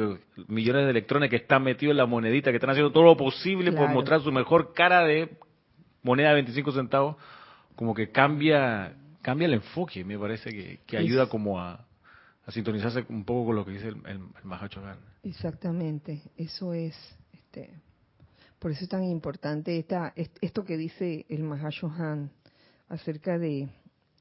millones 0.48 0.86
de 0.86 0.92
electrones 0.92 1.30
que 1.30 1.36
están 1.36 1.64
metidos 1.64 1.92
en 1.92 1.98
la 1.98 2.06
monedita, 2.06 2.52
que 2.52 2.58
están 2.58 2.70
haciendo 2.70 2.92
todo 2.92 3.04
lo 3.04 3.18
posible 3.18 3.74
por 3.74 3.90
mostrar 3.90 4.22
su 4.22 4.32
mejor 4.32 4.74
cara 4.74 5.04
de 5.04 5.30
moneda 6.02 6.30
de 6.30 6.36
25 6.36 6.72
centavos, 6.72 7.18
como 7.76 7.94
que 7.94 8.10
cambia, 8.10 8.94
cambia 9.22 9.48
el 9.48 9.56
enfoque, 9.56 10.04
me 10.06 10.18
parece 10.18 10.80
que, 10.88 10.98
ayuda 10.98 11.28
como 11.28 11.60
a, 11.60 11.86
sintonizarse 12.48 13.06
un 13.10 13.24
poco 13.24 13.48
con 13.48 13.56
lo 13.56 13.66
que 13.66 13.72
dice 13.72 13.90
el, 13.90 13.96
el, 14.08 14.18
el 14.18 14.98
Exactamente, 15.24 16.22
eso 16.36 16.74
es 16.74 16.96
este, 17.52 17.70
por 18.60 18.72
eso 18.72 18.86
es 18.86 18.90
tan 18.90 19.04
importante 19.04 19.78
esta, 19.78 20.14
esto 20.16 20.64
que 20.64 20.78
dice 20.78 21.26
el 21.28 21.44
Mahashohan 21.44 22.32
acerca 22.88 23.38
de 23.38 23.70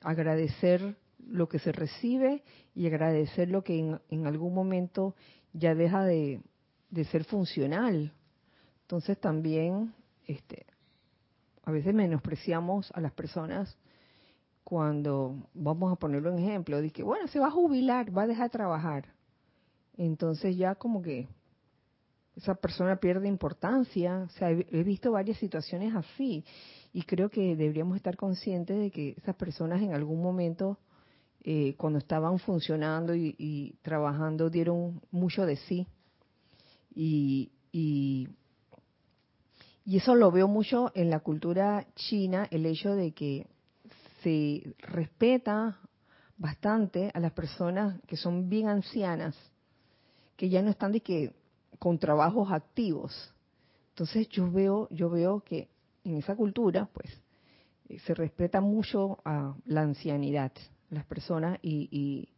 agradecer 0.02 0.96
lo 1.28 1.48
que 1.48 1.60
se 1.60 1.70
recibe 1.70 2.42
y 2.74 2.86
agradecer 2.86 3.48
lo 3.48 3.62
que 3.62 4.00
en, 4.08 4.26
algún 4.26 4.52
momento 4.52 5.14
ya 5.52 5.74
deja 5.74 6.04
de, 6.04 6.40
ser 7.10 7.24
funcional. 7.24 8.12
Entonces 8.82 9.20
también 9.20 9.94
este, 10.26 10.66
a 11.62 11.70
veces 11.70 11.94
menospreciamos 11.94 12.90
a 12.94 13.00
las 13.00 13.12
personas 13.12 13.78
cuando, 14.64 15.48
vamos 15.54 15.92
a 15.92 15.96
ponerlo 15.96 16.32
en 16.32 16.38
ejemplo, 16.40 16.80
dice, 16.80 17.04
bueno, 17.04 17.28
se 17.28 17.38
va 17.38 17.46
a 17.46 17.52
jubilar, 17.52 18.16
va 18.16 18.22
a 18.22 18.26
dejar 18.26 18.46
de 18.46 18.52
trabajar. 18.52 19.14
Entonces 19.96 20.56
ya 20.56 20.74
como 20.74 21.02
que 21.02 21.28
esa 22.36 22.54
persona 22.54 22.96
pierde 22.96 23.28
importancia. 23.28 24.24
O 24.26 24.30
sea, 24.30 24.50
he 24.50 24.82
visto 24.82 25.12
varias 25.12 25.38
situaciones 25.38 25.94
así 25.94 26.44
y 26.92 27.02
creo 27.02 27.28
que 27.28 27.56
deberíamos 27.56 27.96
estar 27.96 28.16
conscientes 28.16 28.78
de 28.78 28.90
que 28.90 29.10
esas 29.10 29.36
personas 29.36 29.80
en 29.82 29.94
algún 29.94 30.22
momento, 30.22 30.78
eh, 31.42 31.74
cuando 31.76 31.98
estaban 31.98 32.38
funcionando 32.38 33.14
y, 33.14 33.76
trabajando, 33.82 34.50
dieron 34.50 35.00
mucho 35.10 35.46
de 35.46 35.56
sí. 35.56 35.86
Y, 36.94 37.52
y, 37.70 38.28
y 39.84 39.98
eso 39.98 40.14
lo 40.14 40.30
veo 40.30 40.48
mucho 40.48 40.90
en 40.94 41.10
la 41.10 41.20
cultura 41.20 41.86
china, 41.94 42.48
el 42.50 42.66
hecho 42.66 42.94
de 42.94 43.12
que 43.12 43.46
se 44.22 44.74
respeta 44.78 45.78
bastante 46.36 47.10
a 47.14 47.20
las 47.20 47.32
personas 47.32 48.00
que 48.06 48.16
son 48.16 48.48
bien 48.48 48.68
ancianas, 48.68 49.36
que 50.36 50.48
ya 50.48 50.62
no 50.62 50.70
están 50.70 50.92
de 50.92 51.00
que 51.00 51.34
con 51.80 51.98
trabajos 51.98 52.52
activos. 52.52 53.34
Entonces 53.88 54.28
yo 54.28 54.48
veo, 54.52 54.86
yo 54.90 55.10
veo 55.10 55.40
que 55.40 55.68
en 56.04 56.18
esa 56.18 56.36
cultura, 56.36 56.88
pues, 56.92 57.10
eh, 57.88 57.98
se 58.00 58.14
respeta 58.14 58.60
mucho 58.60 59.18
a 59.24 59.56
la 59.64 59.80
ancianidad, 59.80 60.52
las 60.90 61.04
personas, 61.06 61.58
y, 61.62 62.28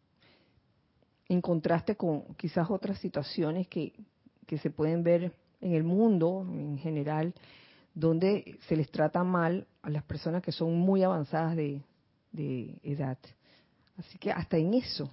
en 1.28 1.40
contraste 1.40 1.96
con 1.96 2.34
quizás 2.36 2.70
otras 2.70 2.98
situaciones 2.98 3.66
que, 3.66 3.92
que 4.46 4.58
se 4.58 4.70
pueden 4.70 5.02
ver 5.02 5.32
en 5.60 5.72
el 5.72 5.82
mundo 5.82 6.46
en 6.46 6.78
general, 6.78 7.32
donde 7.94 8.58
se 8.68 8.76
les 8.76 8.90
trata 8.90 9.24
mal 9.24 9.66
a 9.82 9.88
las 9.88 10.02
personas 10.04 10.42
que 10.42 10.52
son 10.52 10.78
muy 10.78 11.02
avanzadas 11.02 11.56
de, 11.56 11.80
de 12.32 12.78
edad. 12.82 13.18
Así 13.96 14.18
que 14.18 14.30
hasta 14.30 14.58
en 14.58 14.74
eso 14.74 15.10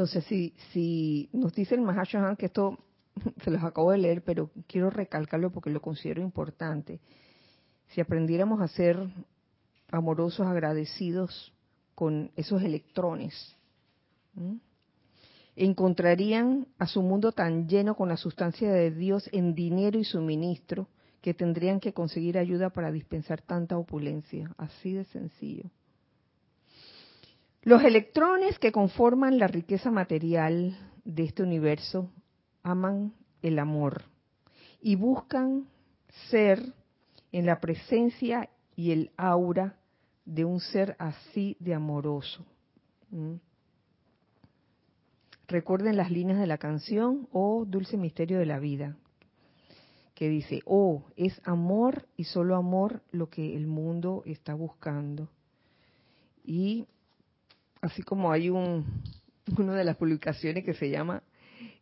Entonces, 0.00 0.24
si, 0.24 0.54
si 0.72 1.28
nos 1.30 1.52
dice 1.52 1.74
el 1.74 1.82
Mahashohan, 1.82 2.36
que 2.36 2.46
esto 2.46 2.78
se 3.44 3.50
los 3.50 3.62
acabo 3.62 3.90
de 3.90 3.98
leer, 3.98 4.24
pero 4.24 4.50
quiero 4.66 4.88
recalcarlo 4.88 5.50
porque 5.50 5.68
lo 5.68 5.82
considero 5.82 6.22
importante. 6.22 7.00
Si 7.88 8.00
aprendiéramos 8.00 8.62
a 8.62 8.68
ser 8.68 8.98
amorosos, 9.90 10.46
agradecidos 10.46 11.52
con 11.94 12.30
esos 12.34 12.62
electrones, 12.62 13.34
encontrarían 15.54 16.66
a 16.78 16.86
su 16.86 17.02
mundo 17.02 17.32
tan 17.32 17.68
lleno 17.68 17.94
con 17.94 18.08
la 18.08 18.16
sustancia 18.16 18.72
de 18.72 18.92
Dios 18.92 19.28
en 19.32 19.54
dinero 19.54 19.98
y 19.98 20.04
suministro 20.04 20.88
que 21.20 21.34
tendrían 21.34 21.78
que 21.78 21.92
conseguir 21.92 22.38
ayuda 22.38 22.70
para 22.70 22.90
dispensar 22.90 23.42
tanta 23.42 23.76
opulencia. 23.76 24.50
Así 24.56 24.94
de 24.94 25.04
sencillo. 25.04 25.70
Los 27.62 27.82
electrones 27.84 28.58
que 28.58 28.72
conforman 28.72 29.38
la 29.38 29.46
riqueza 29.46 29.90
material 29.90 30.78
de 31.04 31.24
este 31.24 31.42
universo 31.42 32.10
aman 32.62 33.12
el 33.42 33.58
amor 33.58 34.04
y 34.80 34.96
buscan 34.96 35.68
ser 36.30 36.74
en 37.32 37.44
la 37.44 37.60
presencia 37.60 38.48
y 38.76 38.92
el 38.92 39.10
aura 39.18 39.76
de 40.24 40.46
un 40.46 40.60
ser 40.60 40.96
así 40.98 41.56
de 41.60 41.74
amoroso. 41.74 42.46
¿Mm? 43.10 43.34
Recuerden 45.46 45.98
las 45.98 46.10
líneas 46.10 46.38
de 46.38 46.46
la 46.46 46.58
canción, 46.58 47.28
Oh 47.30 47.66
dulce 47.66 47.98
misterio 47.98 48.38
de 48.38 48.46
la 48.46 48.58
vida, 48.58 48.96
que 50.14 50.30
dice, 50.30 50.62
oh, 50.64 51.04
es 51.16 51.40
amor 51.44 52.06
y 52.16 52.24
solo 52.24 52.56
amor 52.56 53.02
lo 53.10 53.28
que 53.28 53.54
el 53.54 53.66
mundo 53.66 54.22
está 54.24 54.54
buscando. 54.54 55.28
Y 56.42 56.86
así 57.80 58.02
como 58.02 58.30
hay 58.30 58.50
un, 58.50 58.84
una 59.58 59.74
de 59.74 59.84
las 59.84 59.96
publicaciones 59.96 60.64
que 60.64 60.74
se 60.74 60.90
llama 60.90 61.22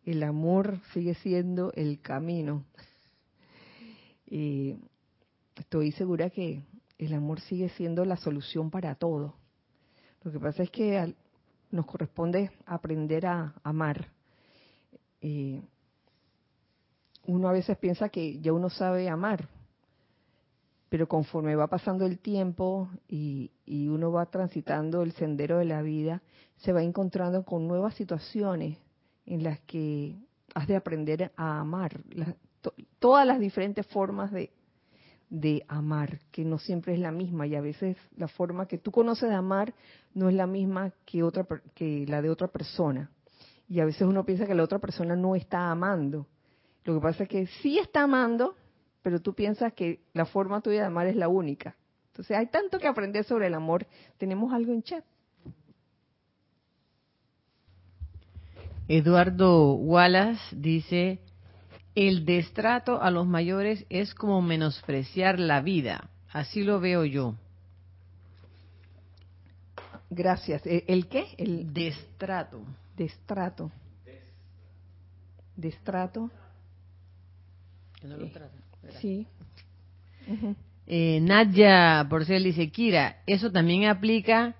El 0.05 0.23
amor 0.23 0.81
sigue 0.93 1.15
siendo 1.15 1.73
el 1.75 2.01
camino. 2.01 2.65
Y 4.27 4.77
estoy 5.57 5.93
segura 5.93 6.31
que 6.31 6.63
el 6.99 7.15
amor 7.15 7.41
sigue 7.41 7.69
siendo 7.71 8.05
la 8.05 8.17
solución 8.17 8.71
para 8.71 8.95
todo. 8.95 9.35
Lo 10.23 10.33
que 10.33 10.41
pasa 10.41 10.63
es 10.63 10.71
que 10.71 11.15
nos 11.71 11.87
corresponde 11.87 12.51
aprender 12.67 13.27
a 13.27 13.55
amar. 13.63 14.09
Uno 17.27 17.49
a 17.49 17.53
veces 17.53 17.77
piensa 17.79 18.09
que 18.09 18.41
ya 18.41 18.53
uno 18.53 18.71
sabe 18.71 19.09
amar, 19.09 19.49
pero 20.89 21.07
conforme 21.07 21.55
va 21.57 21.67
pasando 21.67 22.07
el 22.07 22.19
tiempo 22.19 22.89
y, 23.09 23.51
uno 23.89 24.11
va 24.11 24.27
transitando 24.27 25.03
el 25.03 25.13
sendero 25.13 25.59
de 25.59 25.67
la 25.67 25.83
vida, 25.83 26.23
se 26.57 26.73
va 26.73 26.83
encontrando 26.83 27.45
con 27.45 27.69
nuevas 27.69 27.95
situaciones 27.95 28.79
en 29.27 29.43
las 29.43 29.61
que 29.61 30.17
has 30.55 30.67
de 30.67 30.77
aprender 30.77 31.33
a 31.37 31.61
amar, 31.61 32.01
todas 32.99 33.27
las 33.27 33.39
diferentes 33.39 33.87
formas 33.87 34.33
de, 34.33 34.51
de 35.31 35.65
amar, 35.69 36.21
que 36.31 36.45
no 36.45 36.59
siempre 36.59 36.95
es 36.95 37.01
la 37.01 37.13
misma 37.13 37.47
y 37.47 37.55
a 37.55 37.61
veces 37.61 37.97
la 38.17 38.29
forma 38.29 38.67
que 38.67 38.79
tú 38.79 38.91
conoces 38.91 39.29
de 39.29 39.35
amar 39.35 39.75
no 40.15 40.29
es 40.29 40.35
la 40.35 40.47
misma 40.47 40.93
que 41.05 41.23
otra 41.23 41.47
que 41.75 42.07
la 42.09 42.23
de 42.23 42.31
otra 42.31 42.49
persona. 42.49 43.11
Y 43.69 43.81
a 43.81 43.85
veces 43.85 44.03
uno 44.03 44.25
piensa 44.25 44.47
que 44.47 44.55
la 44.55 44.63
otra 44.63 44.79
persona 44.79 45.15
no 45.15 45.37
está 45.37 45.71
amando. 45.71 46.27
Lo 46.85 46.95
que 46.95 47.01
pasa 47.01 47.25
es 47.25 47.29
que 47.29 47.47
sí 47.61 47.79
está 47.79 48.05
amando, 48.05 48.57
pero 49.03 49.21
tú 49.21 49.35
piensas 49.35 49.75
que 49.75 50.01
la 50.15 50.25
forma 50.25 50.63
tuya 50.63 50.81
de 50.81 50.87
amar 50.87 51.07
es 51.07 51.17
la 51.17 51.29
única. 51.29 51.77
Entonces 52.19 52.37
hay 52.37 52.47
tanto 52.47 52.81
que 52.81 52.89
aprender 52.89 53.23
sobre 53.23 53.47
el 53.47 53.55
amor. 53.55 53.87
Tenemos 54.19 54.53
algo 54.53 54.73
en 54.73 54.83
chat. 54.83 55.05
Eduardo 58.89 59.75
Wallace 59.75 60.57
dice, 60.57 61.21
el 61.95 62.25
destrato 62.25 63.01
a 63.01 63.13
los 63.13 63.25
mayores 63.25 63.87
es 63.89 64.17
como 64.17 64.43
menospreciar 64.43 65.39
la 65.39 65.61
vida. 65.61 66.11
Así 66.33 66.65
lo 66.65 66.81
veo 66.81 67.05
yo. 67.05 67.37
Gracias. 70.11 70.67
¿E-, 70.67 70.87
¿El 70.89 71.07
qué? 71.07 71.25
El 71.37 71.73
destrato. 71.73 72.65
Destrato. 72.97 73.71
Destrato. 75.55 76.33
No 78.03 78.17
lo 78.17 78.29
trata, 78.33 78.59
sí. 79.01 79.25
Eh, 80.91 81.21
Nadia 81.21 82.07
Porcel 82.09 82.45
dice, 82.45 82.71
Kira, 82.71 83.19
eso 83.27 83.53
también 83.53 83.85
aplica 83.85 84.57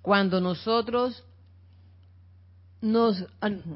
cuando 0.00 0.40
nosotros 0.40 1.24
nos, 2.80 3.26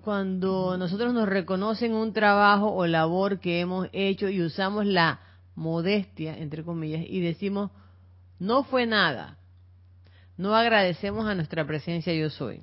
cuando 0.02 0.76
nosotros 0.78 1.12
nos 1.12 1.28
reconocen 1.28 1.92
un 1.92 2.12
trabajo 2.12 2.72
o 2.72 2.86
labor 2.86 3.40
que 3.40 3.58
hemos 3.58 3.88
hecho 3.92 4.28
y 4.28 4.40
usamos 4.42 4.86
la 4.86 5.18
modestia, 5.56 6.38
entre 6.38 6.62
comillas, 6.62 7.02
y 7.04 7.20
decimos, 7.20 7.72
no 8.38 8.62
fue 8.62 8.86
nada, 8.86 9.36
no 10.36 10.54
agradecemos 10.54 11.26
a 11.26 11.34
nuestra 11.34 11.66
presencia 11.66 12.14
yo 12.14 12.30
soy. 12.30 12.62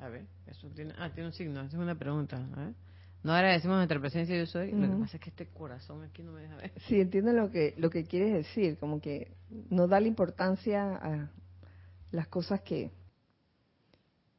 A 0.00 0.08
ver, 0.08 0.26
eso 0.48 0.66
tiene, 0.74 0.92
ah, 0.98 1.08
tiene 1.10 1.28
un 1.28 1.34
signo, 1.34 1.60
es 1.60 1.72
una 1.74 1.94
pregunta. 1.94 2.44
No 3.22 3.32
agradecemos 3.32 3.76
nuestra 3.76 4.00
presencia 4.00 4.36
yo 4.36 4.46
soy. 4.46 4.72
Lo 4.72 4.88
que 4.88 4.96
pasa 4.96 5.16
es 5.16 5.22
que 5.22 5.30
este 5.30 5.46
corazón 5.46 6.02
aquí 6.02 6.22
no 6.22 6.32
me 6.32 6.40
deja 6.40 6.56
ver. 6.56 6.72
Sí, 6.88 7.00
entiendo 7.00 7.32
lo 7.32 7.50
que, 7.50 7.74
lo 7.76 7.88
que 7.88 8.04
quieres 8.04 8.32
decir, 8.32 8.78
como 8.78 9.00
que 9.00 9.36
no 9.70 9.86
da 9.86 10.00
la 10.00 10.08
importancia 10.08 10.96
a 10.96 11.30
las 12.10 12.26
cosas 12.28 12.62
que, 12.62 12.90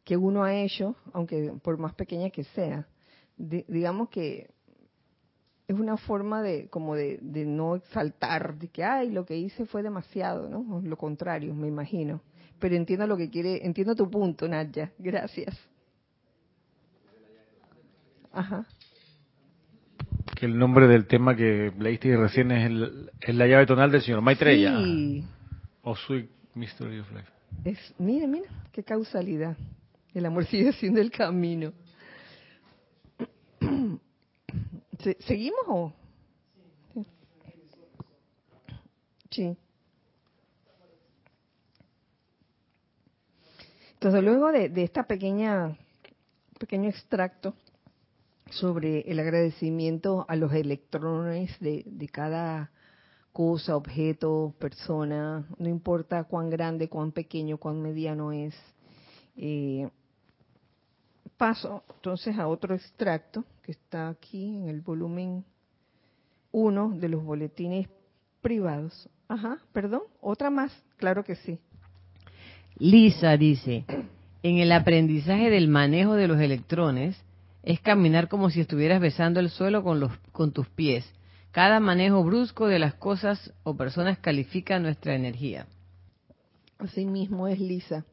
que 0.03 0.17
uno 0.17 0.43
ha 0.43 0.53
hecho, 0.55 0.97
aunque 1.13 1.53
por 1.63 1.77
más 1.77 1.93
pequeña 1.95 2.29
que 2.29 2.43
sea. 2.43 2.87
digamos 3.37 4.09
que 4.09 4.49
es 5.67 5.79
una 5.79 5.95
forma 5.95 6.41
de 6.41 6.67
como 6.67 6.95
de, 6.95 7.19
no 7.21 7.75
exaltar, 7.75 8.57
de 8.57 8.67
que, 8.67 8.83
ay, 8.83 9.11
lo 9.11 9.25
que 9.25 9.37
hice 9.37 9.65
fue 9.65 9.81
demasiado, 9.81 10.49
¿no? 10.49 10.81
Lo 10.81 10.97
contrario, 10.97 11.53
me 11.53 11.69
imagino. 11.69 12.21
Pero 12.59 12.75
entiendo 12.75 13.07
lo 13.07 13.15
que 13.15 13.29
quiere, 13.29 13.65
entiendo 13.65 13.95
tu 13.95 14.09
punto, 14.09 14.47
Nadia. 14.47 14.91
Gracias. 14.97 15.57
Ajá. 18.33 18.65
Que 20.35 20.47
el 20.47 20.57
nombre 20.57 20.87
del 20.87 21.05
tema 21.05 21.35
que 21.35 21.71
leíste 21.79 22.17
recién 22.17 22.51
es, 22.51 22.65
el, 22.65 23.11
la 23.27 23.47
llave 23.47 23.65
tonal 23.65 23.91
del 23.91 24.01
señor 24.01 24.21
Maitreya. 24.21 24.77
Sí. 24.83 25.23
O 25.83 25.95
Sweet 25.95 26.29
Mystery 26.55 26.99
of 26.99 27.11
Life. 27.11 27.29
Es, 27.63 27.93
mira, 27.99 28.27
mira, 28.27 28.49
qué 28.71 28.83
causalidad. 28.83 29.55
El 30.13 30.25
amor 30.25 30.45
sigue 30.45 30.73
siendo 30.73 30.99
el 30.99 31.11
camino. 31.11 31.71
¿Seguimos 35.19 35.61
o? 35.67 35.93
Sí. 39.29 39.57
Entonces, 43.93 44.23
luego 44.23 44.51
de, 44.51 44.83
esta 44.83 45.03
pequeña, 45.03 45.77
pequeño 46.59 46.89
extracto 46.89 47.55
sobre 48.59 49.01
el 49.01 49.19
agradecimiento 49.19 50.25
a 50.27 50.35
los 50.35 50.53
electrones 50.53 51.57
de, 51.59 51.83
de 51.85 52.07
cada 52.07 52.71
cosa, 53.33 53.75
objeto, 53.75 54.53
persona, 54.59 55.45
no 55.57 55.67
importa 55.67 56.23
cuán 56.23 56.49
grande, 56.49 56.87
cuán 56.87 57.11
pequeño, 57.11 57.57
cuán 57.57 57.81
mediano 57.81 58.31
es, 58.31 58.53
eh, 59.35 59.89
paso 61.35 61.83
entonces 61.95 62.37
a 62.37 62.47
otro 62.47 62.75
extracto 62.75 63.43
que 63.63 63.71
está 63.71 64.07
aquí 64.09 64.55
en 64.55 64.69
el 64.69 64.81
volumen 64.81 65.43
1 66.51 66.89
de 66.99 67.09
los 67.09 67.23
boletines 67.23 67.89
privados. 68.41 69.09
Ajá, 69.27 69.57
perdón, 69.73 70.03
otra 70.21 70.51
más, 70.51 70.71
claro 70.97 71.23
que 71.23 71.35
sí. 71.35 71.57
Lisa 72.77 73.35
dice, 73.35 73.85
en 74.43 74.57
el 74.59 74.71
aprendizaje 74.71 75.49
del 75.49 75.67
manejo 75.67 76.13
de 76.13 76.27
los 76.27 76.39
electrones 76.39 77.17
es 77.63 77.79
caminar 77.79 78.27
como 78.27 78.49
si 78.49 78.61
estuvieras 78.61 78.99
besando 78.99 79.39
el 79.39 79.49
suelo 79.49 79.83
con, 79.83 79.99
los, 79.99 80.11
con 80.31 80.51
tus 80.51 80.67
pies. 80.67 81.05
Cada 81.51 81.79
manejo 81.79 82.23
brusco 82.23 82.67
de 82.67 82.79
las 82.79 82.95
cosas 82.95 83.53
o 83.63 83.75
personas 83.75 84.19
califica 84.19 84.79
nuestra 84.79 85.15
energía. 85.15 85.67
Así 86.77 87.05
mismo 87.05 87.47
es 87.47 87.59
Lisa. 87.59 88.05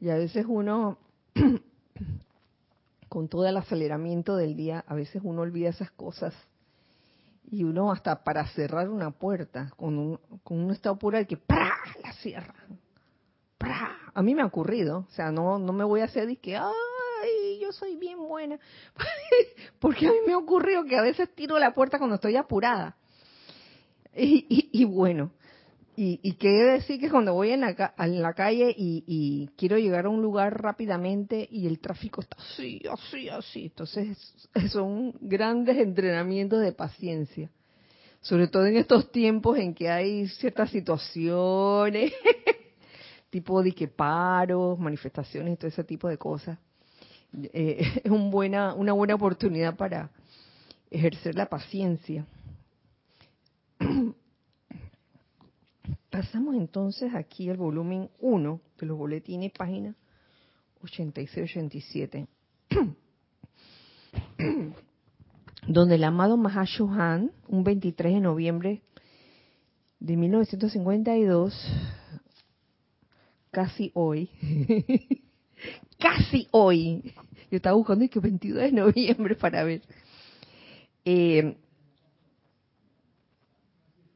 Y 0.00 0.10
a 0.10 0.16
veces 0.16 0.44
uno 0.48 0.98
con 3.08 3.28
todo 3.28 3.46
el 3.46 3.56
aceleramiento 3.56 4.36
del 4.36 4.56
día, 4.56 4.84
a 4.88 4.94
veces 4.94 5.22
uno 5.24 5.42
olvida 5.42 5.68
esas 5.68 5.92
cosas. 5.92 6.34
Y 7.48 7.62
uno 7.62 7.92
hasta 7.92 8.24
para 8.24 8.46
cerrar 8.48 8.88
una 8.88 9.12
puerta, 9.12 9.70
con, 9.76 9.98
un, 9.98 10.18
con 10.42 10.58
uno 10.58 10.72
está 10.72 10.90
apurado 10.90 11.22
y 11.22 11.26
que 11.26 11.36
¡pra! 11.36 11.74
la 12.02 12.12
cierra. 12.14 12.54
¡pra! 13.58 13.96
A 14.14 14.22
mí 14.22 14.34
me 14.34 14.42
ha 14.42 14.46
ocurrido, 14.46 15.06
o 15.08 15.12
sea, 15.12 15.30
no, 15.30 15.58
no 15.58 15.72
me 15.72 15.84
voy 15.84 16.00
a 16.00 16.04
hacer 16.04 16.26
de 16.26 16.36
que, 16.36 16.56
ay, 16.56 16.64
yo 16.64 16.93
soy 17.74 17.96
bien 17.96 18.18
buena. 18.18 18.58
Porque 19.78 20.06
a 20.06 20.10
mí 20.10 20.18
me 20.26 20.32
ha 20.32 20.38
ocurrido 20.38 20.84
que 20.84 20.96
a 20.96 21.02
veces 21.02 21.34
tiro 21.34 21.58
la 21.58 21.74
puerta 21.74 21.98
cuando 21.98 22.16
estoy 22.16 22.36
apurada. 22.36 22.96
y, 24.16 24.70
y 24.72 24.84
bueno, 24.84 25.32
y, 25.96 26.18
y 26.22 26.32
qué 26.34 26.48
decir 26.48 26.98
que 26.98 27.08
cuando 27.08 27.34
voy 27.34 27.50
en 27.50 27.60
la, 27.60 27.94
la 27.96 28.32
calle 28.34 28.74
y, 28.76 29.48
quiero 29.56 29.78
llegar 29.78 30.06
a 30.06 30.08
un 30.08 30.22
lugar 30.22 30.60
rápidamente 30.60 31.46
y 31.48 31.66
el 31.68 31.78
tráfico 31.78 32.20
está 32.20 32.36
así, 32.36 32.82
así, 32.90 33.28
así. 33.28 33.66
Entonces 33.66 34.34
son 34.70 35.14
grandes 35.20 35.78
entrenamientos 35.78 36.60
de 36.60 36.72
paciencia. 36.72 37.50
Sobre 38.20 38.48
todo 38.48 38.66
en 38.66 38.76
estos 38.76 39.12
tiempos 39.12 39.58
en 39.58 39.74
que 39.74 39.88
hay 39.88 40.26
ciertas 40.28 40.70
situaciones 40.70 42.12
tipo 43.30 43.62
de 43.62 43.72
que 43.72 43.86
paros, 43.86 44.78
manifestaciones 44.78 45.54
y 45.54 45.56
todo 45.56 45.68
ese 45.68 45.84
tipo 45.84 46.08
de 46.08 46.18
cosas. 46.18 46.58
Eh, 47.52 47.84
es 48.04 48.10
un 48.10 48.30
buena, 48.30 48.74
una 48.74 48.92
buena 48.92 49.14
oportunidad 49.14 49.76
para 49.76 50.10
ejercer 50.90 51.34
la 51.34 51.46
paciencia. 51.46 52.26
Pasamos 56.10 56.54
entonces 56.54 57.12
aquí 57.14 57.50
al 57.50 57.56
volumen 57.56 58.08
1 58.20 58.60
de 58.78 58.86
los 58.86 58.96
boletines, 58.96 59.50
página 59.52 59.96
86-87, 60.82 62.28
donde 65.66 65.94
el 65.96 66.04
amado 66.04 66.36
Mahashohan, 66.36 67.32
un 67.48 67.64
23 67.64 68.14
de 68.14 68.20
noviembre 68.20 68.82
de 69.98 70.16
1952, 70.16 71.72
casi 73.50 73.90
hoy, 73.94 74.30
casi 75.98 76.48
hoy, 76.50 77.14
yo 77.50 77.56
estaba 77.56 77.76
buscando 77.76 78.08
que 78.08 78.20
22 78.20 78.62
de 78.62 78.72
noviembre 78.72 79.34
para 79.36 79.64
ver, 79.64 79.82
eh, 81.04 81.56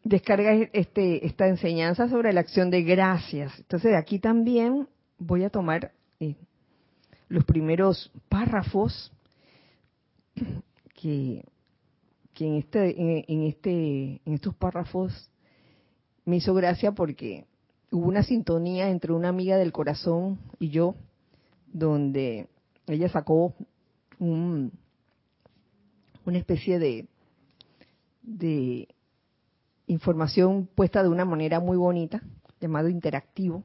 descarga 0.09 0.53
este, 0.73 1.27
esta 1.27 1.49
enseñanza 1.49 2.09
sobre 2.09 2.33
la 2.33 2.41
acción 2.41 2.71
de 2.71 2.83
gracias. 2.83 3.59
Entonces, 3.59 3.95
aquí 3.95 4.19
también 4.19 4.89
voy 5.19 5.45
a 5.45 5.51
tomar 5.51 5.93
eh, 6.21 6.35
los 7.29 7.45
primeros 7.45 8.11
párrafos 8.29 9.13
que, 10.95 11.45
que 12.33 12.47
en, 12.47 12.55
este, 12.55 13.33
en, 13.33 13.43
este, 13.43 14.21
en 14.25 14.35
estos 14.35 14.55
párrafos 14.55 15.31
me 16.25 16.37
hizo 16.37 16.55
gracia 16.55 16.93
porque 16.93 17.47
hubo 17.91 18.07
una 18.07 18.23
sintonía 18.23 18.89
entre 18.89 19.13
una 19.13 19.29
amiga 19.29 19.57
del 19.57 19.73
corazón 19.73 20.39
y 20.59 20.71
yo, 20.71 20.95
donde 21.73 22.49
ella 22.87 23.09
sacó 23.09 23.55
un, 24.19 24.73
una 26.25 26.39
especie 26.39 26.79
de, 26.79 27.07
de 28.23 28.89
información 29.87 30.69
puesta 30.75 31.03
de 31.03 31.09
una 31.09 31.25
manera 31.25 31.61
muy 31.61 31.77
bonita, 31.77 32.23
llamado 32.61 32.89
interactivo, 32.89 33.65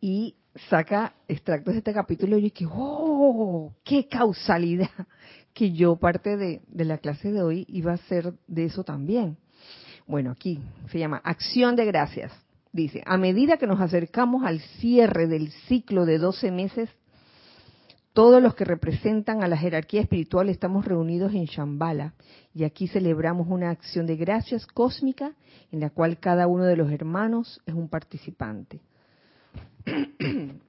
y 0.00 0.36
saca 0.68 1.14
extractos 1.28 1.74
de 1.74 1.78
este 1.78 1.92
capítulo 1.92 2.36
y 2.36 2.42
yo 2.42 2.44
dije, 2.44 2.66
¡oh! 2.70 3.72
¡Qué 3.84 4.06
causalidad! 4.06 4.90
Que 5.52 5.72
yo 5.72 5.96
parte 5.96 6.36
de, 6.36 6.62
de 6.66 6.84
la 6.84 6.98
clase 6.98 7.30
de 7.30 7.42
hoy 7.42 7.64
iba 7.68 7.92
a 7.92 7.96
ser 7.96 8.34
de 8.48 8.64
eso 8.64 8.82
también. 8.82 9.36
Bueno, 10.06 10.32
aquí 10.32 10.60
se 10.90 10.98
llama 10.98 11.20
Acción 11.24 11.76
de 11.76 11.84
Gracias. 11.86 12.32
Dice, 12.74 13.04
a 13.06 13.16
medida 13.18 13.56
que 13.56 13.68
nos 13.68 13.80
acercamos 13.80 14.42
al 14.42 14.58
cierre 14.58 15.28
del 15.28 15.52
ciclo 15.68 16.04
de 16.06 16.18
12 16.18 16.50
meses, 16.50 16.90
todos 18.12 18.42
los 18.42 18.56
que 18.56 18.64
representan 18.64 19.44
a 19.44 19.48
la 19.48 19.56
jerarquía 19.56 20.00
espiritual 20.00 20.48
estamos 20.48 20.84
reunidos 20.84 21.32
en 21.34 21.44
Shambhala 21.44 22.14
y 22.52 22.64
aquí 22.64 22.88
celebramos 22.88 23.46
una 23.48 23.70
acción 23.70 24.06
de 24.06 24.16
gracias 24.16 24.66
cósmica 24.66 25.36
en 25.70 25.78
la 25.78 25.90
cual 25.90 26.18
cada 26.18 26.48
uno 26.48 26.64
de 26.64 26.74
los 26.74 26.90
hermanos 26.90 27.60
es 27.64 27.74
un 27.74 27.88
participante. 27.88 28.80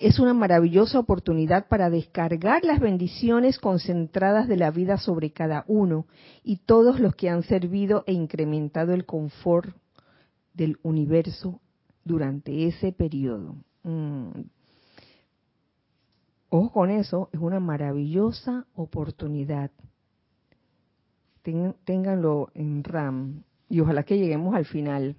Es 0.00 0.20
una 0.20 0.32
maravillosa 0.32 1.00
oportunidad 1.00 1.66
para 1.66 1.90
descargar 1.90 2.62
las 2.62 2.78
bendiciones 2.78 3.58
concentradas 3.58 4.46
de 4.46 4.56
la 4.56 4.70
vida 4.70 4.96
sobre 4.96 5.32
cada 5.32 5.64
uno 5.66 6.06
y 6.44 6.58
todos 6.58 7.00
los 7.00 7.16
que 7.16 7.28
han 7.28 7.42
servido 7.42 8.04
e 8.06 8.12
incrementado 8.12 8.94
el 8.94 9.04
confort 9.04 9.74
del 10.54 10.78
universo 10.82 11.60
durante 12.04 12.66
ese 12.66 12.92
periodo. 12.92 13.56
Mm. 13.82 14.30
Ojo 16.50 16.72
con 16.72 16.90
eso, 16.90 17.28
es 17.32 17.40
una 17.40 17.60
maravillosa 17.60 18.66
oportunidad. 18.74 19.70
ténganlo 21.42 22.50
en 22.54 22.84
RAM 22.84 23.44
y 23.68 23.80
ojalá 23.80 24.02
que 24.02 24.18
lleguemos 24.18 24.54
al 24.54 24.64
final. 24.64 25.16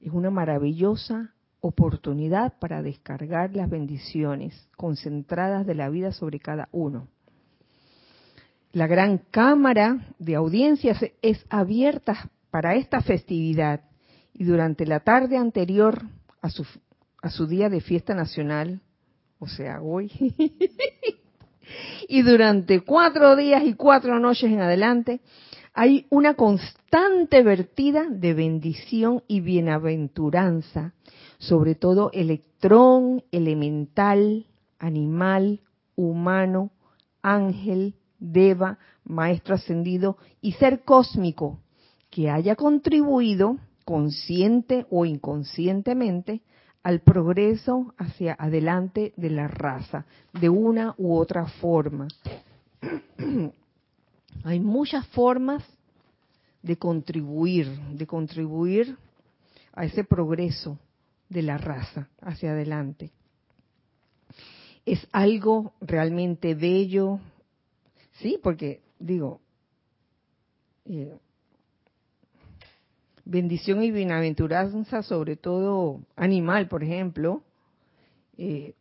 Es 0.00 0.12
una 0.12 0.30
maravillosa 0.30 1.34
oportunidad 1.60 2.58
para 2.58 2.82
descargar 2.82 3.54
las 3.54 3.70
bendiciones 3.70 4.68
concentradas 4.76 5.66
de 5.66 5.74
la 5.74 5.88
vida 5.88 6.12
sobre 6.12 6.40
cada 6.40 6.68
uno. 6.72 7.08
La 8.72 8.86
gran 8.86 9.18
cámara 9.30 10.14
de 10.18 10.34
audiencias 10.34 10.98
es 11.22 11.44
abierta 11.50 12.30
para 12.50 12.74
esta 12.74 13.00
festividad 13.00 13.82
y 14.34 14.44
durante 14.44 14.86
la 14.86 15.00
tarde 15.00 15.36
anterior 15.36 16.02
a 16.40 16.50
su, 16.50 16.66
a 17.20 17.30
su 17.30 17.46
día 17.46 17.68
de 17.68 17.80
fiesta 17.80 18.14
nacional, 18.14 18.80
o 19.38 19.48
sea, 19.48 19.80
hoy, 19.82 20.10
y 22.08 22.22
durante 22.22 22.80
cuatro 22.80 23.36
días 23.36 23.64
y 23.64 23.74
cuatro 23.74 24.18
noches 24.18 24.50
en 24.50 24.60
adelante, 24.60 25.20
hay 25.74 26.06
una 26.10 26.34
constante 26.34 27.42
vertida 27.42 28.06
de 28.10 28.34
bendición 28.34 29.22
y 29.26 29.40
bienaventuranza 29.40 30.92
sobre 31.42 31.74
todo 31.74 32.10
electrón, 32.12 33.24
elemental, 33.32 34.46
animal, 34.78 35.60
humano, 35.96 36.70
ángel, 37.20 37.96
deva, 38.20 38.78
maestro 39.04 39.56
ascendido 39.56 40.18
y 40.40 40.52
ser 40.52 40.84
cósmico 40.84 41.58
que 42.10 42.30
haya 42.30 42.54
contribuido 42.54 43.58
consciente 43.84 44.86
o 44.90 45.04
inconscientemente 45.04 46.42
al 46.82 47.00
progreso 47.00 47.94
hacia 47.96 48.34
adelante 48.38 49.12
de 49.16 49.30
la 49.30 49.48
raza, 49.48 50.04
de 50.32 50.48
una 50.48 50.94
u 50.98 51.14
otra 51.14 51.46
forma. 51.46 52.08
Hay 54.44 54.60
muchas 54.60 55.06
formas 55.08 55.62
de 56.62 56.76
contribuir, 56.76 57.68
de 57.92 58.06
contribuir 58.06 58.96
a 59.72 59.84
ese 59.84 60.04
progreso 60.04 60.78
de 61.28 61.42
la 61.42 61.58
raza 61.58 62.08
hacia 62.20 62.52
adelante. 62.52 63.10
Es 64.84 65.06
algo 65.12 65.74
realmente 65.80 66.54
bello, 66.54 67.20
sí, 68.20 68.38
porque 68.42 68.80
digo, 68.98 69.40
eh, 70.86 71.16
bendición 73.24 73.82
y 73.82 73.90
bienaventuranza, 73.90 75.02
sobre 75.02 75.36
todo 75.36 76.00
animal, 76.16 76.68
por 76.68 76.82
ejemplo, 76.82 77.42
eh, 78.36 78.74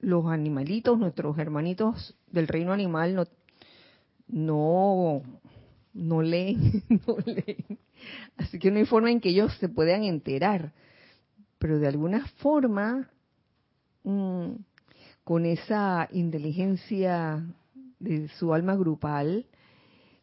los 0.00 0.26
animalitos, 0.26 0.98
nuestros 0.98 1.38
hermanitos 1.38 2.14
del 2.30 2.48
reino 2.48 2.72
animal 2.72 3.14
no, 3.14 3.24
no, 4.28 5.22
no 5.94 6.22
leen, 6.22 6.82
no 7.06 7.16
leen. 7.24 7.78
Así 8.36 8.58
que 8.58 8.70
no 8.70 8.78
hay 8.78 8.86
forma 8.86 9.10
en 9.10 9.20
que 9.20 9.30
ellos 9.30 9.52
se 9.58 9.68
puedan 9.68 10.04
enterar 10.04 10.72
pero 11.58 11.78
de 11.78 11.88
alguna 11.88 12.26
forma, 12.38 13.10
mm, 14.04 14.52
con 15.24 15.44
esa 15.44 16.08
inteligencia 16.12 17.44
de 17.98 18.28
su 18.28 18.54
alma 18.54 18.76
grupal, 18.76 19.46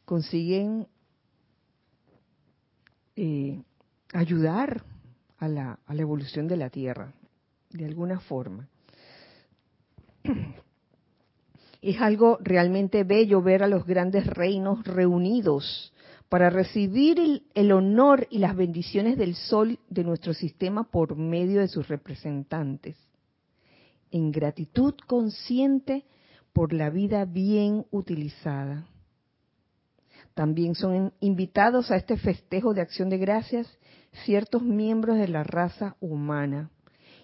consiguen 0.06 0.88
eh, 3.16 3.62
ayudar 4.14 4.84
a 5.38 5.48
la, 5.48 5.80
a 5.86 5.94
la 5.94 6.02
evolución 6.02 6.48
de 6.48 6.58
la 6.58 6.70
Tierra, 6.70 7.14
de 7.72 7.86
alguna 7.86 8.20
forma. 8.20 8.68
Es 11.82 12.02
algo 12.02 12.40
realmente 12.42 13.04
bello 13.04 13.44
ver 13.44 13.62
a 13.62 13.68
los 13.68 13.86
grandes 13.86 14.26
reinos 14.26 14.84
reunidos 14.86 15.94
para 16.30 16.50
recibir 16.50 17.44
el, 17.54 17.72
honor 17.72 18.28
y 18.30 18.40
las 18.40 18.56
bendiciones 18.56 19.18
del 19.18 19.36
sol 19.36 19.80
de 19.90 20.04
nuestro 20.04 20.34
sistema 20.34 20.84
por 20.84 21.16
medio 21.16 21.62
de 21.62 21.68
sus 21.68 21.88
representantes, 21.88 22.98
en 24.12 24.32
gratitud 24.32 24.96
consciente 25.08 26.06
por 26.54 26.74
la 26.74 26.90
vida 26.90 27.26
bien 27.26 27.86
utilizada. 27.92 28.88
También 30.36 30.76
son 30.76 31.14
invitados 31.22 31.92
a 31.92 31.96
este 31.96 32.18
festejo 32.18 32.74
de 32.74 32.82
acción 32.82 33.10
de 33.10 33.18
gracias 33.18 33.80
ciertos 34.26 34.62
miembros 34.62 35.18
de 35.18 35.30
la 35.30 35.44
raza 35.44 35.96
humana 36.02 36.70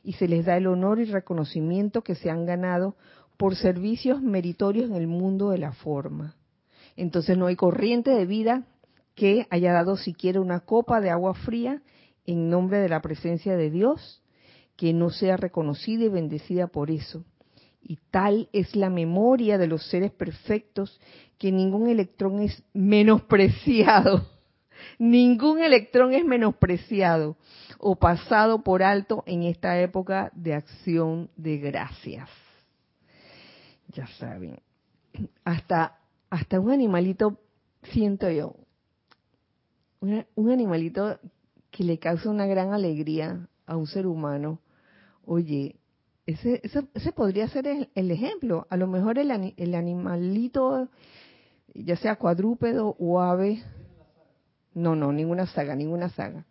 y 0.03 0.14
se 0.14 0.28
les 0.28 0.45
da 0.45 0.57
el 0.57 0.66
honor 0.66 0.99
y 0.99 1.05
reconocimiento 1.05 2.03
que 2.03 2.16
se 2.16 2.30
han 2.30 2.45
ganado 2.45 2.95
por 3.38 3.55
servicios 3.55 4.22
meritorios 4.22 4.89
en 4.89 4.95
el 4.95 5.07
mundo 5.07 5.49
de 5.49 5.57
la 5.57 5.74
forma. 5.74 6.36
Entonces 6.95 7.38
no 7.38 7.47
hay 7.47 7.55
corriente 7.55 8.12
de 8.12 8.26
vida 8.26 8.64
que 9.14 9.45
haya 9.49 9.74
dado 9.74 9.97
siquiera 9.97 10.39
una 10.39 10.62
copa 10.62 11.01
de 11.01 11.09
agua 11.09 11.34
fría 11.34 11.82
en 12.26 12.49
nombre 12.49 12.80
de 12.80 12.89
la 12.89 13.01
presencia 13.01 13.57
de 13.57 13.70
Dios, 13.70 14.22
que 14.78 14.93
no 14.93 15.09
sea 15.09 15.36
reconocida 15.36 16.05
y 16.05 16.09
bendecida 16.09 16.68
por 16.68 16.89
eso. 16.89 17.26
Y 17.82 17.97
tal 18.11 18.49
es 18.53 18.75
la 18.75 18.89
memoria 18.89 19.57
de 19.57 19.67
los 19.67 19.86
seres 19.89 20.11
perfectos 20.11 20.99
que 21.38 21.51
ningún 21.51 21.89
electrón 21.89 22.41
es 22.41 22.63
menospreciado 22.73 24.27
Ningún 24.99 25.59
electrón 25.59 26.13
es 26.13 26.25
menospreciado 26.25 27.38
o 27.77 27.95
pasado 27.95 28.63
por 28.63 28.84
alto 28.84 29.23
en 29.25 29.43
esta 29.43 29.79
época 29.79 30.32
de 30.34 30.53
acción 30.53 31.29
de 31.36 31.57
gracias. 31.57 32.29
Ya 33.89 34.07
saben, 34.07 34.59
hasta, 35.43 35.97
hasta 36.29 36.59
un 36.59 36.71
animalito, 36.71 37.39
siento 37.91 38.29
yo, 38.29 38.55
un 39.99 40.51
animalito 40.51 41.19
que 41.69 41.84
le 41.84 41.99
causa 41.99 42.29
una 42.29 42.45
gran 42.45 42.73
alegría 42.73 43.47
a 43.65 43.75
un 43.75 43.88
ser 43.88 44.07
humano, 44.07 44.59
oye, 45.25 45.75
ese, 46.34 46.61
ese, 46.93 47.11
podría 47.11 47.47
ser 47.47 47.67
el, 47.67 48.11
ejemplo. 48.11 48.67
A 48.69 48.77
lo 48.77 48.88
mejor 48.88 49.17
el, 49.17 49.53
el 49.55 49.75
animalito, 49.75 50.89
ya 51.73 51.95
sea 51.95 52.15
cuadrúpedo 52.15 52.95
o 52.99 53.19
ave, 53.21 53.63
no, 54.73 54.95
no, 54.95 55.11
ninguna 55.11 55.47
saga, 55.47 55.75
ninguna 55.75 56.09
saga. 56.09 56.45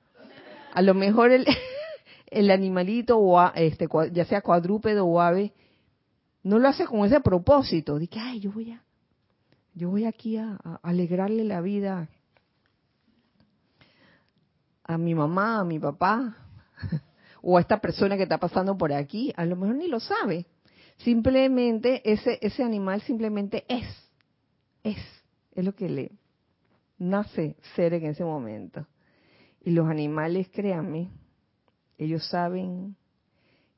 A 0.72 0.83
lo 0.83 0.95
mejor 0.95 1.31
el, 1.31 1.47
animalito, 2.51 3.18
o 3.18 3.41
este, 3.55 3.89
ya 4.12 4.24
sea 4.24 4.43
cuadrúpedo 4.43 5.07
o 5.07 5.20
ave, 5.20 5.53
no 6.43 6.59
lo 6.59 6.68
hace 6.68 6.87
con 6.87 7.05
ese 7.05 7.20
propósito. 7.20 7.99
Que, 7.99 8.18
ay, 8.18 8.41
yo 8.41 8.53
voy 8.53 8.72
a, 8.72 8.83
yo 9.74 9.91
voy 9.91 10.05
aquí 10.05 10.37
a, 10.37 10.57
alegrarle 10.83 11.45
la 11.45 11.61
vida 11.61 12.09
a 14.85 14.99
mi 14.99 15.14
mamá, 15.14 15.61
a 15.61 15.64
mi 15.64 15.78
papá, 15.78 16.37
o 17.43 17.57
a 17.57 17.61
esta 17.61 17.80
persona 17.80 18.16
que 18.16 18.24
está 18.24 18.38
pasando 18.38 18.76
por 18.76 18.93
aquí. 18.93 19.32
A 19.36 19.45
lo 19.45 19.57
mejor 19.57 19.76
ni 19.76 19.88
lo 19.88 20.01
sabe. 20.01 20.47
Simplemente 20.99 22.03
ese, 22.11 22.38
ese 22.43 22.62
animal 22.62 23.01
simplemente 23.03 23.64
es, 23.68 23.86
es, 24.82 24.99
es 25.55 25.64
lo 25.64 25.74
que 25.74 25.88
le, 25.88 26.12
nace 27.01 27.57
ser 27.74 27.95
en 27.95 28.05
ese 28.07 28.24
momento. 28.24 28.86
Y 29.62 29.70
los 29.70 29.88
animales, 29.88 30.49
créanme, 30.51 31.11
ellos 31.99 32.24
saben, 32.28 32.97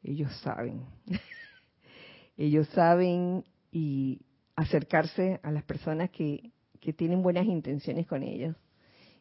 ellos 0.03 0.33
saben, 0.43 0.85
ellos 2.37 2.69
saben 2.69 3.45
y 3.71 4.21
acercarse 4.55 5.41
a 5.43 5.51
las 5.51 5.65
personas 5.65 6.11
que, 6.11 6.51
que 6.81 6.93
tienen 6.93 7.23
buenas 7.23 7.47
intenciones 7.47 8.07
con 8.07 8.23
ellos 8.23 8.55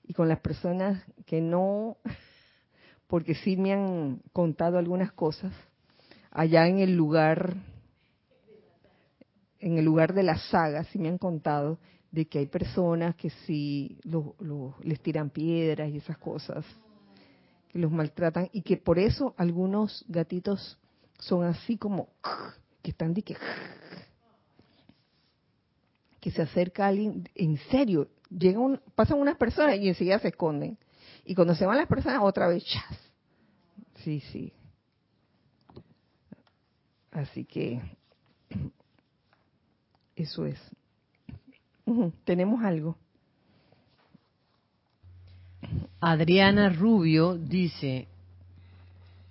y 0.03 0.13
con 0.13 0.27
las 0.27 0.39
personas 0.39 1.03
que 1.25 1.41
no, 1.41 1.97
porque 3.11 3.35
sí 3.35 3.57
me 3.57 3.73
han 3.73 4.21
contado 4.31 4.77
algunas 4.77 5.11
cosas 5.11 5.51
allá 6.31 6.69
en 6.69 6.79
el 6.79 6.95
lugar, 6.95 7.57
en 9.59 9.77
el 9.77 9.83
lugar 9.83 10.13
de 10.13 10.23
la 10.23 10.37
saga, 10.37 10.85
sí 10.85 10.97
me 10.97 11.09
han 11.09 11.17
contado 11.17 11.77
de 12.09 12.27
que 12.27 12.39
hay 12.39 12.45
personas 12.45 13.17
que 13.17 13.29
sí 13.29 13.97
les 14.81 15.01
tiran 15.01 15.29
piedras 15.29 15.89
y 15.89 15.97
esas 15.97 16.17
cosas, 16.19 16.63
que 17.67 17.79
los 17.79 17.91
maltratan 17.91 18.47
y 18.53 18.61
que 18.61 18.77
por 18.77 18.97
eso 18.97 19.35
algunos 19.35 20.05
gatitos 20.07 20.79
son 21.19 21.43
así 21.43 21.75
como 21.75 22.07
que 22.81 22.91
están 22.91 23.13
de 23.13 23.23
que 23.23 23.35
que 26.21 26.31
se 26.31 26.43
acerca 26.43 26.85
a 26.85 26.87
alguien 26.87 27.27
en 27.35 27.57
serio, 27.69 28.07
llegan 28.29 28.79
pasan 28.95 29.19
unas 29.19 29.35
personas 29.35 29.75
y 29.79 29.89
enseguida 29.89 30.17
se 30.19 30.29
esconden 30.29 30.77
y 31.25 31.35
cuando 31.35 31.55
se 31.55 31.65
van 31.65 31.77
las 31.77 31.87
personas 31.87 32.19
otra 32.21 32.47
vez 32.47 32.65
chas. 32.65 32.97
Sí, 34.03 34.19
sí. 34.31 34.53
Así 37.11 37.45
que 37.45 37.81
eso 40.15 40.45
es. 40.45 40.59
Tenemos 42.23 42.63
algo. 42.63 42.97
Adriana 45.99 46.69
Rubio 46.69 47.37
dice, 47.37 48.07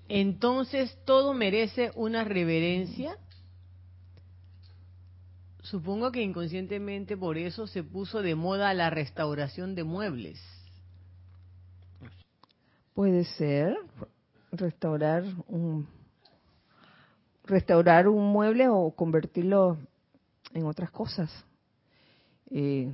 entonces 0.08 0.96
todo 1.04 1.34
merece 1.34 1.90
una 1.96 2.22
reverencia. 2.22 3.16
Supongo 5.62 6.12
que 6.12 6.22
inconscientemente 6.22 7.16
por 7.16 7.38
eso 7.38 7.66
se 7.66 7.82
puso 7.82 8.22
de 8.22 8.34
moda 8.34 8.72
la 8.74 8.90
restauración 8.90 9.74
de 9.74 9.84
muebles. 9.84 10.40
Puede 12.94 13.24
ser 13.24 13.76
restaurar 14.52 15.24
un 15.46 15.86
restaurar 17.44 18.08
un 18.08 18.32
mueble 18.32 18.68
o 18.68 18.90
convertirlo 18.92 19.78
en 20.54 20.64
otras 20.66 20.90
cosas. 20.90 21.30
Eh, 22.50 22.92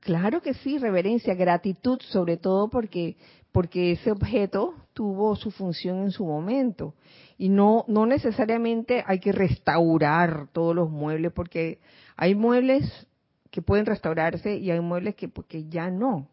claro 0.00 0.42
que 0.42 0.54
sí, 0.54 0.78
reverencia, 0.78 1.34
gratitud, 1.34 2.00
sobre 2.02 2.36
todo 2.36 2.68
porque 2.68 3.16
porque 3.52 3.92
ese 3.92 4.10
objeto 4.10 4.74
tuvo 4.94 5.36
su 5.36 5.52
función 5.52 6.02
en 6.02 6.10
su 6.10 6.24
momento 6.24 6.94
y 7.38 7.48
no 7.48 7.84
no 7.88 8.04
necesariamente 8.04 9.04
hay 9.06 9.20
que 9.20 9.32
restaurar 9.32 10.48
todos 10.52 10.74
los 10.74 10.90
muebles 10.90 11.32
porque 11.32 11.78
hay 12.16 12.34
muebles 12.34 13.06
que 13.50 13.62
pueden 13.62 13.86
restaurarse 13.86 14.56
y 14.56 14.70
hay 14.70 14.80
muebles 14.80 15.14
que 15.14 15.28
porque 15.28 15.68
ya 15.68 15.88
no. 15.88 16.26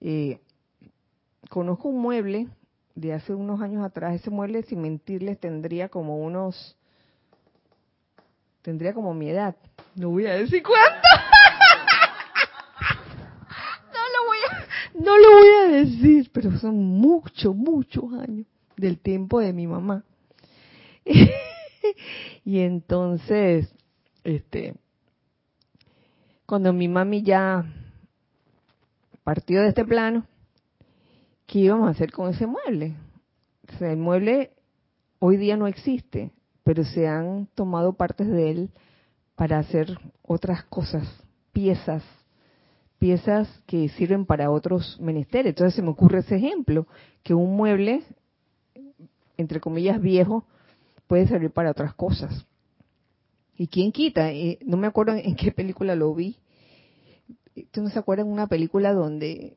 Eh, 0.00 0.40
conozco 1.48 1.88
un 1.88 2.00
mueble 2.00 2.48
de 2.94 3.12
hace 3.12 3.34
unos 3.34 3.60
años 3.60 3.84
atrás. 3.84 4.14
Ese 4.14 4.30
mueble, 4.30 4.62
sin 4.62 4.80
mentirles, 4.80 5.38
tendría 5.38 5.88
como 5.88 6.18
unos 6.18 6.76
tendría 8.62 8.92
como 8.92 9.14
mi 9.14 9.30
edad. 9.30 9.56
No 9.94 10.10
voy 10.10 10.26
a 10.26 10.34
decir 10.34 10.62
cuánto. 10.62 11.08
no 14.94 15.16
lo 15.16 15.32
voy 15.32 15.48
a 15.48 15.68
decir, 15.68 16.30
pero 16.32 16.58
son 16.58 16.76
muchos, 16.76 17.54
muchos 17.54 18.12
años 18.12 18.46
del 18.76 18.98
tiempo 18.98 19.40
de 19.40 19.52
mi 19.52 19.66
mamá. 19.66 20.04
y 22.44 22.60
entonces, 22.60 23.72
este, 24.24 24.74
cuando 26.46 26.72
mi 26.72 26.88
mami 26.88 27.22
ya 27.22 27.64
partió 29.24 29.62
de 29.62 29.68
este 29.68 29.84
plano, 29.84 30.26
¿qué 31.48 31.58
íbamos 31.58 31.88
a 31.88 31.90
hacer 31.90 32.12
con 32.12 32.30
ese 32.30 32.46
mueble? 32.46 32.94
O 33.68 33.78
sea, 33.78 33.90
el 33.90 33.98
mueble 33.98 34.52
hoy 35.18 35.36
día 35.36 35.56
no 35.56 35.66
existe, 35.66 36.30
pero 36.62 36.84
se 36.84 37.08
han 37.08 37.48
tomado 37.56 37.94
partes 37.94 38.28
de 38.28 38.52
él 38.52 38.70
para 39.34 39.58
hacer 39.58 39.98
otras 40.22 40.62
cosas, 40.66 41.08
piezas 41.52 42.04
piezas 42.98 43.48
que 43.66 43.88
sirven 43.90 44.26
para 44.26 44.50
otros 44.50 44.98
menesteres. 45.00 45.50
Entonces 45.50 45.74
se 45.74 45.82
me 45.82 45.90
ocurre 45.90 46.20
ese 46.20 46.36
ejemplo, 46.36 46.86
que 47.22 47.34
un 47.34 47.56
mueble, 47.56 48.02
entre 49.36 49.60
comillas, 49.60 50.00
viejo, 50.00 50.44
puede 51.06 51.26
servir 51.26 51.50
para 51.50 51.70
otras 51.70 51.94
cosas. 51.94 52.44
¿Y 53.56 53.68
quién 53.68 53.92
quita? 53.92 54.30
No 54.64 54.76
me 54.76 54.86
acuerdo 54.86 55.14
en 55.14 55.34
qué 55.36 55.52
película 55.52 55.94
lo 55.94 56.14
vi. 56.14 56.36
¿Tú 57.72 57.82
no 57.82 57.90
se 57.90 57.98
acuerdas 57.98 58.26
en 58.26 58.32
una 58.32 58.46
película 58.46 58.92
donde 58.92 59.56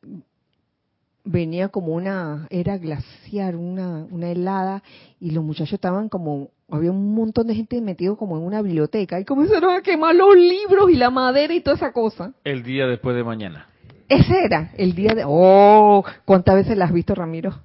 venía 1.24 1.70
como 1.70 1.94
una 1.94 2.48
era 2.50 2.78
glaciar, 2.78 3.56
una, 3.56 4.06
una 4.10 4.30
helada, 4.30 4.84
y 5.20 5.32
los 5.32 5.44
muchachos 5.44 5.74
estaban 5.74 6.10
como, 6.10 6.50
había 6.70 6.92
un 6.92 7.14
montón 7.14 7.48
de 7.48 7.56
gente 7.56 7.80
metido 7.82 8.18
como 8.18 8.38
en 8.38 8.44
una 8.44 8.62
biblioteca, 8.62 9.20
y 9.20 9.26
comenzaron 9.26 9.76
a 9.76 9.82
quemar 9.82 10.16
los 10.16 10.36
libros 10.36 10.90
y 10.90 10.96
la 10.96 11.10
madera 11.10 11.54
y 11.54 11.62
toda 11.62 11.76
esa 11.76 11.94
cosa. 11.94 12.34
El 12.44 12.64
día 12.64 12.88
después 12.88 13.16
de 13.16 13.24
mañana. 13.24 13.68
Ese 14.10 14.44
era, 14.44 14.72
el 14.78 14.94
día 14.94 15.16
de... 15.16 15.24
¡Oh! 15.26 16.04
¿Cuántas 16.26 16.56
veces 16.56 16.78
la 16.78 16.86
has 16.86 16.94
visto, 16.94 17.16
Ramiro? 17.16 17.62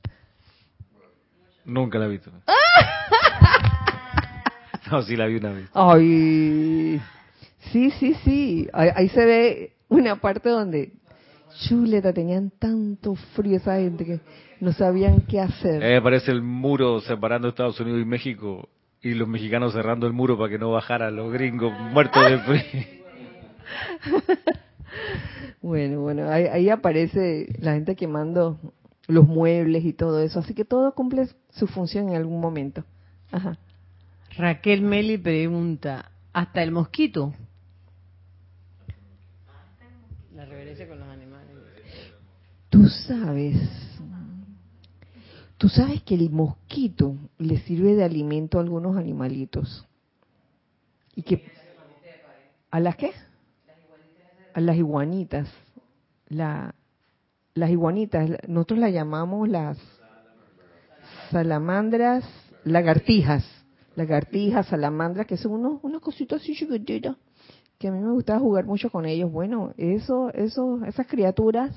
Nunca 1.64 1.98
la 1.98 2.06
he 2.06 2.08
visto. 2.08 2.30
no, 4.90 5.02
sí 5.02 5.16
la 5.16 5.26
vi 5.26 5.36
una 5.36 5.52
vez. 5.52 5.68
Ay, 5.74 7.00
sí, 7.72 7.90
sí, 7.90 8.14
sí. 8.22 8.68
ahí 8.72 9.08
se 9.08 9.24
ve 9.24 9.72
una 9.88 10.16
parte 10.16 10.48
donde 10.48 10.92
chuleta, 11.60 12.12
tenían 12.12 12.50
tanto 12.50 13.14
frío 13.34 13.56
esa 13.56 13.76
gente 13.76 14.04
que 14.04 14.20
no 14.60 14.72
sabían 14.72 15.22
qué 15.22 15.40
hacer. 15.40 15.82
Eh, 15.82 16.00
parece 16.00 16.30
el 16.30 16.42
muro 16.42 17.00
separando 17.00 17.48
Estados 17.48 17.78
Unidos 17.80 18.02
y 18.02 18.04
México 18.04 18.68
y 19.02 19.14
los 19.14 19.28
mexicanos 19.28 19.72
cerrando 19.72 20.06
el 20.06 20.12
muro 20.12 20.36
para 20.36 20.50
que 20.50 20.58
no 20.58 20.70
bajaran 20.72 21.14
los 21.14 21.32
gringos 21.32 21.72
muertos 21.92 22.22
de 22.28 22.38
frío. 22.38 22.84
bueno, 25.62 26.00
bueno, 26.00 26.28
ahí, 26.30 26.68
aparece 26.68 27.46
la 27.60 27.74
gente 27.74 27.94
quemando 27.94 28.58
los 29.06 29.26
muebles 29.26 29.84
y 29.84 29.92
todo 29.92 30.20
eso, 30.20 30.40
así 30.40 30.54
que 30.54 30.64
todo 30.64 30.92
cumple 30.92 31.28
su 31.50 31.66
función 31.66 32.08
en 32.08 32.16
algún 32.16 32.40
momento. 32.40 32.84
Ajá. 33.30 33.58
Raquel 34.36 34.82
Meli 34.82 35.18
pregunta, 35.18 36.10
¿hasta 36.32 36.62
el 36.62 36.72
mosquito? 36.72 37.32
La 40.34 40.44
reverencia 40.44 40.88
con 40.88 40.98
los 40.98 41.08
animales. 41.08 41.46
Tú 42.76 42.90
sabes, 42.90 43.56
tú 45.56 45.66
sabes 45.70 46.02
que 46.02 46.14
el 46.14 46.28
mosquito 46.28 47.16
le 47.38 47.58
sirve 47.60 47.94
de 47.94 48.04
alimento 48.04 48.58
a 48.58 48.60
algunos 48.60 48.98
animalitos. 48.98 49.86
Y 51.14 51.22
que 51.22 51.42
¿A 52.70 52.78
las 52.78 52.96
qué? 52.96 53.12
A 54.52 54.60
las 54.60 54.76
iguanitas. 54.76 55.48
La 56.28 56.74
las 57.54 57.70
iguanitas, 57.70 58.28
nosotros 58.46 58.78
las 58.78 58.92
llamamos 58.92 59.48
las 59.48 59.78
salamandras, 61.30 62.28
lagartijas, 62.64 63.42
lagartijas, 63.94 64.66
salamandras, 64.66 65.26
que 65.26 65.38
son 65.38 65.52
unos, 65.52 65.78
unas 65.82 66.02
cositas 66.02 66.42
así 66.42 66.54
chiquititas, 66.54 67.16
que 67.78 67.88
a 67.88 67.90
mí 67.90 68.00
me 68.00 68.12
gustaba 68.12 68.38
jugar 68.38 68.66
mucho 68.66 68.90
con 68.90 69.06
ellos. 69.06 69.32
Bueno, 69.32 69.72
eso, 69.78 70.28
eso, 70.34 70.84
esas 70.84 71.06
criaturas, 71.06 71.74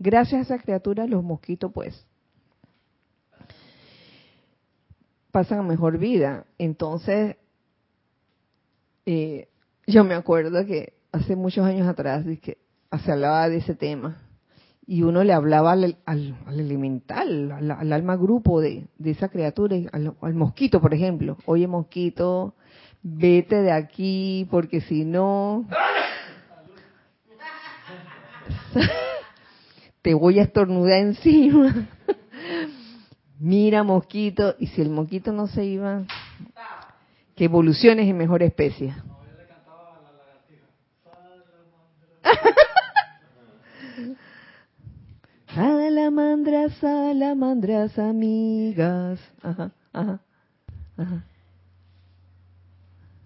gracias 0.00 0.40
a 0.40 0.42
esas 0.42 0.62
criaturas, 0.62 1.08
los 1.08 1.22
mosquitos, 1.22 1.70
pues, 1.72 2.04
pasan 5.30 5.60
a 5.60 5.62
mejor 5.62 5.98
vida. 5.98 6.46
Entonces, 6.58 7.36
eh, 9.06 9.48
yo 9.86 10.02
me 10.02 10.14
acuerdo 10.14 10.66
que 10.66 10.94
hace 11.12 11.36
muchos 11.36 11.64
años 11.64 11.86
atrás 11.86 12.24
que 12.42 12.58
se 13.04 13.12
hablaba 13.12 13.48
de 13.48 13.58
ese 13.58 13.76
tema 13.76 14.22
y 14.86 15.02
uno 15.02 15.22
le 15.22 15.32
hablaba 15.32 15.72
al, 15.72 15.98
al, 16.04 16.34
elemental, 16.48 17.52
al, 17.52 17.92
alma 17.92 18.16
grupo 18.16 18.60
de, 18.60 18.88
esa 19.04 19.28
criatura, 19.28 19.76
al, 19.92 20.16
al, 20.20 20.34
mosquito, 20.34 20.80
por 20.80 20.94
ejemplo. 20.94 21.36
Oye, 21.44 21.68
mosquito, 21.68 22.54
vete 23.02 23.62
de 23.62 23.70
aquí 23.70 24.48
porque 24.50 24.80
si 24.80 25.04
no... 25.04 25.68
te 30.02 30.14
voy 30.14 30.38
a 30.38 30.42
estornudar 30.42 30.98
encima. 31.00 31.88
Mira, 33.38 33.82
mosquito, 33.82 34.54
y 34.58 34.66
si 34.68 34.82
el 34.82 34.90
mosquito 34.90 35.32
no 35.32 35.46
se 35.46 35.64
iba, 35.64 36.04
que 37.34 37.44
evoluciones 37.44 38.06
en 38.06 38.18
mejor 38.18 38.42
especie. 38.42 38.94
salamandras, 45.54 46.74
salamandras 46.74 47.98
amigas. 47.98 49.18
Ajá, 49.42 49.72
ajá, 49.92 50.20
ajá. 50.96 51.24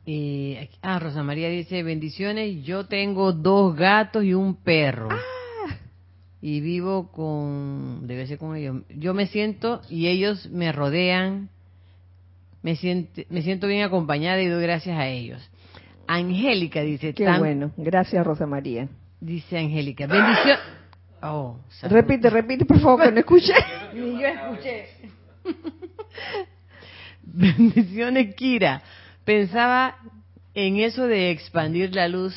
Eh, 0.07 0.69
ah, 0.83 0.99
Rosa 0.99 1.23
María 1.23 1.49
dice, 1.49 1.83
bendiciones, 1.83 2.63
yo 2.65 2.87
tengo 2.87 3.33
dos 3.33 3.75
gatos 3.75 4.23
y 4.23 4.35
un 4.35 4.55
perro. 4.55 5.09
Ah. 5.11 5.44
Y 6.47 6.61
vivo 6.61 7.11
con, 7.11 8.07
debe 8.07 8.27
ser 8.27 8.37
con 8.37 8.55
ellos. 8.55 8.83
Yo 8.91 9.15
me 9.15 9.29
siento 9.29 9.81
y 9.89 10.09
ellos 10.09 10.51
me 10.51 10.73
rodean. 10.73 11.49
Me 12.61 12.77
siento, 12.77 13.23
me 13.31 13.41
siento 13.41 13.67
bien 13.67 13.83
acompañada 13.83 14.43
y 14.43 14.49
doy 14.49 14.63
gracias 14.63 14.99
a 14.99 15.07
ellos. 15.07 15.41
Angélica 16.07 16.83
dice. 16.83 17.15
Qué 17.15 17.27
bueno, 17.39 17.73
gracias 17.79 18.27
Rosa 18.27 18.45
María. 18.47 18.91
Dice 19.21 19.57
Angélica, 19.57 20.07
bendición. 20.07 20.59
Oh, 21.23 21.61
repite, 21.81 22.29
repite, 22.29 22.67
por 22.67 22.79
favor, 22.79 23.05
que 23.05 23.13
no 23.13 23.21
escuché. 23.21 23.55
Ni 23.95 24.21
yo 24.21 24.27
escuché. 24.27 24.89
Bendiciones, 27.23 28.35
Kira. 28.35 28.83
Pensaba 29.25 29.97
en 30.53 30.77
eso 30.77 31.07
de 31.07 31.31
expandir 31.31 31.95
la 31.95 32.07
luz. 32.07 32.35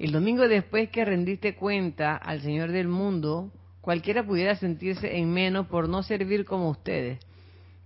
El 0.00 0.12
domingo 0.12 0.48
después 0.48 0.88
que 0.88 1.04
rendiste 1.04 1.54
cuenta 1.54 2.16
al 2.16 2.40
Señor 2.40 2.72
del 2.72 2.88
mundo, 2.88 3.52
cualquiera 3.82 4.24
pudiera 4.24 4.56
sentirse 4.56 5.18
en 5.18 5.30
menos 5.30 5.66
por 5.66 5.90
no 5.90 6.02
servir 6.02 6.46
como 6.46 6.70
ustedes. 6.70 7.18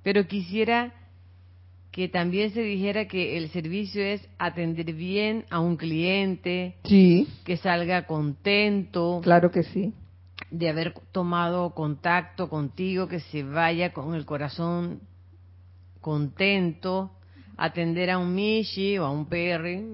Pero 0.04 0.28
quisiera 0.28 0.94
que 1.90 2.08
también 2.08 2.52
se 2.52 2.62
dijera 2.62 3.08
que 3.08 3.36
el 3.36 3.50
servicio 3.50 4.00
es 4.00 4.24
atender 4.38 4.92
bien 4.92 5.44
a 5.50 5.58
un 5.58 5.76
cliente, 5.76 6.76
sí. 6.84 7.26
que 7.44 7.56
salga 7.56 8.06
contento. 8.06 9.20
Claro 9.24 9.50
que 9.50 9.64
sí. 9.64 9.92
De 10.52 10.68
haber 10.68 10.94
tomado 11.10 11.70
contacto 11.70 12.48
contigo, 12.48 13.08
que 13.08 13.18
se 13.18 13.42
vaya 13.42 13.92
con 13.92 14.14
el 14.14 14.24
corazón 14.24 15.00
contento, 16.00 17.10
atender 17.56 18.10
a 18.10 18.18
un 18.18 18.36
Mishi 18.36 18.98
o 18.98 19.04
a 19.04 19.10
un 19.10 19.26
Perry, 19.26 19.84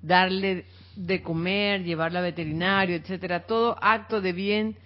darle 0.00 0.64
de 0.98 1.22
comer, 1.22 1.84
llevarlo 1.84 2.18
a 2.18 2.22
veterinario, 2.22 2.96
etcétera, 2.96 3.46
todo 3.46 3.76
acto 3.80 4.20
de 4.20 4.32
bien. 4.32 4.76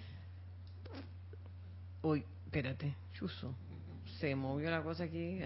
Uy, 2.03 2.23
espérate, 2.45 2.93
chuso, 3.13 3.55
se 4.19 4.35
movió 4.35 4.69
la 4.69 4.83
cosa 4.83 5.05
aquí. 5.05 5.39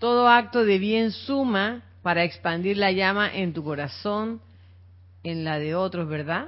Todo 0.00 0.28
acto 0.28 0.64
de 0.64 0.78
bien 0.80 1.12
suma 1.12 1.84
para 2.02 2.24
expandir 2.24 2.78
la 2.78 2.90
llama 2.90 3.32
en 3.32 3.52
tu 3.52 3.62
corazón, 3.62 4.40
en 5.22 5.44
la 5.44 5.60
de 5.60 5.76
otros, 5.76 6.08
¿verdad? 6.08 6.46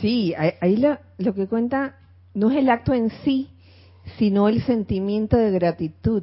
Sí, 0.00 0.34
ahí 0.34 0.82
lo 1.18 1.34
que 1.34 1.46
cuenta 1.46 1.98
no 2.32 2.50
es 2.50 2.56
el 2.56 2.70
acto 2.70 2.94
en 2.94 3.10
sí, 3.22 3.50
sino 4.16 4.48
el 4.48 4.62
sentimiento 4.62 5.36
de 5.36 5.50
gratitud 5.50 6.22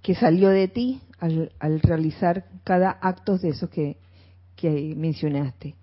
que 0.00 0.14
salió 0.14 0.48
de 0.48 0.68
ti 0.68 1.00
al, 1.20 1.80
realizar 1.80 2.44
cada 2.64 2.90
acto 2.90 3.38
de 3.38 3.50
esos 3.50 3.70
que, 3.70 3.96
que 4.56 4.94
mencionaste. 4.96 5.74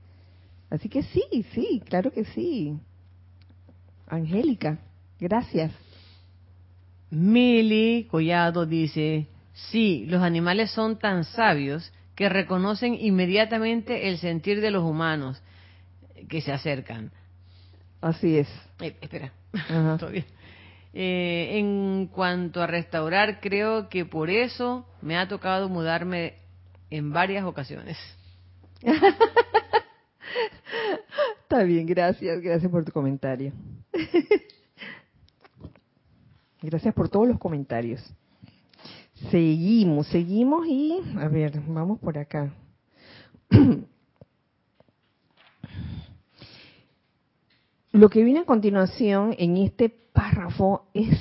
Así 0.69 0.89
que 0.89 1.03
sí, 1.03 1.23
sí, 1.53 1.81
claro 1.85 2.11
que 2.11 2.25
sí. 2.25 2.77
Angélica, 4.07 4.79
gracias. 5.19 5.71
Mili 7.09 8.07
Collado 8.09 8.65
dice, 8.65 9.27
sí, 9.53 10.05
los 10.07 10.21
animales 10.21 10.71
son 10.71 10.99
tan 10.99 11.23
sabios 11.23 11.91
que 12.15 12.29
reconocen 12.29 12.95
inmediatamente 12.95 14.09
el 14.09 14.17
sentir 14.17 14.59
de 14.59 14.71
los 14.71 14.83
humanos 14.83 15.41
que 16.27 16.41
se 16.41 16.51
acercan. 16.51 17.11
Así 18.01 18.38
es. 18.38 18.47
Eh, 18.79 18.95
espera, 19.01 19.31
Eh, 20.99 21.59
en 21.59 22.07
cuanto 22.07 22.59
a 22.59 22.65
restaurar, 22.65 23.39
creo 23.39 23.87
que 23.87 24.03
por 24.03 24.31
eso 24.31 24.87
me 24.99 25.15
ha 25.15 25.27
tocado 25.27 25.69
mudarme 25.69 26.37
en 26.89 27.13
varias 27.13 27.45
ocasiones. 27.45 27.99
Está 31.43 31.61
bien, 31.61 31.85
gracias, 31.85 32.41
gracias 32.41 32.71
por 32.71 32.83
tu 32.83 32.91
comentario. 32.91 33.53
Gracias 36.63 36.95
por 36.95 37.07
todos 37.07 37.27
los 37.27 37.37
comentarios. 37.37 38.01
Seguimos, 39.29 40.07
seguimos 40.07 40.65
y, 40.65 40.99
a 41.19 41.27
ver, 41.27 41.61
vamos 41.67 41.99
por 41.99 42.17
acá. 42.17 42.51
Lo 47.97 48.09
que 48.09 48.23
viene 48.23 48.41
a 48.41 48.45
continuación 48.45 49.33
en 49.39 49.57
este 49.57 49.89
párrafo 49.89 50.85
es, 50.93 51.19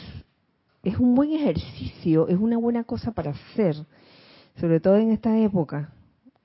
es 0.83 0.99
un 0.99 1.15
buen 1.15 1.33
ejercicio, 1.33 2.29
es 2.29 2.37
una 2.37 2.59
buena 2.59 2.85
cosa 2.85 3.13
para 3.13 3.31
hacer, 3.31 3.77
sobre 4.61 4.79
todo 4.81 4.99
en 4.99 5.11
esta 5.11 5.39
época, 5.39 5.95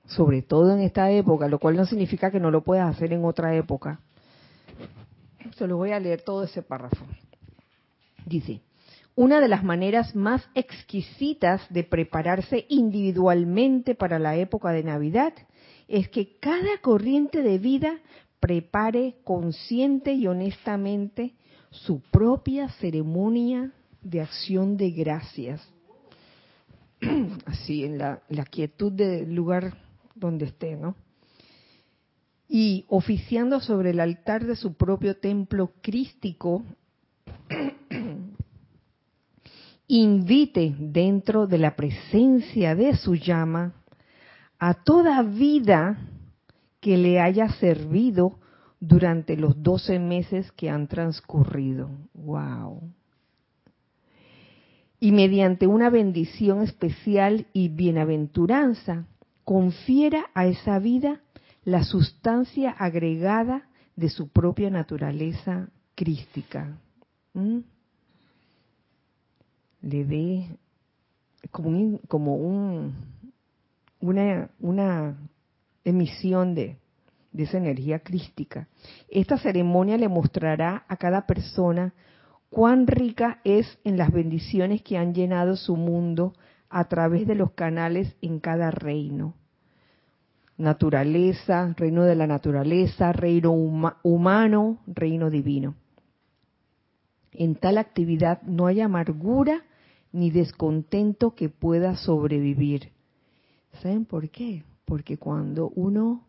sobre 0.06 0.40
todo 0.40 0.72
en 0.72 0.80
esta 0.80 1.10
época, 1.10 1.48
lo 1.48 1.58
cual 1.58 1.76
no 1.76 1.84
significa 1.84 2.30
que 2.30 2.40
no 2.40 2.50
lo 2.50 2.62
puedas 2.62 2.96
hacer 2.96 3.12
en 3.12 3.26
otra 3.26 3.54
época. 3.54 4.00
Se 5.58 5.66
lo 5.66 5.76
voy 5.76 5.92
a 5.92 6.00
leer 6.00 6.22
todo 6.22 6.44
ese 6.44 6.62
párrafo. 6.62 7.04
Dice, 8.24 8.62
una 9.14 9.38
de 9.38 9.48
las 9.48 9.62
maneras 9.62 10.16
más 10.16 10.48
exquisitas 10.54 11.60
de 11.68 11.84
prepararse 11.84 12.64
individualmente 12.70 13.94
para 13.94 14.18
la 14.18 14.34
época 14.36 14.70
de 14.70 14.82
Navidad 14.82 15.34
es 15.88 16.08
que 16.08 16.38
cada 16.38 16.78
corriente 16.80 17.42
de 17.42 17.58
vida 17.58 17.98
prepare 18.42 19.14
consciente 19.22 20.12
y 20.14 20.26
honestamente 20.26 21.32
su 21.70 22.00
propia 22.00 22.68
ceremonia 22.80 23.70
de 24.02 24.20
acción 24.20 24.76
de 24.76 24.90
gracias. 24.90 25.62
Así, 27.46 27.84
en 27.84 27.98
la, 27.98 28.20
quietud 28.50 28.90
del 28.90 29.32
lugar 29.32 29.76
donde 30.16 30.46
esté, 30.46 30.74
¿no? 30.76 30.96
Y 32.48 32.84
oficiando 32.88 33.60
sobre 33.60 33.90
el 33.90 34.00
altar 34.00 34.44
de 34.44 34.56
su 34.56 34.74
propio 34.74 35.16
templo 35.16 35.70
crístico, 35.80 36.64
invite 39.86 40.74
dentro 40.80 41.46
de 41.46 41.58
la 41.58 41.76
presencia 41.76 42.74
de 42.74 42.96
su 42.96 43.14
llama 43.14 43.72
a 44.58 44.74
toda 44.74 45.22
vida 45.22 46.08
que 46.82 46.98
le 46.98 47.20
haya 47.20 47.48
servido 47.48 48.40
durante 48.80 49.36
los 49.36 49.62
12 49.62 50.00
meses 50.00 50.50
que 50.52 50.68
han 50.68 50.88
transcurrido. 50.88 51.88
¡Wow! 52.12 52.82
Y 54.98 55.12
mediante 55.12 55.68
una 55.68 55.90
bendición 55.90 56.60
especial 56.62 57.46
y 57.52 57.68
bienaventuranza, 57.68 59.06
confiera 59.44 60.26
a 60.34 60.46
esa 60.46 60.80
vida 60.80 61.20
la 61.64 61.84
sustancia 61.84 62.72
agregada 62.72 63.68
de 63.94 64.08
su 64.08 64.28
propia 64.28 64.68
naturaleza 64.68 65.68
crística. 65.94 66.76
¿Mm? 67.32 67.58
Le 69.82 70.04
dé 70.04 70.58
como, 71.52 72.00
como 72.08 72.34
un, 72.34 72.92
una, 74.00 74.50
una 74.58 75.16
emisión 75.84 76.54
de, 76.54 76.78
esa 77.36 77.58
energía 77.58 78.00
crística. 78.00 78.68
Esta 79.08 79.38
ceremonia 79.38 79.96
le 79.96 80.08
mostrará 80.08 80.84
a 80.88 80.96
cada 80.96 81.26
persona 81.26 81.94
cuán 82.50 82.86
rica 82.86 83.40
es 83.44 83.78
en 83.84 83.96
las 83.96 84.12
bendiciones 84.12 84.82
que 84.82 84.98
han 84.98 85.14
llenado 85.14 85.56
su 85.56 85.76
mundo 85.76 86.34
a 86.68 86.84
través 86.88 87.26
de 87.26 87.34
los 87.34 87.52
canales 87.52 88.14
en 88.20 88.40
cada 88.40 88.70
reino. 88.70 89.34
Naturaleza, 90.58 91.74
reino 91.76 92.04
de 92.04 92.14
la 92.14 92.26
naturaleza, 92.26 93.12
reino 93.12 93.52
humano, 93.52 94.78
reino 94.86 95.30
divino. 95.30 95.74
En 97.32 97.54
tal 97.54 97.78
actividad 97.78 98.42
no 98.42 98.66
hay 98.66 98.82
amargura 98.82 99.64
ni 100.12 100.30
descontento 100.30 101.34
que 101.34 101.48
pueda 101.48 101.96
sobrevivir. 101.96 102.90
¿Saben 103.80 104.04
por 104.04 104.28
qué? 104.28 104.62
Porque 104.84 105.16
cuando 105.18 105.70
uno 105.70 106.26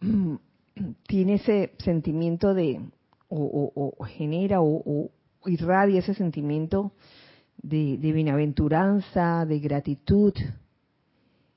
tiene 1.06 1.34
ese 1.34 1.72
sentimiento 1.78 2.54
de, 2.54 2.80
o, 3.28 4.04
genera 4.06 4.60
o, 4.60 5.10
irradia 5.46 6.00
ese 6.00 6.14
sentimiento 6.14 6.92
de, 7.62 7.96
bienaventuranza, 7.96 9.44
de 9.46 9.58
gratitud, 9.58 10.34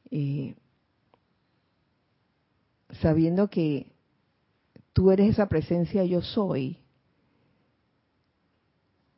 eh, 0.09 0.55
sabiendo 3.01 3.49
que 3.49 3.91
tú 4.93 5.11
eres 5.11 5.32
esa 5.32 5.47
presencia 5.47 6.03
yo 6.03 6.22
soy, 6.22 6.78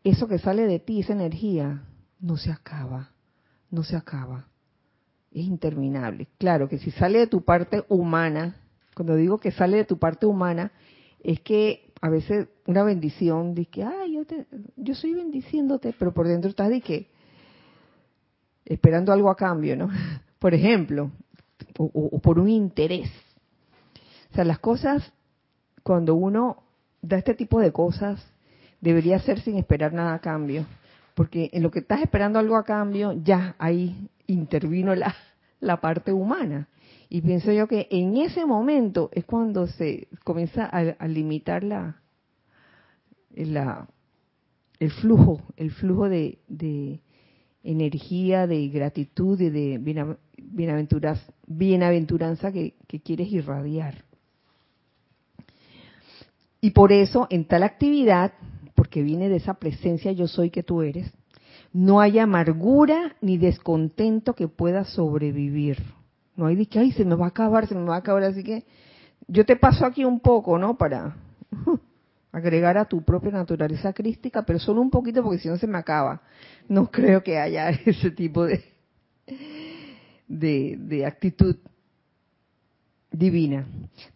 eso 0.04 0.28
que 0.28 0.38
sale 0.38 0.68
de 0.68 0.80
ti, 0.80 1.00
esa 1.00 1.14
energía, 1.14 1.88
no 2.20 2.38
se 2.38 2.52
acaba, 2.52 3.12
no 3.72 3.84
se 3.84 3.96
acaba. 3.96 4.48
Es 5.34 5.46
interminable. 5.46 6.28
Claro 6.38 6.70
que 6.70 6.78
si 6.78 6.92
sale 6.92 7.20
de 7.20 7.28
tu 7.28 7.42
parte 7.42 7.84
humana, 7.90 8.56
cuando 8.96 9.16
digo 9.16 9.40
que 9.40 9.52
sale 9.52 9.78
de 9.78 9.86
tu 9.86 9.98
parte 9.98 10.28
humana, 10.28 10.72
es 11.24 11.40
que 11.40 11.92
a 12.02 12.10
veces 12.10 12.48
una 12.68 12.84
bendición, 12.84 13.56
de 13.56 13.66
que, 13.66 13.84
ay, 13.84 14.14
yo, 14.14 14.26
te, 14.26 14.46
yo 14.76 14.94
estoy 14.94 15.14
bendiciéndote, 15.14 15.96
pero 15.98 16.14
por 16.14 16.28
dentro 16.28 16.50
estás 16.50 16.70
de 16.70 16.82
que 16.82 17.08
esperando 18.66 19.12
algo 19.12 19.30
a 19.30 19.36
cambio, 19.36 19.76
¿no? 19.76 19.90
Por 20.40 20.54
ejemplo, 20.54 21.10
o, 21.78 21.90
o 21.94 22.20
por 22.20 22.38
un 22.38 22.50
interés. 22.50 23.10
O 24.32 24.36
sea, 24.36 24.44
las 24.44 24.60
cosas, 24.60 25.14
cuando 25.84 26.16
uno 26.16 26.64
da 27.02 27.18
este 27.18 27.34
tipo 27.34 27.62
de 27.62 27.72
cosas, 27.72 28.22
debería 28.82 29.20
ser 29.20 29.40
sin 29.40 29.56
esperar 29.56 29.94
nada 29.94 30.14
a 30.16 30.20
cambio, 30.20 30.66
porque 31.16 31.50
en 31.54 31.64
lo 31.64 31.72
que 31.72 31.80
estás 31.80 32.02
esperando 32.02 32.40
algo 32.40 32.58
a 32.58 32.66
cambio, 32.66 33.14
ya 33.14 33.56
ahí 33.58 34.10
intervino 34.28 34.96
la, 34.96 35.16
la 35.60 35.82
parte 35.82 36.12
humana. 36.12 36.68
Y 37.10 37.22
pienso 37.22 37.52
yo 37.52 37.68
que 37.68 37.88
en 37.92 38.18
ese 38.18 38.46
momento 38.46 39.10
es 39.14 39.26
cuando 39.26 39.68
se 39.68 40.08
comienza 40.24 40.66
a, 40.66 41.08
limitar 41.08 41.64
la, 41.64 42.02
el 43.36 44.92
flujo, 44.92 45.42
el 45.56 45.72
flujo 45.72 46.10
de, 46.10 46.40
de 46.48 47.02
energía, 47.64 48.48
de 48.48 48.68
gratitud 48.70 49.40
y 49.40 49.50
de 49.50 49.80
bienaventuranza 51.46 52.52
que, 52.52 52.74
que 52.88 53.00
quieres 53.00 53.32
irradiar. 53.32 54.04
Y 56.62 56.72
por 56.72 56.92
eso 56.92 57.28
en 57.30 57.46
tal 57.46 57.64
actividad 57.64 58.34
porque 58.76 59.04
viene 59.04 59.30
de 59.30 59.36
esa 59.36 59.56
presencia 59.56 60.12
yo 60.12 60.28
soy 60.28 60.50
que 60.50 60.64
tú 60.64 60.82
eres, 60.82 61.12
no 61.74 62.00
hay 62.00 62.20
amargura 62.20 63.16
ni 63.20 63.38
descontento 63.38 64.36
que 64.36 64.48
pueda 64.48 64.86
sobrevivir. 64.86 65.84
No 66.36 66.46
hay 66.46 66.56
de 66.56 66.68
que, 66.68 66.80
ay, 66.80 66.92
se 66.92 67.04
me 67.04 67.16
va 67.16 67.26
a 67.26 67.30
acabar, 67.30 67.68
se 67.68 67.74
me 67.76 67.84
va 67.84 67.96
a 67.96 68.00
acabar. 68.00 68.24
Así 68.24 68.44
que 68.44 68.64
yo 69.28 69.46
te 69.46 69.56
paso 69.56 69.86
aquí 69.86 70.06
un 70.06 70.20
poco, 70.20 70.58
¿no? 70.60 70.78
Para 70.78 71.16
agregar 72.32 72.78
a 72.78 72.86
tu 72.86 73.02
propia 73.02 73.32
naturaleza 73.32 73.92
crística, 73.92 74.44
pero 74.44 74.60
solo 74.60 74.82
un 74.82 74.92
poquito 74.92 75.24
porque 75.24 75.40
si 75.40 75.50
no 75.50 75.58
se 75.58 75.68
me 75.68 75.80
acaba. 75.80 76.22
No 76.70 76.88
creo 76.92 77.24
que 77.24 77.40
haya 77.40 77.70
ese 77.86 78.12
tipo 78.12 78.46
de, 78.46 78.64
de, 80.28 80.78
de 80.80 81.06
actitud 81.08 81.58
divina. 83.12 83.66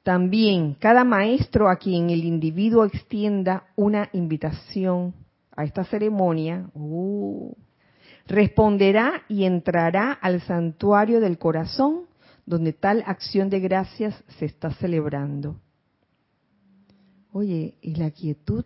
También 0.03 0.75
cada 0.75 1.03
maestro 1.03 1.69
a 1.69 1.77
quien 1.77 2.11
el 2.11 2.23
individuo 2.23 2.85
extienda 2.85 3.63
una 3.75 4.09
invitación 4.13 5.13
a 5.57 5.65
esta 5.65 5.83
ceremonia, 5.83 6.69
uh, 6.73 7.53
responderá 8.27 9.23
y 9.27 9.43
entrará 9.43 10.13
al 10.13 10.41
santuario 10.41 11.19
del 11.19 11.37
corazón 11.37 12.05
donde 12.45 12.71
tal 12.71 13.03
acción 13.05 13.49
de 13.49 13.59
gracias 13.59 14.15
se 14.39 14.45
está 14.45 14.71
celebrando. 14.75 15.59
Oye, 17.33 17.75
y 17.81 17.95
la 17.95 18.11
quietud 18.11 18.63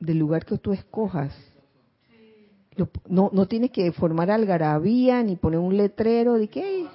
del 0.00 0.18
lugar 0.18 0.44
que 0.44 0.58
tú 0.58 0.72
escojas. 0.72 1.32
no, 3.08 3.30
no 3.32 3.46
tienes 3.46 3.70
que 3.70 3.92
formar 3.92 4.30
algarabía 4.30 5.22
ni 5.22 5.36
poner 5.36 5.60
un 5.60 5.76
letrero 5.76 6.34
de 6.34 6.48
que 6.48 6.86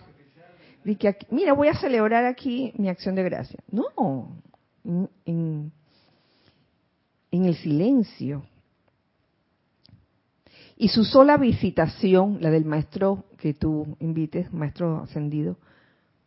que 1.00 1.18
mira, 1.32 1.54
voy 1.54 1.70
a 1.70 1.80
celebrar 1.80 2.26
aquí 2.26 2.74
mi 2.76 2.90
acción 2.90 3.16
de 3.16 3.24
gracia. 3.24 3.60
No, 3.72 4.36
en, 5.26 5.72
en 7.32 7.46
el 7.46 7.56
silencio. 7.56 8.44
Y 10.84 10.90
su 10.90 11.06
sola 11.06 11.38
visitación, 11.38 12.40
la 12.42 12.52
del 12.52 12.66
maestro 12.66 13.24
que 13.38 13.54
tú 13.54 13.96
invites, 14.02 14.52
maestro 14.52 15.04
ascendido 15.04 15.56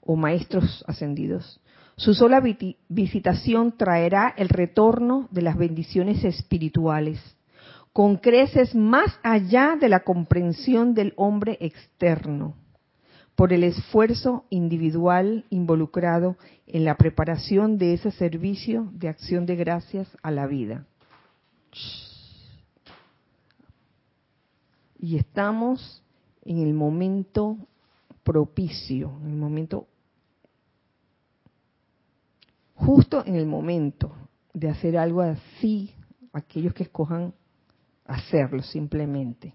o 0.00 0.16
maestros 0.16 0.82
ascendidos, 0.88 1.60
su 1.98 2.14
sola 2.14 2.42
visitación 2.88 3.76
traerá 3.76 4.32
el 4.34 4.48
retorno 4.48 5.28
de 5.30 5.42
las 5.42 5.58
bendiciones 5.58 6.24
espirituales, 6.24 7.20
con 7.92 8.16
creces 8.16 8.74
más 8.74 9.20
allá 9.22 9.76
de 9.78 9.90
la 9.90 10.04
comprensión 10.04 10.94
del 10.94 11.12
hombre 11.16 11.58
externo 11.60 12.54
por 13.34 13.52
el 13.52 13.62
esfuerzo 13.62 14.46
individual 14.48 15.44
involucrado 15.50 16.38
en 16.66 16.86
la 16.86 16.96
preparación 16.96 17.76
de 17.76 17.92
ese 17.92 18.10
servicio 18.10 18.88
de 18.94 19.10
acción 19.10 19.44
de 19.44 19.56
gracias 19.56 20.08
a 20.22 20.30
la 20.30 20.46
vida. 20.46 20.86
Y 25.06 25.18
estamos 25.18 26.02
en 26.44 26.58
el 26.58 26.74
momento 26.74 27.58
propicio, 28.24 29.16
en 29.22 29.30
el 29.30 29.36
momento, 29.36 29.86
justo 32.74 33.24
en 33.24 33.36
el 33.36 33.46
momento 33.46 34.12
de 34.52 34.68
hacer 34.68 34.98
algo 34.98 35.20
así, 35.20 35.94
aquellos 36.32 36.74
que 36.74 36.82
escojan 36.82 37.32
hacerlo 38.04 38.64
simplemente. 38.64 39.54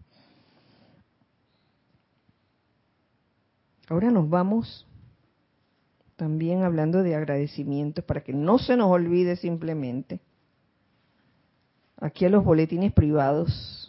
Ahora 3.89 4.09
nos 4.09 4.29
vamos 4.29 4.87
también 6.15 6.63
hablando 6.63 7.03
de 7.03 7.13
agradecimientos 7.13 8.05
para 8.05 8.23
que 8.23 8.31
no 8.31 8.57
se 8.57 8.77
nos 8.77 8.89
olvide 8.89 9.35
simplemente. 9.35 10.21
Aquí 11.97 12.23
a 12.23 12.29
los 12.29 12.45
boletines 12.45 12.93
privados, 12.93 13.80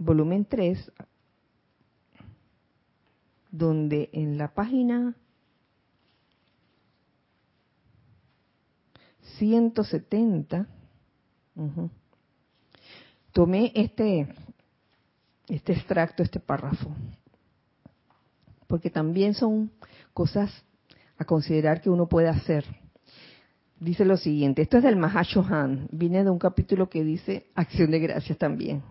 volumen 0.00 0.44
3, 0.44 0.90
donde 3.52 4.10
en 4.12 4.38
la 4.38 4.52
página 4.52 5.14
170 9.38 10.66
tomé 13.32 13.72
este 13.74 14.34
este 15.48 15.72
extracto, 15.72 16.22
este 16.22 16.40
párrafo 16.40 16.94
porque 18.70 18.88
también 18.88 19.34
son 19.34 19.72
cosas 20.14 20.50
a 21.18 21.24
considerar 21.24 21.82
que 21.82 21.90
uno 21.90 22.08
puede 22.08 22.28
hacer. 22.28 22.64
Dice 23.80 24.04
lo 24.04 24.16
siguiente, 24.16 24.62
esto 24.62 24.76
es 24.76 24.84
del 24.84 24.96
Mahashohan, 24.96 25.88
viene 25.90 26.22
de 26.22 26.30
un 26.30 26.38
capítulo 26.38 26.88
que 26.88 27.02
dice 27.02 27.50
acción 27.56 27.90
de 27.90 27.98
gracias 27.98 28.38
también. 28.38 28.82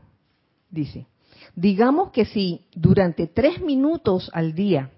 Dice, 0.70 1.08
digamos 1.56 2.12
que 2.12 2.26
si 2.26 2.66
durante 2.74 3.28
tres 3.28 3.62
minutos 3.62 4.30
al 4.34 4.54
día, 4.54 4.92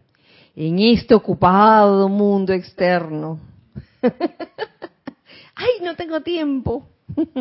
en 0.56 0.80
este 0.80 1.16
ocupado 1.16 2.10
mundo 2.10 2.54
externo, 2.54 3.40
ay, 4.02 5.70
no 5.82 5.96
tengo 5.96 6.22
tiempo, 6.22 6.88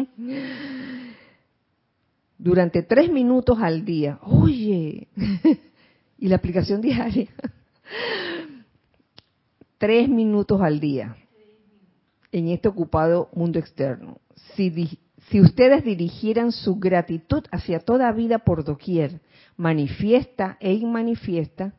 durante 2.38 2.82
tres 2.82 3.10
minutos 3.10 3.58
al 3.60 3.84
día, 3.84 4.18
oye, 4.22 5.08
y 6.18 6.28
la 6.28 6.36
aplicación 6.36 6.80
diaria. 6.80 7.28
Tres 9.78 10.08
minutos 10.08 10.60
al 10.60 10.78
día 10.78 11.16
en 12.32 12.48
este 12.48 12.68
ocupado 12.68 13.28
mundo 13.34 13.58
externo. 13.58 14.20
Si, 14.54 14.98
si 15.30 15.40
ustedes 15.40 15.84
dirigieran 15.84 16.50
su 16.50 16.76
gratitud 16.76 17.44
hacia 17.52 17.78
toda 17.78 18.10
vida 18.12 18.40
por 18.40 18.64
doquier, 18.64 19.20
manifiesta 19.56 20.56
e 20.58 20.72
inmanifiesta, 20.72 21.72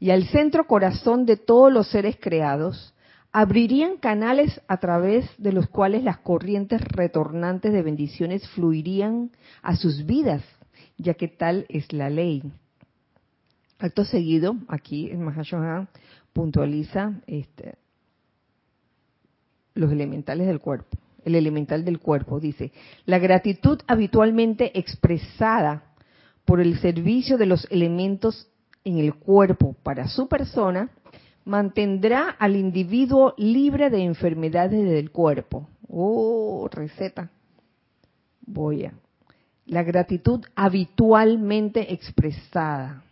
y 0.00 0.10
al 0.10 0.24
centro 0.24 0.66
corazón 0.66 1.24
de 1.24 1.36
todos 1.36 1.72
los 1.72 1.88
seres 1.88 2.16
creados, 2.20 2.94
abrirían 3.30 3.98
canales 3.98 4.60
a 4.66 4.78
través 4.78 5.30
de 5.38 5.52
los 5.52 5.68
cuales 5.68 6.02
las 6.02 6.18
corrientes 6.18 6.80
retornantes 6.80 7.72
de 7.72 7.82
bendiciones 7.82 8.48
fluirían 8.48 9.30
a 9.62 9.76
sus 9.76 10.04
vidas, 10.04 10.42
ya 10.96 11.14
que 11.14 11.28
tal 11.28 11.66
es 11.68 11.92
la 11.92 12.10
ley. 12.10 12.42
Acto 13.78 14.04
seguido, 14.04 14.56
aquí 14.66 15.08
el 15.10 15.18
Mahashohan 15.18 15.88
puntualiza 16.32 17.20
este, 17.28 17.76
los 19.74 19.92
elementales 19.92 20.48
del 20.48 20.58
cuerpo. 20.58 20.98
El 21.24 21.34
elemental 21.34 21.84
del 21.84 21.98
cuerpo 21.98 22.40
dice, 22.40 22.72
la 23.04 23.18
gratitud 23.18 23.80
habitualmente 23.86 24.78
expresada 24.78 25.82
por 26.44 26.60
el 26.60 26.78
servicio 26.78 27.36
de 27.36 27.46
los 27.46 27.66
elementos 27.70 28.48
en 28.84 28.98
el 28.98 29.14
cuerpo 29.14 29.76
para 29.82 30.08
su 30.08 30.28
persona 30.28 30.90
mantendrá 31.44 32.28
al 32.30 32.56
individuo 32.56 33.34
libre 33.36 33.90
de 33.90 34.02
enfermedades 34.02 34.84
del 34.88 35.10
cuerpo. 35.10 35.68
Oh, 35.88 36.68
receta. 36.70 37.30
Voy 38.46 38.84
a. 38.84 38.92
La 39.66 39.82
gratitud 39.82 40.44
habitualmente 40.54 41.92
expresada 41.92 43.02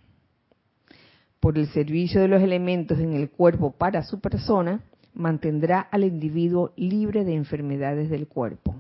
por 1.41 1.59
el 1.59 1.69
servicio 1.69 2.21
de 2.21 2.29
los 2.29 2.43
elementos 2.43 2.99
en 2.99 3.13
el 3.13 3.31
cuerpo 3.31 3.73
para 3.73 4.03
su 4.03 4.21
persona 4.21 4.81
mantendrá 5.17 5.81
al 5.81 6.05
individuo 6.05 6.73
libre 6.77 7.25
de 7.25 7.35
enfermedades 7.35 8.11
del 8.11 8.29
cuerpo. 8.29 8.77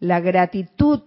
La 0.00 0.20
gratitud 0.20 1.02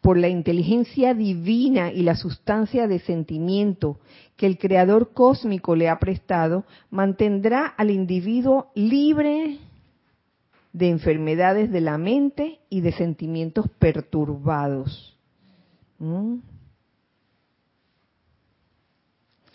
por 0.00 0.16
la 0.16 0.28
inteligencia 0.28 1.12
divina 1.12 1.92
y 1.92 2.02
la 2.02 2.14
sustancia 2.14 2.88
de 2.88 2.98
sentimiento 3.00 3.98
que 4.36 4.46
el 4.46 4.58
Creador 4.58 5.12
cósmico 5.12 5.76
le 5.76 5.88
ha 5.88 5.98
prestado, 5.98 6.64
mantendrá 6.90 7.66
al 7.66 7.90
individuo 7.90 8.70
libre 8.74 9.58
de 10.72 10.88
enfermedades 10.88 11.70
de 11.70 11.80
la 11.80 11.98
mente 11.98 12.60
y 12.70 12.80
de 12.80 12.92
sentimientos 12.92 13.68
perturbados. 13.78 15.16
¿Mm? 15.98 16.36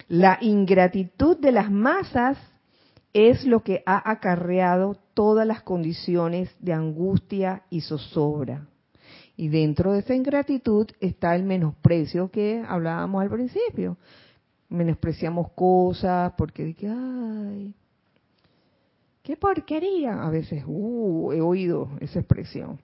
La 0.09 0.37
ingratitud 0.41 1.37
de 1.37 1.53
las 1.53 1.71
masas 1.71 2.37
es 3.13 3.45
lo 3.45 3.61
que 3.61 3.83
ha 3.85 4.09
acarreado 4.09 4.97
todas 5.13 5.45
las 5.45 5.61
condiciones 5.61 6.49
de 6.59 6.73
angustia 6.73 7.63
y 7.69 7.81
zozobra. 7.81 8.67
Y 9.35 9.47
dentro 9.49 9.93
de 9.93 9.99
esa 9.99 10.15
ingratitud 10.15 10.87
está 10.99 11.35
el 11.35 11.43
menosprecio 11.43 12.29
que 12.29 12.63
hablábamos 12.67 13.21
al 13.21 13.29
principio. 13.29 13.97
Menospreciamos 14.69 15.51
cosas 15.51 16.33
porque 16.37 16.63
dije, 16.63 16.87
ay, 16.89 17.73
qué 19.21 19.37
porquería. 19.37 20.23
A 20.23 20.29
veces, 20.29 20.63
uh, 20.65 21.31
he 21.31 21.41
oído 21.41 21.89
esa 21.99 22.19
expresión. 22.19 22.79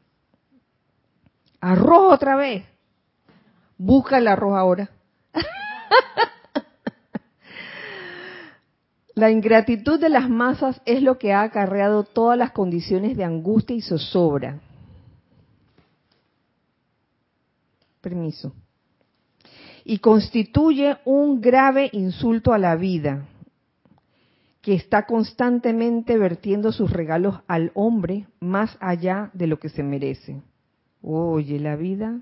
Arroz 1.60 2.14
otra 2.14 2.36
vez. 2.36 2.64
Busca 3.78 4.18
el 4.18 4.28
arroz 4.28 4.58
ahora. 4.58 4.90
La 9.20 9.32
ingratitud 9.32 10.00
de 10.00 10.08
las 10.08 10.30
masas 10.30 10.82
es 10.86 11.04
lo 11.04 11.18
que 11.18 11.34
ha 11.34 11.42
acarreado 11.42 12.06
todas 12.06 12.38
las 12.38 12.52
condiciones 12.52 13.18
de 13.18 13.26
angustia 13.26 13.76
y 13.76 13.82
zozobra. 13.82 14.62
Permiso. 18.00 18.54
Y 19.84 20.00
constituye 20.00 21.00
un 21.04 21.42
grave 21.42 21.90
insulto 21.92 22.54
a 22.54 22.58
la 22.58 22.78
vida, 22.78 23.26
que 24.62 24.74
está 24.74 25.06
constantemente 25.06 26.18
vertiendo 26.18 26.72
sus 26.72 26.90
regalos 26.90 27.42
al 27.46 27.74
hombre 27.74 28.26
más 28.40 28.78
allá 28.80 29.32
de 29.34 29.48
lo 29.48 29.60
que 29.60 29.68
se 29.68 29.84
merece. 29.84 30.42
Oye, 31.02 31.60
la 31.60 31.76
vida 31.76 32.22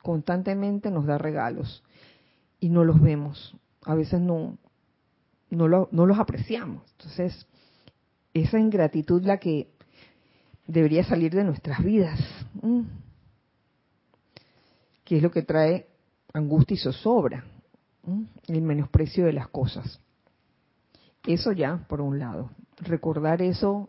constantemente 0.00 0.92
nos 0.92 1.06
da 1.06 1.18
regalos 1.18 1.82
y 2.60 2.68
no 2.68 2.84
los 2.84 3.02
vemos. 3.02 3.56
A 3.84 3.96
veces 3.96 4.20
no, 4.20 4.58
no, 5.50 5.68
los 5.68 6.18
apreciamos. 6.18 6.82
Entonces, 6.92 7.46
esa 8.32 8.58
ingratitud 8.58 9.22
la 9.22 9.38
que 9.38 9.68
debería 10.66 11.04
salir 11.04 11.34
de 11.34 11.44
nuestras 11.44 11.82
vidas, 11.84 12.20
que 15.04 15.16
es 15.16 15.22
lo 15.22 15.30
que 15.30 15.42
trae 15.42 15.86
angustia 16.32 16.74
y 16.74 16.78
zozobra, 16.78 17.44
el 18.48 18.62
menosprecio 18.62 19.26
de 19.26 19.32
las 19.32 19.48
cosas. 19.48 20.00
Eso 21.26 21.52
ya, 21.52 21.86
por 21.88 22.00
un 22.00 22.18
lado. 22.18 22.50
Recordar 22.78 23.40
eso, 23.40 23.88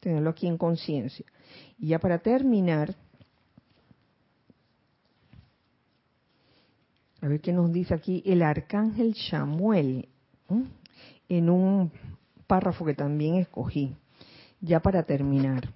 tenerlo 0.00 0.30
aquí 0.30 0.46
en 0.46 0.58
conciencia. 0.58 1.24
Y 1.78 1.88
ya 1.88 1.98
para 1.98 2.18
terminar, 2.18 2.94
a 7.20 7.28
ver 7.28 7.40
qué 7.40 7.52
nos 7.52 7.72
dice 7.72 7.94
aquí 7.94 8.22
el 8.26 8.42
arcángel 8.42 9.14
Samuel 9.14 10.08
en 11.28 11.50
un 11.50 11.92
párrafo 12.46 12.84
que 12.84 12.94
también 12.94 13.36
escogí, 13.36 13.94
ya 14.60 14.80
para 14.80 15.02
terminar. 15.02 15.68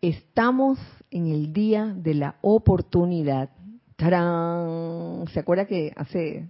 Estamos 0.00 0.78
en 1.10 1.28
el 1.28 1.52
día 1.52 1.86
de 1.86 2.14
la 2.14 2.36
oportunidad. 2.42 3.50
¿Se 3.96 5.40
acuerda 5.40 5.66
que 5.66 5.92
hace 5.96 6.48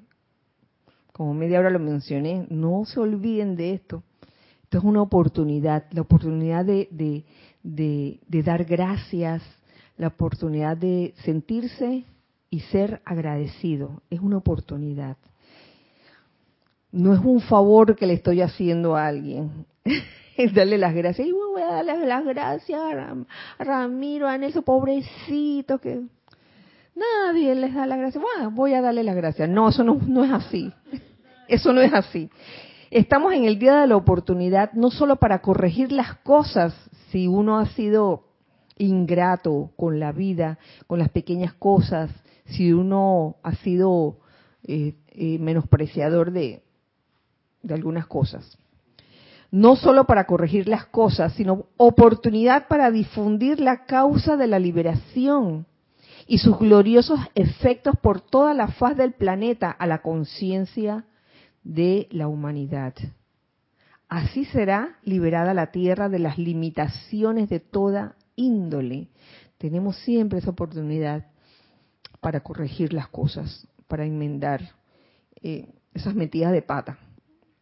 como 1.12 1.32
media 1.32 1.60
hora 1.60 1.70
lo 1.70 1.78
mencioné? 1.78 2.46
No 2.50 2.84
se 2.84 2.98
olviden 2.98 3.56
de 3.56 3.74
esto. 3.74 4.02
Esto 4.64 4.78
es 4.78 4.84
una 4.84 5.02
oportunidad, 5.02 5.86
la 5.92 6.02
oportunidad 6.02 6.64
de, 6.64 6.88
de 7.62 8.42
dar 8.42 8.64
gracias, 8.64 9.42
la 9.96 10.08
oportunidad 10.08 10.76
de 10.76 11.14
sentirse 11.22 12.04
y 12.56 12.60
ser 12.60 13.02
agradecido. 13.04 14.00
Es 14.08 14.20
una 14.20 14.38
oportunidad. 14.38 15.18
No 16.90 17.12
es 17.12 17.20
un 17.22 17.42
favor 17.42 17.94
que 17.94 18.06
le 18.06 18.14
estoy 18.14 18.40
haciendo 18.40 18.96
a 18.96 19.08
alguien. 19.08 19.66
es 20.38 20.54
darle 20.54 20.78
las 20.78 20.94
gracias. 20.94 21.28
Y 21.28 21.32
voy 21.32 21.60
a 21.60 21.66
darle 21.66 22.06
las 22.06 22.24
gracias 22.24 22.80
a 22.80 23.14
Ramiro, 23.58 24.26
a 24.26 24.38
Nelson, 24.38 24.62
pobrecito, 24.62 25.78
que 25.78 26.00
nadie 26.94 27.54
les 27.54 27.74
da 27.74 27.84
las 27.84 27.98
gracias. 27.98 28.24
Bueno, 28.24 28.50
voy 28.52 28.72
a 28.72 28.80
darle 28.80 29.04
las 29.04 29.16
gracias. 29.16 29.50
No, 29.50 29.68
eso 29.68 29.84
no, 29.84 29.98
no 30.06 30.24
es 30.24 30.32
así. 30.32 30.72
Eso 31.48 31.74
no 31.74 31.82
es 31.82 31.92
así. 31.92 32.30
Estamos 32.90 33.34
en 33.34 33.44
el 33.44 33.58
día 33.58 33.82
de 33.82 33.86
la 33.86 33.96
oportunidad 33.96 34.72
no 34.72 34.90
solo 34.90 35.16
para 35.16 35.42
corregir 35.42 35.92
las 35.92 36.14
cosas 36.20 36.74
si 37.10 37.26
uno 37.26 37.58
ha 37.58 37.66
sido 37.66 38.24
ingrato 38.78 39.72
con 39.76 40.00
la 40.00 40.12
vida, 40.12 40.58
con 40.86 40.98
las 40.98 41.10
pequeñas 41.10 41.52
cosas, 41.52 42.10
si 42.46 42.72
uno 42.72 43.36
ha 43.42 43.54
sido 43.56 44.18
eh, 44.64 44.94
eh, 45.08 45.38
menospreciador 45.38 46.32
de, 46.32 46.62
de 47.62 47.74
algunas 47.74 48.06
cosas. 48.06 48.58
No 49.50 49.76
solo 49.76 50.04
para 50.04 50.24
corregir 50.26 50.68
las 50.68 50.86
cosas, 50.86 51.32
sino 51.34 51.66
oportunidad 51.76 52.68
para 52.68 52.90
difundir 52.90 53.60
la 53.60 53.84
causa 53.84 54.36
de 54.36 54.46
la 54.46 54.58
liberación 54.58 55.66
y 56.26 56.38
sus 56.38 56.58
gloriosos 56.58 57.20
efectos 57.34 57.94
por 58.02 58.20
toda 58.20 58.54
la 58.54 58.68
faz 58.68 58.96
del 58.96 59.12
planeta 59.12 59.70
a 59.70 59.86
la 59.86 60.02
conciencia 60.02 61.04
de 61.62 62.08
la 62.10 62.28
humanidad. 62.28 62.94
Así 64.08 64.44
será 64.46 64.98
liberada 65.02 65.54
la 65.54 65.70
Tierra 65.70 66.08
de 66.08 66.18
las 66.18 66.38
limitaciones 66.38 67.48
de 67.48 67.60
toda 67.60 68.16
índole. 68.36 69.08
Tenemos 69.58 69.96
siempre 69.98 70.38
esa 70.38 70.50
oportunidad 70.50 71.26
para 72.26 72.40
corregir 72.40 72.92
las 72.92 73.06
cosas, 73.06 73.68
para 73.86 74.04
enmendar 74.04 74.60
eh, 75.42 75.68
esas 75.94 76.12
metidas 76.12 76.50
de 76.50 76.60
pata. 76.60 76.98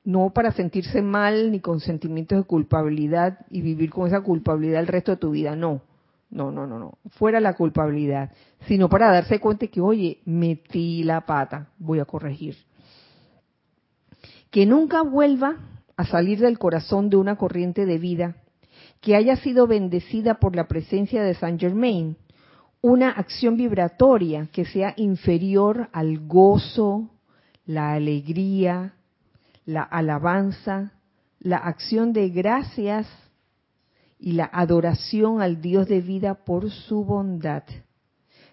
No 0.04 0.30
para 0.30 0.52
sentirse 0.52 1.02
mal 1.02 1.52
ni 1.52 1.60
con 1.60 1.80
sentimientos 1.80 2.38
de 2.38 2.44
culpabilidad 2.44 3.40
y 3.50 3.60
vivir 3.60 3.90
con 3.90 4.06
esa 4.06 4.22
culpabilidad 4.22 4.80
el 4.80 4.86
resto 4.86 5.10
de 5.10 5.18
tu 5.18 5.32
vida, 5.32 5.54
no. 5.54 5.82
No, 6.30 6.50
no, 6.50 6.66
no, 6.66 6.78
no. 6.78 6.96
Fuera 7.10 7.40
la 7.40 7.52
culpabilidad, 7.52 8.30
sino 8.66 8.88
para 8.88 9.12
darse 9.12 9.38
cuenta 9.38 9.66
que, 9.66 9.82
oye, 9.82 10.22
metí 10.24 11.02
la 11.02 11.26
pata, 11.26 11.68
voy 11.76 11.98
a 11.98 12.06
corregir. 12.06 12.56
Que 14.50 14.64
nunca 14.64 15.02
vuelva 15.02 15.58
a 15.94 16.06
salir 16.06 16.38
del 16.38 16.58
corazón 16.58 17.10
de 17.10 17.18
una 17.18 17.36
corriente 17.36 17.84
de 17.84 17.98
vida 17.98 18.36
que 19.02 19.14
haya 19.14 19.36
sido 19.36 19.66
bendecida 19.66 20.40
por 20.40 20.56
la 20.56 20.68
presencia 20.68 21.22
de 21.22 21.34
Saint 21.34 21.60
Germain, 21.60 22.16
una 22.84 23.08
acción 23.12 23.56
vibratoria 23.56 24.46
que 24.52 24.66
sea 24.66 24.92
inferior 24.98 25.88
al 25.92 26.18
gozo, 26.18 27.08
la 27.64 27.94
alegría, 27.94 28.92
la 29.64 29.82
alabanza, 29.82 30.92
la 31.38 31.56
acción 31.56 32.12
de 32.12 32.28
gracias 32.28 33.06
y 34.18 34.32
la 34.32 34.50
adoración 34.52 35.40
al 35.40 35.62
Dios 35.62 35.88
de 35.88 36.02
vida 36.02 36.44
por 36.44 36.70
su 36.70 37.06
bondad, 37.06 37.62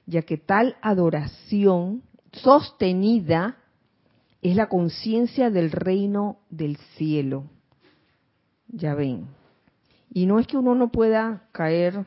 ya 0.05 0.21
que 0.21 0.37
tal 0.37 0.77
adoración 0.81 2.01
sostenida 2.31 3.57
es 4.41 4.55
la 4.55 4.69
conciencia 4.69 5.49
del 5.49 5.71
reino 5.71 6.37
del 6.49 6.77
cielo. 6.95 7.49
Ya 8.69 8.95
ven. 8.95 9.27
Y 10.09 10.25
no 10.25 10.39
es 10.39 10.47
que 10.47 10.55
uno 10.55 10.73
no 10.73 10.89
pueda 10.89 11.49
caer 11.51 12.05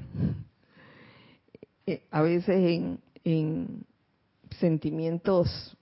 eh, 1.86 2.02
a 2.10 2.22
veces 2.22 2.56
en, 2.56 2.98
en 3.24 3.84
sentimientos 4.58 5.76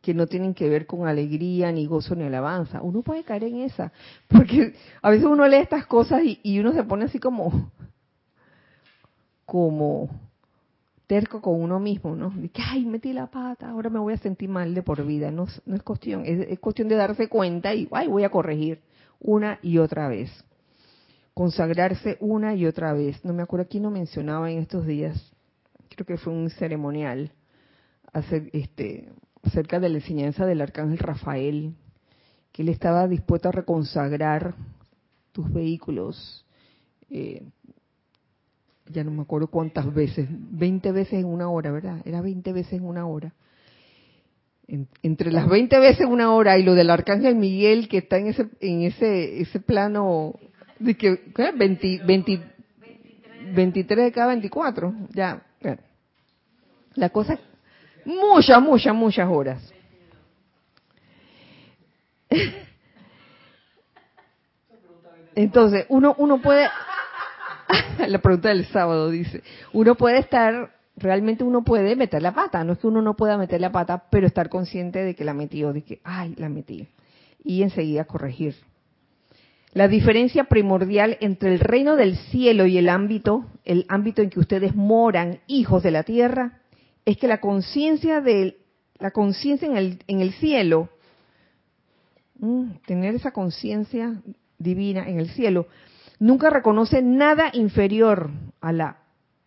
que 0.00 0.14
no 0.14 0.26
tienen 0.26 0.54
que 0.54 0.68
ver 0.68 0.86
con 0.86 1.06
alegría, 1.06 1.72
ni 1.72 1.86
gozo, 1.86 2.14
ni 2.14 2.24
alabanza. 2.24 2.80
Uno 2.80 3.02
puede 3.02 3.24
caer 3.24 3.44
en 3.44 3.60
esa, 3.60 3.92
porque 4.28 4.74
a 5.02 5.10
veces 5.10 5.26
uno 5.26 5.46
lee 5.46 5.56
estas 5.56 5.86
cosas 5.86 6.22
y, 6.24 6.58
uno 6.60 6.72
se 6.72 6.84
pone 6.84 7.04
así 7.04 7.18
como, 7.18 7.70
como 9.44 10.08
terco 11.06 11.40
con 11.40 11.60
uno 11.60 11.80
mismo, 11.80 12.14
¿no? 12.14 12.30
De 12.30 12.48
que, 12.48 12.62
ay, 12.62 12.84
metí 12.84 13.12
la 13.12 13.26
pata, 13.26 13.70
ahora 13.70 13.90
me 13.90 13.98
voy 13.98 14.14
a 14.14 14.18
sentir 14.18 14.48
mal 14.48 14.74
de 14.74 14.82
por 14.82 15.04
vida. 15.04 15.30
No, 15.30 15.46
no 15.66 15.76
es 15.76 15.82
cuestión, 15.82 16.22
es, 16.24 16.58
cuestión 16.58 16.88
de 16.88 16.94
darse 16.94 17.28
cuenta 17.28 17.74
y, 17.74 17.88
ay, 17.90 18.08
voy 18.08 18.24
a 18.24 18.30
corregir 18.30 18.80
una 19.20 19.58
y 19.62 19.78
otra 19.78 20.08
vez. 20.08 20.30
Consagrarse 21.38 22.16
una 22.18 22.56
y 22.56 22.66
otra 22.66 22.92
vez. 22.94 23.24
No 23.24 23.32
me 23.32 23.44
acuerdo 23.44 23.68
quién 23.70 23.84
lo 23.84 23.92
mencionaba 23.92 24.50
en 24.50 24.58
estos 24.58 24.84
días. 24.84 25.32
Creo 25.88 26.04
que 26.04 26.16
fue 26.16 26.32
un 26.32 26.50
ceremonial. 26.50 27.30
Este, 28.52 29.08
acerca 29.44 29.78
de 29.78 29.88
la 29.88 29.98
enseñanza 29.98 30.46
del 30.46 30.60
arcángel 30.60 30.98
Rafael, 30.98 31.74
que 32.50 32.62
él 32.62 32.68
estaba 32.68 33.06
dispuesto 33.06 33.50
a 33.50 33.52
reconsagrar 33.52 34.56
tus 35.30 35.48
vehículos, 35.52 36.44
eh, 37.08 37.44
ya 38.88 39.04
no 39.04 39.12
me 39.12 39.22
acuerdo 39.22 39.46
cuántas 39.46 39.94
veces, 39.94 40.26
20 40.28 40.90
veces 40.90 41.20
en 41.20 41.26
una 41.26 41.48
hora, 41.50 41.70
¿verdad? 41.70 42.02
Era 42.04 42.20
20 42.20 42.52
veces 42.52 42.72
en 42.72 42.84
una 42.84 43.06
hora. 43.06 43.32
entre 45.04 45.30
las 45.30 45.48
20 45.48 45.78
veces 45.78 46.04
una 46.04 46.34
hora 46.34 46.58
y 46.58 46.64
lo 46.64 46.74
del 46.74 46.90
arcángel 46.90 47.36
Miguel 47.36 47.88
que 47.88 47.98
está 47.98 48.18
en 48.18 48.26
ese 48.26 48.48
en 48.60 48.82
ese 48.82 49.40
ese 49.40 49.60
plano 49.60 50.34
de 50.78 50.96
que 50.96 51.32
20, 51.56 52.02
23 53.54 54.04
de 54.04 54.12
cada 54.12 54.28
24, 54.28 54.94
ya, 55.10 55.42
La 56.94 57.10
cosa 57.10 57.38
Muchas, 58.08 58.62
muchas, 58.62 58.94
muchas 58.94 59.28
horas. 59.28 59.74
Entonces, 65.34 65.84
uno, 65.90 66.14
uno 66.16 66.40
puede, 66.40 66.68
la 68.08 68.18
pregunta 68.18 68.48
del 68.48 68.64
sábado 68.66 69.10
dice, 69.10 69.42
uno 69.74 69.94
puede 69.94 70.20
estar, 70.20 70.74
realmente 70.96 71.44
uno 71.44 71.62
puede 71.62 71.96
meter 71.96 72.22
la 72.22 72.32
pata, 72.32 72.64
no 72.64 72.72
es 72.72 72.78
que 72.78 72.86
uno 72.86 73.02
no 73.02 73.14
pueda 73.14 73.36
meter 73.36 73.60
la 73.60 73.70
pata, 73.70 74.04
pero 74.10 74.26
estar 74.26 74.48
consciente 74.48 75.04
de 75.04 75.14
que 75.14 75.24
la 75.24 75.34
metió, 75.34 75.74
de 75.74 75.82
que, 75.82 76.00
ay, 76.02 76.34
la 76.38 76.48
metí, 76.48 76.88
y 77.44 77.62
enseguida 77.62 78.06
corregir. 78.06 78.56
La 79.78 79.86
diferencia 79.86 80.42
primordial 80.42 81.18
entre 81.20 81.54
el 81.54 81.60
reino 81.60 81.94
del 81.94 82.16
cielo 82.16 82.66
y 82.66 82.78
el 82.78 82.88
ámbito, 82.88 83.46
el 83.64 83.86
ámbito 83.88 84.22
en 84.22 84.28
que 84.28 84.40
ustedes 84.40 84.74
moran, 84.74 85.38
hijos 85.46 85.84
de 85.84 85.92
la 85.92 86.02
tierra, 86.02 86.62
es 87.04 87.16
que 87.16 87.28
la 87.28 87.40
conciencia 87.40 88.20
de 88.20 88.58
la 88.98 89.12
conciencia 89.12 89.68
en 89.68 89.76
el, 89.76 90.02
en 90.08 90.20
el 90.20 90.32
cielo, 90.32 90.88
mm, 92.40 92.70
tener 92.88 93.14
esa 93.14 93.30
conciencia 93.30 94.20
divina 94.58 95.08
en 95.08 95.20
el 95.20 95.28
cielo, 95.28 95.68
nunca 96.18 96.50
reconoce 96.50 97.00
nada 97.00 97.48
inferior 97.52 98.32
a 98.60 98.72
la 98.72 98.96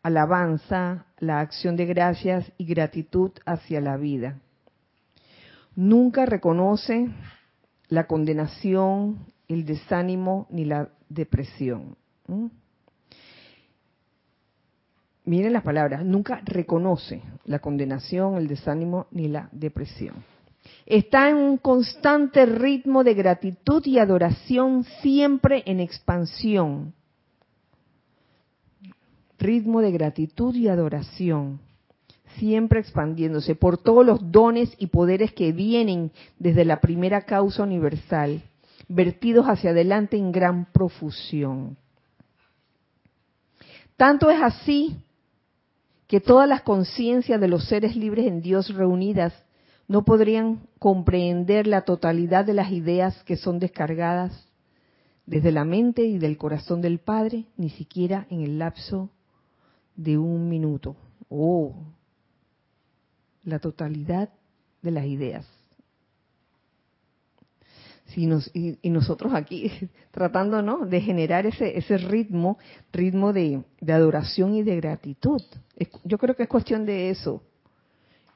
alabanza, 0.01 1.07
la 1.19 1.41
acción 1.41 1.75
de 1.75 1.87
gracias 1.87 2.49
y 2.57 2.63
gratitud 2.63 3.31
hacia 3.45 3.81
la 3.81 3.97
vida. 3.97 4.39
Nunca 5.75 6.25
reconoce 6.25 7.09
la 7.89 8.07
condenación, 8.07 9.25
el 9.53 9.65
desánimo 9.65 10.47
ni 10.49 10.65
la 10.65 10.89
depresión. 11.09 11.95
miren 15.25 15.53
las 15.53 15.63
palabras, 15.63 16.03
nunca 16.05 16.41
reconoce 16.45 17.21
la 17.45 17.59
condenación, 17.59 18.35
el 18.37 18.47
desánimo 18.47 19.07
ni 19.11 19.27
la 19.27 19.49
depresión. 19.51 20.15
Está 20.85 21.29
en 21.29 21.37
un 21.37 21.57
constante 21.57 22.45
ritmo 22.45 23.03
de 23.03 23.13
gratitud 23.13 23.85
y 23.85 23.99
adoración 23.99 24.83
siempre 25.01 25.63
en 25.65 25.79
expansión. 25.79 26.93
Ritmo 29.39 29.81
de 29.81 29.91
gratitud 29.91 30.53
y 30.55 30.67
adoración, 30.67 31.59
siempre 32.37 32.79
expandiéndose 32.79 33.55
por 33.55 33.77
todos 33.77 34.05
los 34.05 34.31
dones 34.31 34.73
y 34.77 34.87
poderes 34.87 35.33
que 35.33 35.51
vienen 35.51 36.11
desde 36.37 36.63
la 36.63 36.79
primera 36.79 37.21
causa 37.21 37.63
universal, 37.63 38.43
vertidos 38.93 39.45
hacia 39.45 39.71
adelante 39.71 40.17
en 40.17 40.31
gran 40.31 40.65
profusión. 40.71 41.77
Tanto 43.95 44.29
es 44.29 44.41
así 44.41 44.97
que 46.07 46.19
todas 46.19 46.47
las 46.47 46.63
conciencias 46.63 47.39
de 47.39 47.47
los 47.47 47.65
seres 47.67 47.95
libres 47.95 48.27
en 48.27 48.41
Dios 48.41 48.73
reunidas 48.73 49.33
no 49.87 50.03
podrían 50.03 50.67
comprender 50.79 51.67
la 51.67 51.81
totalidad 51.83 52.45
de 52.45 52.53
las 52.53 52.71
ideas 52.71 53.23
que 53.23 53.37
son 53.37 53.59
descargadas 53.59 54.47
desde 55.25 55.51
la 55.51 55.63
mente 55.63 56.03
y 56.03 56.17
del 56.17 56.37
corazón 56.37 56.81
del 56.81 56.99
Padre, 56.99 57.45
ni 57.55 57.69
siquiera 57.69 58.25
en 58.29 58.41
el 58.41 58.59
lapso 58.59 59.09
de 59.95 60.17
un 60.17 60.49
minuto. 60.49 60.95
Oh, 61.29 61.75
la 63.43 63.59
totalidad 63.59 64.29
de 64.81 64.91
las 64.91 65.05
ideas 65.05 65.60
y, 68.17 68.89
nosotros 68.89 69.33
aquí 69.33 69.71
tratando 70.11 70.61
¿no? 70.61 70.85
de 70.85 71.01
generar 71.01 71.45
ese, 71.45 71.77
ese 71.77 71.97
ritmo, 71.97 72.57
ritmo 72.91 73.33
de, 73.33 73.63
adoración 73.87 74.55
y 74.55 74.63
de 74.63 74.75
gratitud. 74.77 75.41
yo 76.03 76.17
creo 76.17 76.35
que 76.35 76.43
es 76.43 76.49
cuestión 76.49 76.85
de 76.85 77.09
eso, 77.09 77.43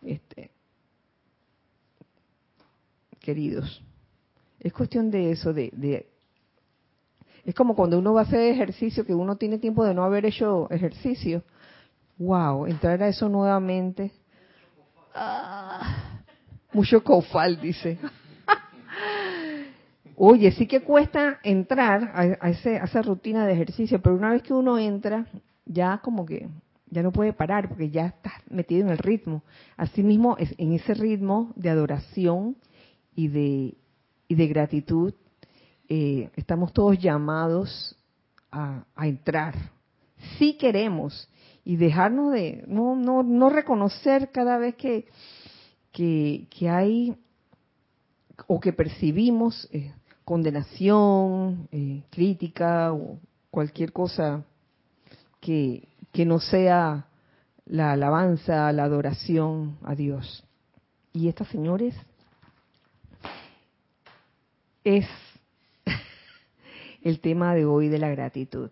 este, 0.04 0.52
queridos. 3.20 3.82
Es 4.60 4.74
cuestión 4.74 5.12
de 5.12 5.32
eso, 5.32 5.54
de, 5.54 5.70
de, 5.74 6.08
es 7.46 7.54
como 7.54 7.76
cuando 7.76 8.00
uno 8.00 8.14
va 8.14 8.22
a 8.22 8.24
hacer 8.24 8.42
ejercicio, 8.52 9.06
que 9.06 9.14
uno 9.14 9.36
tiene 9.36 9.60
tiempo 9.60 9.86
de 9.86 9.94
no 9.94 10.04
haber 10.04 10.26
hecho 10.26 10.68
ejercicio. 10.72 11.44
Wow, 12.18 12.66
entrar 12.66 13.02
a 13.04 13.08
eso 13.08 13.30
nuevamente. 13.30 14.12
Ah, 15.14 16.24
mucho 16.74 17.04
cofal, 17.04 17.62
dice. 17.62 18.00
Oye, 20.18 20.52
sí 20.54 20.66
que 20.66 20.82
cuesta 20.82 21.40
entrar 21.44 22.12
a, 22.14 22.50
esa 22.50 23.02
rutina 23.02 23.46
de 23.46 23.54
ejercicio, 23.54 24.02
pero 24.02 24.16
una 24.16 24.32
vez 24.32 24.44
que 24.44 24.54
uno 24.54 24.78
entra, 24.78 25.28
ya 25.66 25.98
como 25.98 26.26
que 26.26 26.48
ya 26.90 27.04
no 27.04 27.12
puede 27.12 27.34
parar 27.34 27.68
porque 27.68 27.90
ya 27.90 28.08
está 28.08 28.32
metido 28.50 28.86
en 28.86 28.90
el 28.90 28.98
ritmo. 28.98 29.44
Asimismo, 29.76 30.38
en 30.40 30.72
ese 30.72 30.94
ritmo 30.94 31.52
de 31.58 31.70
adoración 31.70 32.56
y 33.14 33.28
de, 33.28 33.76
y 34.30 34.36
de 34.36 34.48
gratitud, 34.48 35.14
eh, 35.90 36.30
estamos 36.36 36.72
todos 36.72 36.98
llamados 36.98 37.98
a, 38.52 38.86
entrar. 38.98 39.54
Si 40.38 40.58
queremos 40.58 41.30
y 41.66 41.76
dejarnos 41.76 42.32
de 42.32 42.64
no, 42.68 42.96
no, 42.96 43.22
no 43.22 43.50
reconocer 43.50 44.32
cada 44.32 44.58
vez 44.58 44.76
que, 44.76 45.08
que, 45.92 46.70
hay 46.70 47.18
o 48.48 48.60
que 48.62 48.72
percibimos 48.72 49.68
eh, 49.72 49.92
condenación, 50.26 51.70
eh, 51.72 52.02
crítica 52.10 52.92
o 52.92 53.20
cualquier 53.52 53.94
cosa 53.94 54.44
que, 55.40 55.88
no 56.26 56.40
sea 56.40 57.08
la 57.66 57.92
alabanza, 57.92 58.72
la 58.72 58.86
adoración 58.86 59.78
a 59.84 59.96
Dios. 59.96 60.44
Y 61.14 61.28
estas 61.28 61.48
señores 61.50 61.94
es 64.84 65.06
el 67.02 67.20
tema 67.20 67.54
de 67.54 67.66
hoy 67.66 67.90
de 67.90 68.00
la 68.00 68.10
gratitud. 68.10 68.72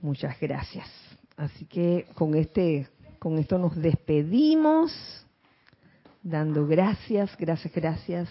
Muchas 0.00 0.38
gracias. 0.38 0.88
Así 1.36 1.64
que 1.66 2.06
con 2.14 2.34
este 2.34 2.88
con 3.18 3.38
esto 3.38 3.58
nos 3.58 3.74
despedimos 3.74 4.92
dando 6.22 6.66
gracias, 6.66 7.36
gracias, 7.36 7.74
gracias 7.74 8.28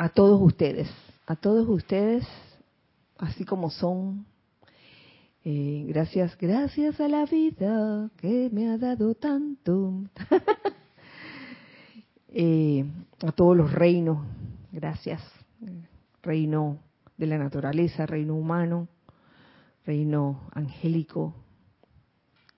a 0.00 0.08
todos 0.08 0.40
ustedes, 0.40 0.88
a 1.26 1.36
todos 1.36 1.68
ustedes, 1.68 2.26
así 3.18 3.44
como 3.44 3.68
son. 3.68 4.24
Eh, 5.44 5.84
gracias, 5.88 6.38
gracias 6.38 6.98
a 7.00 7.06
la 7.06 7.26
vida 7.26 8.08
que 8.16 8.48
me 8.50 8.70
ha 8.70 8.78
dado 8.78 9.14
tanto. 9.14 10.04
Eh, 12.32 12.84
a 13.26 13.32
todos 13.32 13.56
los 13.56 13.72
reinos, 13.72 14.24
gracias. 14.70 15.20
Reino 16.22 16.78
de 17.16 17.26
la 17.26 17.38
naturaleza, 17.38 18.06
reino 18.06 18.36
humano, 18.36 18.86
reino 19.84 20.40
angélico, 20.54 21.34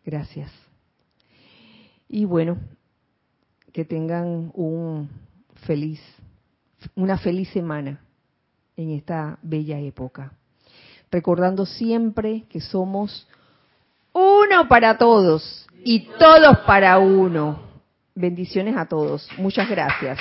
gracias. 0.05 0.53
Y 2.07 2.26
bueno, 2.26 2.59
que 3.72 3.86
tengan 3.86 4.53
un 4.53 5.09
feliz, 5.64 6.03
una 6.95 7.18
feliz 7.18 7.49
semana 7.51 8.01
en 8.76 8.91
esta 8.91 9.39
bella 9.43 9.78
época. 9.78 10.33
Recordando 11.11 11.66
siempre 11.66 12.45
que 12.49 12.61
somos 12.61 13.26
uno 14.12 14.68
para 14.68 14.99
todos 14.99 15.66
y 15.85 16.01
todos 16.18 16.59
para 16.61 16.99
uno. 16.99 17.61
Bendiciones 18.14 18.76
a 18.76 18.87
todos. 18.87 19.28
Muchas 19.39 19.68
gracias. 19.68 20.18